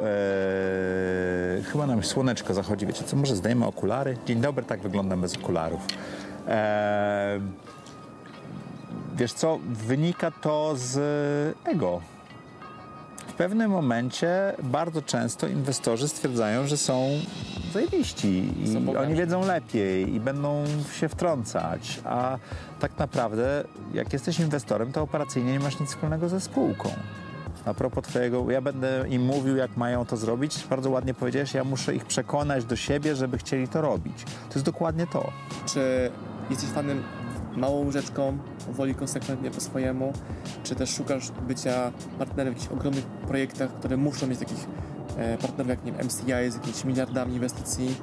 E, 0.00 1.62
chyba 1.62 1.86
nam 1.86 2.02
słoneczko 2.02 2.54
zachodzi. 2.54 2.86
Wiecie 2.86 3.04
co, 3.04 3.16
może 3.16 3.36
zdejmę 3.36 3.66
okulary? 3.66 4.16
Dzień 4.26 4.40
dobry, 4.40 4.64
tak 4.64 4.80
wyglądam 4.80 5.20
bez 5.20 5.36
okularów. 5.36 5.80
E, 6.48 7.40
wiesz 9.20 9.32
co, 9.32 9.58
wynika 9.86 10.30
to 10.30 10.72
z 10.76 10.96
ego. 11.64 12.00
W 13.28 13.32
pewnym 13.32 13.70
momencie 13.70 14.54
bardzo 14.62 15.02
często 15.02 15.48
inwestorzy 15.48 16.08
stwierdzają, 16.08 16.66
że 16.66 16.76
są 16.76 17.08
zajebiści 17.72 18.52
Są 18.72 18.78
i 18.78 18.82
bogami. 18.82 19.06
oni 19.06 19.14
wiedzą 19.14 19.46
lepiej 19.46 20.14
i 20.14 20.20
będą 20.20 20.64
się 20.92 21.08
wtrącać, 21.08 22.00
a 22.04 22.38
tak 22.80 22.98
naprawdę 22.98 23.64
jak 23.94 24.12
jesteś 24.12 24.40
inwestorem, 24.40 24.92
to 24.92 25.02
operacyjnie 25.02 25.52
nie 25.52 25.60
masz 25.60 25.80
nic 25.80 25.90
wspólnego 25.90 26.28
ze 26.28 26.40
spółką. 26.40 26.90
A 27.64 27.74
propos 27.74 28.04
twojego, 28.04 28.50
ja 28.50 28.60
będę 28.60 29.04
im 29.08 29.22
mówił, 29.24 29.56
jak 29.56 29.76
mają 29.76 30.06
to 30.06 30.16
zrobić. 30.16 30.66
Bardzo 30.70 30.90
ładnie 30.90 31.14
powiedziałeś, 31.14 31.54
ja 31.54 31.64
muszę 31.64 31.94
ich 31.94 32.04
przekonać 32.04 32.64
do 32.64 32.76
siebie, 32.76 33.16
żeby 33.16 33.38
chcieli 33.38 33.68
to 33.68 33.80
robić. 33.80 34.24
To 34.24 34.54
jest 34.54 34.66
dokładnie 34.66 35.06
to. 35.06 35.32
Czy 35.66 36.10
jesteś 36.50 36.68
fanem 36.70 37.02
małą 37.56 37.84
łyżeczką, 37.84 38.38
woli 38.68 38.94
konsekwentnie 38.94 39.50
po 39.50 39.60
swojemu, 39.60 40.12
czy 40.62 40.74
też 40.74 40.90
szukasz 40.90 41.30
bycia 41.48 41.92
partnerem 42.18 42.54
w 42.54 42.56
jakichś 42.56 42.72
ogromnych 42.72 43.04
projektach, 43.06 43.70
które 43.72 43.96
muszą 43.96 44.26
mieć 44.26 44.38
takich 44.38 44.66
e, 45.16 45.38
partnerów 45.38 45.70
jak 45.70 45.84
nie 45.84 45.92
wiem, 45.92 46.06
MCI 46.06 46.50
z 46.50 46.54
jakimiś 46.54 46.84
miliardami 46.84 47.34
inwestycji? 47.34 47.94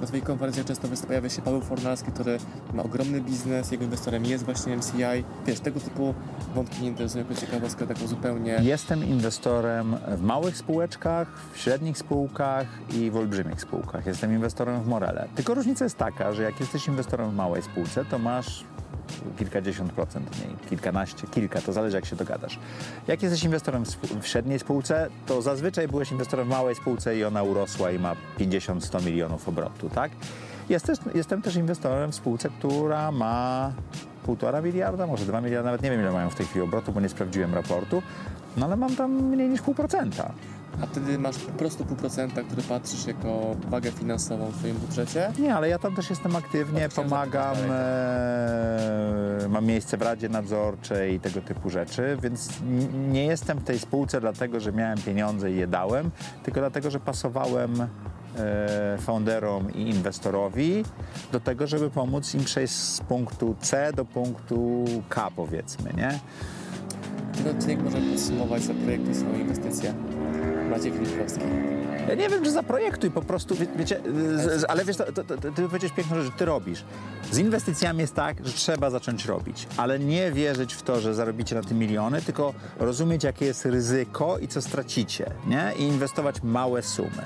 Na 0.00 0.06
Twoich 0.06 0.24
konferencjach 0.24 0.66
często 0.66 0.88
pojawia 1.06 1.28
się 1.28 1.42
Paweł 1.42 1.60
Fornalski, 1.60 2.12
który 2.12 2.38
ma 2.74 2.82
ogromny 2.82 3.20
biznes, 3.20 3.72
jego 3.72 3.84
inwestorem 3.84 4.24
jest 4.24 4.44
właśnie 4.44 4.76
MCI. 4.76 5.24
Wiesz, 5.46 5.60
tego 5.60 5.80
typu 5.80 6.14
wątki 6.54 6.78
mnie 6.78 6.88
interesują 6.88 7.24
jako 7.24 7.40
ciekawostkę 7.40 7.86
taką 7.86 8.06
zupełnie. 8.06 8.58
Jestem 8.62 9.04
inwestorem 9.04 9.96
w 10.16 10.22
małych 10.22 10.56
spółeczkach, 10.56 11.28
w 11.52 11.58
średnich 11.58 11.98
spółkach 11.98 12.66
i 12.94 13.10
w 13.10 13.16
olbrzymich 13.16 13.60
spółkach. 13.60 14.06
Jestem 14.06 14.32
inwestorem 14.32 14.82
w 14.82 14.86
Morele. 14.86 15.28
Tylko 15.34 15.54
różnica 15.54 15.84
jest 15.84 15.98
taka, 15.98 16.32
że 16.32 16.42
jak 16.42 16.60
jesteś 16.60 16.88
inwestorem 16.88 17.30
w 17.30 17.34
małej 17.34 17.62
spółce, 17.62 18.04
to 18.04 18.18
masz 18.18 18.64
kilkadziesiąt 19.38 19.92
procent 19.92 20.38
mniej, 20.38 20.56
kilkanaście, 20.70 21.26
kilka, 21.26 21.60
to 21.60 21.72
zależy 21.72 21.96
jak 21.96 22.06
się 22.06 22.16
dogadasz. 22.16 22.58
Jak 23.08 23.22
jesteś 23.22 23.44
inwestorem 23.44 23.84
w, 24.20 24.26
średniej 24.26 24.58
spółce, 24.58 25.08
to 25.26 25.42
zazwyczaj 25.42 25.88
byłeś 25.88 26.12
inwestorem 26.12 26.46
w 26.46 26.50
małej 26.50 26.74
spółce 26.74 27.16
i 27.16 27.24
ona 27.24 27.42
urosła 27.42 27.90
i 27.90 27.98
ma 27.98 28.16
50-100 28.38 29.04
milionów 29.06 29.48
obrotu, 29.48 29.90
tak? 29.90 30.10
Jest 30.68 30.86
też, 30.86 30.98
jestem 31.14 31.42
też 31.42 31.56
inwestorem 31.56 32.12
w 32.12 32.14
spółce, 32.14 32.50
która 32.58 33.12
ma 33.12 33.72
półtora 34.24 34.60
miliarda, 34.60 35.06
może 35.06 35.24
dwa 35.24 35.40
miliardy, 35.40 35.64
nawet 35.64 35.82
nie 35.82 35.90
wiem 35.90 36.00
ile 36.00 36.12
mają 36.12 36.30
w 36.30 36.34
tej 36.34 36.46
chwili 36.46 36.64
obrotu, 36.64 36.92
bo 36.92 37.00
nie 37.00 37.08
sprawdziłem 37.08 37.54
raportu, 37.54 38.02
no 38.56 38.66
ale 38.66 38.76
mam 38.76 38.96
tam 38.96 39.12
mniej 39.12 39.48
niż 39.48 39.62
pół 39.62 39.74
procenta. 39.74 40.32
A 40.80 40.86
wtedy 40.86 41.18
masz 41.18 41.38
po 41.38 41.52
prostu 41.52 41.84
pół 41.84 41.96
procenta, 41.96 42.42
który 42.42 42.62
patrzysz 42.62 43.06
jako 43.06 43.56
wagę 43.68 43.90
finansową 43.92 44.46
w 44.46 44.58
Twoim 44.58 44.76
budżecie. 44.76 45.32
Nie, 45.38 45.54
ale 45.54 45.68
ja 45.68 45.78
tam 45.78 45.94
też 45.94 46.10
jestem 46.10 46.36
aktywnie, 46.36 46.88
pomagam, 46.88 47.56
e, 47.70 49.48
mam 49.48 49.66
miejsce 49.66 49.96
w 49.96 50.02
Radzie 50.02 50.28
Nadzorczej 50.28 51.14
i 51.14 51.20
tego 51.20 51.40
typu 51.40 51.70
rzeczy, 51.70 52.16
więc 52.22 52.48
nie 53.10 53.26
jestem 53.26 53.58
w 53.58 53.64
tej 53.64 53.78
spółce 53.78 54.20
dlatego, 54.20 54.60
że 54.60 54.72
miałem 54.72 54.98
pieniądze 54.98 55.52
i 55.52 55.56
je 55.56 55.66
dałem, 55.66 56.10
tylko 56.42 56.60
dlatego, 56.60 56.90
że 56.90 57.00
pasowałem 57.00 57.80
e, 58.36 58.98
founderom 59.00 59.74
i 59.74 59.80
inwestorowi 59.80 60.84
do 61.32 61.40
tego, 61.40 61.66
żeby 61.66 61.90
pomóc 61.90 62.34
im 62.34 62.44
przejść 62.44 62.74
z 62.74 63.00
punktu 63.00 63.56
C 63.60 63.92
do 63.92 64.04
punktu 64.04 64.84
K, 65.08 65.30
powiedzmy, 65.36 65.92
nie? 65.96 66.18
Ten 67.32 67.56
odcinek 67.56 67.82
może 67.82 67.98
podsumować 67.98 68.62
za 68.62 68.74
projekty 68.74 69.14
swoje 69.14 69.38
inwestycje. 69.40 69.94
Maciej. 70.72 70.92
Ja 72.08 72.14
nie 72.14 72.28
wiem, 72.28 72.44
czy 72.44 72.50
zaprojektuj 72.50 73.10
po 73.10 73.22
prostu, 73.22 73.54
wie, 73.54 73.66
wiecie, 73.76 74.00
z, 74.36 74.64
ale 74.68 74.84
wiesz, 74.84 74.96
to, 74.96 75.12
to, 75.12 75.24
to, 75.24 75.36
ty 75.36 75.62
powiedziałeś 75.62 75.92
piękną 75.96 76.22
rzecz, 76.22 76.32
ty 76.36 76.44
robisz. 76.44 76.84
Z 77.30 77.38
inwestycjami 77.38 78.00
jest 78.00 78.14
tak, 78.14 78.46
że 78.46 78.52
trzeba 78.52 78.90
zacząć 78.90 79.26
robić, 79.26 79.66
ale 79.76 79.98
nie 79.98 80.32
wierzyć 80.32 80.74
w 80.74 80.82
to, 80.82 81.00
że 81.00 81.14
zarobicie 81.14 81.54
na 81.54 81.62
tym 81.62 81.78
miliony, 81.78 82.22
tylko 82.22 82.54
rozumieć, 82.78 83.24
jakie 83.24 83.46
jest 83.46 83.66
ryzyko 83.66 84.38
i 84.38 84.48
co 84.48 84.62
stracicie, 84.62 85.30
nie? 85.46 85.72
I 85.78 85.82
inwestować 85.82 86.42
małe 86.42 86.82
sumy. 86.82 87.22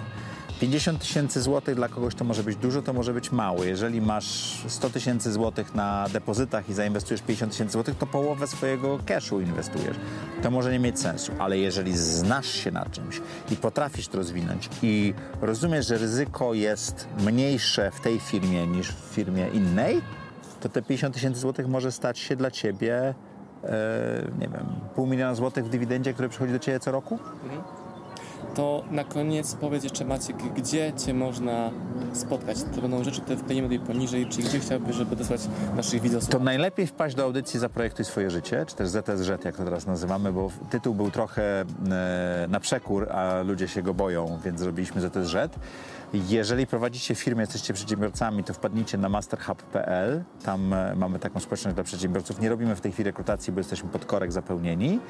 50 0.61 1.01
tysięcy 1.01 1.43
złotych 1.43 1.75
dla 1.75 1.89
kogoś 1.89 2.15
to 2.15 2.25
może 2.25 2.43
być 2.43 2.57
dużo, 2.57 2.83
to 2.83 2.93
może 2.93 3.13
być 3.13 3.33
mało. 3.33 3.65
Jeżeli 3.65 4.01
masz 4.01 4.63
100 4.69 4.91
tysięcy 4.91 5.33
złotych 5.33 5.75
na 5.75 6.09
depozytach 6.13 6.69
i 6.69 6.75
zainwestujesz 6.75 7.23
50 7.23 7.53
tysięcy 7.53 7.73
złotych, 7.73 7.99
to 7.99 8.07
połowę 8.07 8.47
swojego 8.47 8.99
cashu 9.07 9.41
inwestujesz. 9.41 9.97
To 10.43 10.51
może 10.51 10.73
nie 10.73 10.79
mieć 10.79 11.01
sensu, 11.01 11.33
ale 11.39 11.59
jeżeli 11.59 11.97
znasz 11.97 12.47
się 12.47 12.71
na 12.71 12.87
czymś 12.87 13.21
i 13.51 13.57
potrafisz 13.57 14.09
to 14.09 14.19
rozwinąć 14.19 14.69
i 14.83 15.15
rozumiesz, 15.41 15.87
że 15.87 15.99
ryzyko 15.99 16.55
jest 16.55 17.09
mniejsze 17.19 17.91
w 17.91 18.01
tej 18.01 18.21
firmie 18.21 18.67
niż 18.67 18.93
w 18.93 19.15
firmie 19.15 19.49
innej, 19.49 20.03
to 20.61 20.69
te 20.69 20.83
50 20.83 21.15
tysięcy 21.15 21.41
złotych 21.41 21.69
może 21.69 21.93
stać 21.93 22.19
się 22.19 22.37
dla 22.37 22.51
ciebie, 22.51 23.15
e, 23.65 24.31
nie 24.39 24.49
wiem, 24.49 24.67
pół 24.95 25.07
miliona 25.07 25.35
złotych 25.35 25.65
w 25.65 25.69
dywidendzie, 25.69 26.13
który 26.13 26.29
przychodzi 26.29 26.53
do 26.53 26.59
ciebie 26.59 26.81
co 26.81 26.93
roku? 26.93 27.19
To 28.55 28.85
na 28.91 29.05
koniec 29.05 29.55
powiedz 29.55 29.85
jeszcze 29.85 30.05
Maciek, 30.05 30.37
gdzie 30.37 30.93
Cię 31.07 31.15
można 31.15 31.71
spotkać? 32.13 32.57
To 32.75 32.83
będą 32.83 33.05
rzeczy, 33.05 33.21
które 33.21 33.37
wklejemy 33.37 33.69
tutaj 33.69 33.87
poniżej, 33.87 34.27
czyli 34.27 34.49
gdzie 34.49 34.61
chciałbyś, 34.61 34.97
żeby 34.97 35.17
dosłać 35.17 35.41
naszych 35.77 36.03
widzów? 36.03 36.27
To 36.27 36.39
najlepiej 36.39 36.87
wpaść 36.87 37.17
do 37.17 37.25
audycji 37.25 37.61
Zaprojektuj 37.61 38.05
swoje 38.05 38.31
życie, 38.31 38.65
czy 38.67 38.77
też 38.77 38.89
ZSZ, 38.89 39.45
jak 39.45 39.57
to 39.57 39.65
teraz 39.65 39.87
nazywamy, 39.87 40.33
bo 40.33 40.51
tytuł 40.71 40.95
był 40.95 41.11
trochę 41.11 41.61
e, 41.61 42.47
na 42.49 42.61
przekór, 42.61 43.13
a 43.13 43.43
ludzie 43.43 43.69
się 43.69 43.83
go 43.83 43.95
boją, 43.95 44.39
więc 44.45 44.61
zrobiliśmy 44.61 45.01
ZSZ. 45.01 45.59
Jeżeli 46.15 46.67
prowadzicie 46.67 47.15
firmę, 47.15 47.43
jesteście 47.43 47.75
przedsiębiorcami, 47.75 48.45
to 48.45 48.55
wpadnijcie 48.55 48.99
na 48.99 49.09
masterhub.pl. 49.09 50.25
Tam 50.45 50.73
e, 50.73 50.95
mamy 50.97 51.19
taką 51.19 51.41
społeczność 51.41 51.75
dla 51.75 51.85
przedsiębiorców. 51.85 52.41
Nie 52.41 52.49
robimy 52.49 52.77
w 52.77 52.81
tej 52.81 52.93
chwili 52.93 53.07
rekrutacji, 53.07 53.53
bo 53.53 53.61
jesteśmy 53.61 53.89
pod 53.89 54.05
korek 54.05 54.33
zapełnieni. 54.33 55.01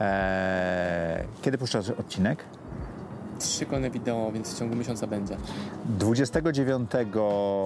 E, 0.00 1.24
kiedy 1.42 1.58
puszczasz 1.58 1.90
odcinek? 1.90 2.44
Trzy 3.38 3.66
kolejne 3.66 3.90
wideo, 3.90 4.32
więc 4.32 4.54
w 4.54 4.58
ciągu 4.58 4.76
miesiąca 4.76 5.06
będzie. 5.06 5.36
29 5.84 6.90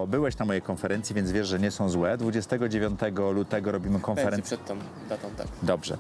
byłeś 0.08 0.38
na 0.38 0.44
mojej 0.44 0.62
konferencji, 0.62 1.14
więc 1.14 1.30
wiesz, 1.30 1.46
że 1.48 1.58
nie 1.58 1.70
są 1.70 1.88
złe. 1.88 2.16
29 2.18 3.00
lutego 3.34 3.72
robimy 3.72 3.92
Będzie 3.92 4.04
konferencję. 4.06 4.42
przed 4.42 4.64
tą 4.66 4.76
datą, 5.08 5.28
tak. 5.38 5.46
Dobrze. 5.62 5.98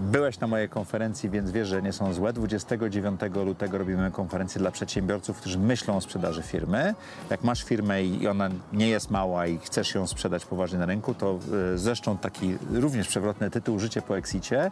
Byłeś 0.00 0.40
na 0.40 0.46
mojej 0.46 0.68
konferencji, 0.68 1.30
więc 1.30 1.50
wiesz, 1.50 1.68
że 1.68 1.82
nie 1.82 1.92
są 1.92 2.12
złe. 2.12 2.32
29 2.32 3.20
lutego 3.44 3.78
robimy 3.78 4.10
konferencję 4.10 4.58
dla 4.58 4.70
przedsiębiorców, 4.70 5.36
którzy 5.40 5.58
myślą 5.58 5.96
o 5.96 6.00
sprzedaży 6.00 6.42
firmy. 6.42 6.94
Jak 7.30 7.44
masz 7.44 7.64
firmę 7.64 8.02
i 8.04 8.28
ona 8.28 8.48
nie 8.72 8.88
jest 8.88 9.10
mała 9.10 9.46
i 9.46 9.58
chcesz 9.58 9.94
ją 9.94 10.06
sprzedać 10.06 10.44
poważnie 10.46 10.78
na 10.78 10.86
rynku, 10.86 11.14
to 11.14 11.38
y, 11.74 11.78
zresztą 11.78 12.18
taki 12.18 12.58
również 12.72 13.08
przewrotny 13.08 13.50
tytuł 13.50 13.78
Życie 13.78 14.02
po 14.02 14.18
exicie. 14.18 14.70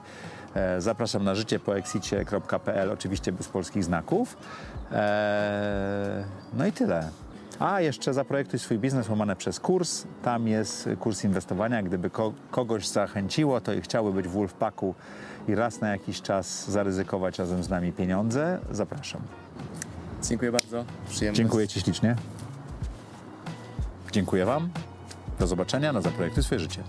E, 0.55 0.81
Zapraszam 0.81 1.25
na 1.25 1.35
życiepoexicie.pl, 1.35 2.91
oczywiście 2.93 3.33
bez 3.33 3.49
polskich 3.49 3.85
znaków. 3.85 4.37
E, 4.93 6.25
No 6.53 6.67
i 6.67 6.73
tyle. 6.73 7.09
A 7.59 7.81
jeszcze 7.81 8.15
zaprojektuj 8.15 8.59
swój 8.59 8.79
biznes 8.79 9.09
łamane 9.09 9.37
przez 9.37 9.61
kurs. 9.61 10.05
Tam 10.23 10.49
jest 10.49 10.89
kurs 11.01 11.25
inwestowania. 11.25 11.83
Gdyby 11.83 12.11
ko- 12.11 12.33
kogoś 12.51 12.89
zachęciło, 12.89 13.61
to 13.61 13.73
i 13.73 13.81
chciałby 13.81 14.13
być 14.13 14.29
w 14.29 14.31
Wolfpacku 14.31 14.95
i 15.49 15.55
raz 15.55 15.81
na 15.81 15.89
jakiś 15.89 16.23
czas 16.23 16.71
zaryzykować 16.71 17.39
razem 17.39 17.63
z 17.63 17.69
nami 17.69 17.93
pieniądze, 17.93 18.59
zapraszam. 18.71 19.21
Dziękuję 20.29 20.53
bardzo. 20.53 20.85
Przyjemność. 21.09 21.39
Dziękuję 21.39 21.69
Ci 21.69 21.81
ślicznie. 21.81 22.17
Dziękuję 24.13 24.45
Wam. 24.45 24.69
Do 25.39 25.47
zobaczenia 25.47 25.93
na 25.93 26.01
Zaprojektuj 26.01 26.43
swoje 26.43 26.61
życie. 26.61 26.83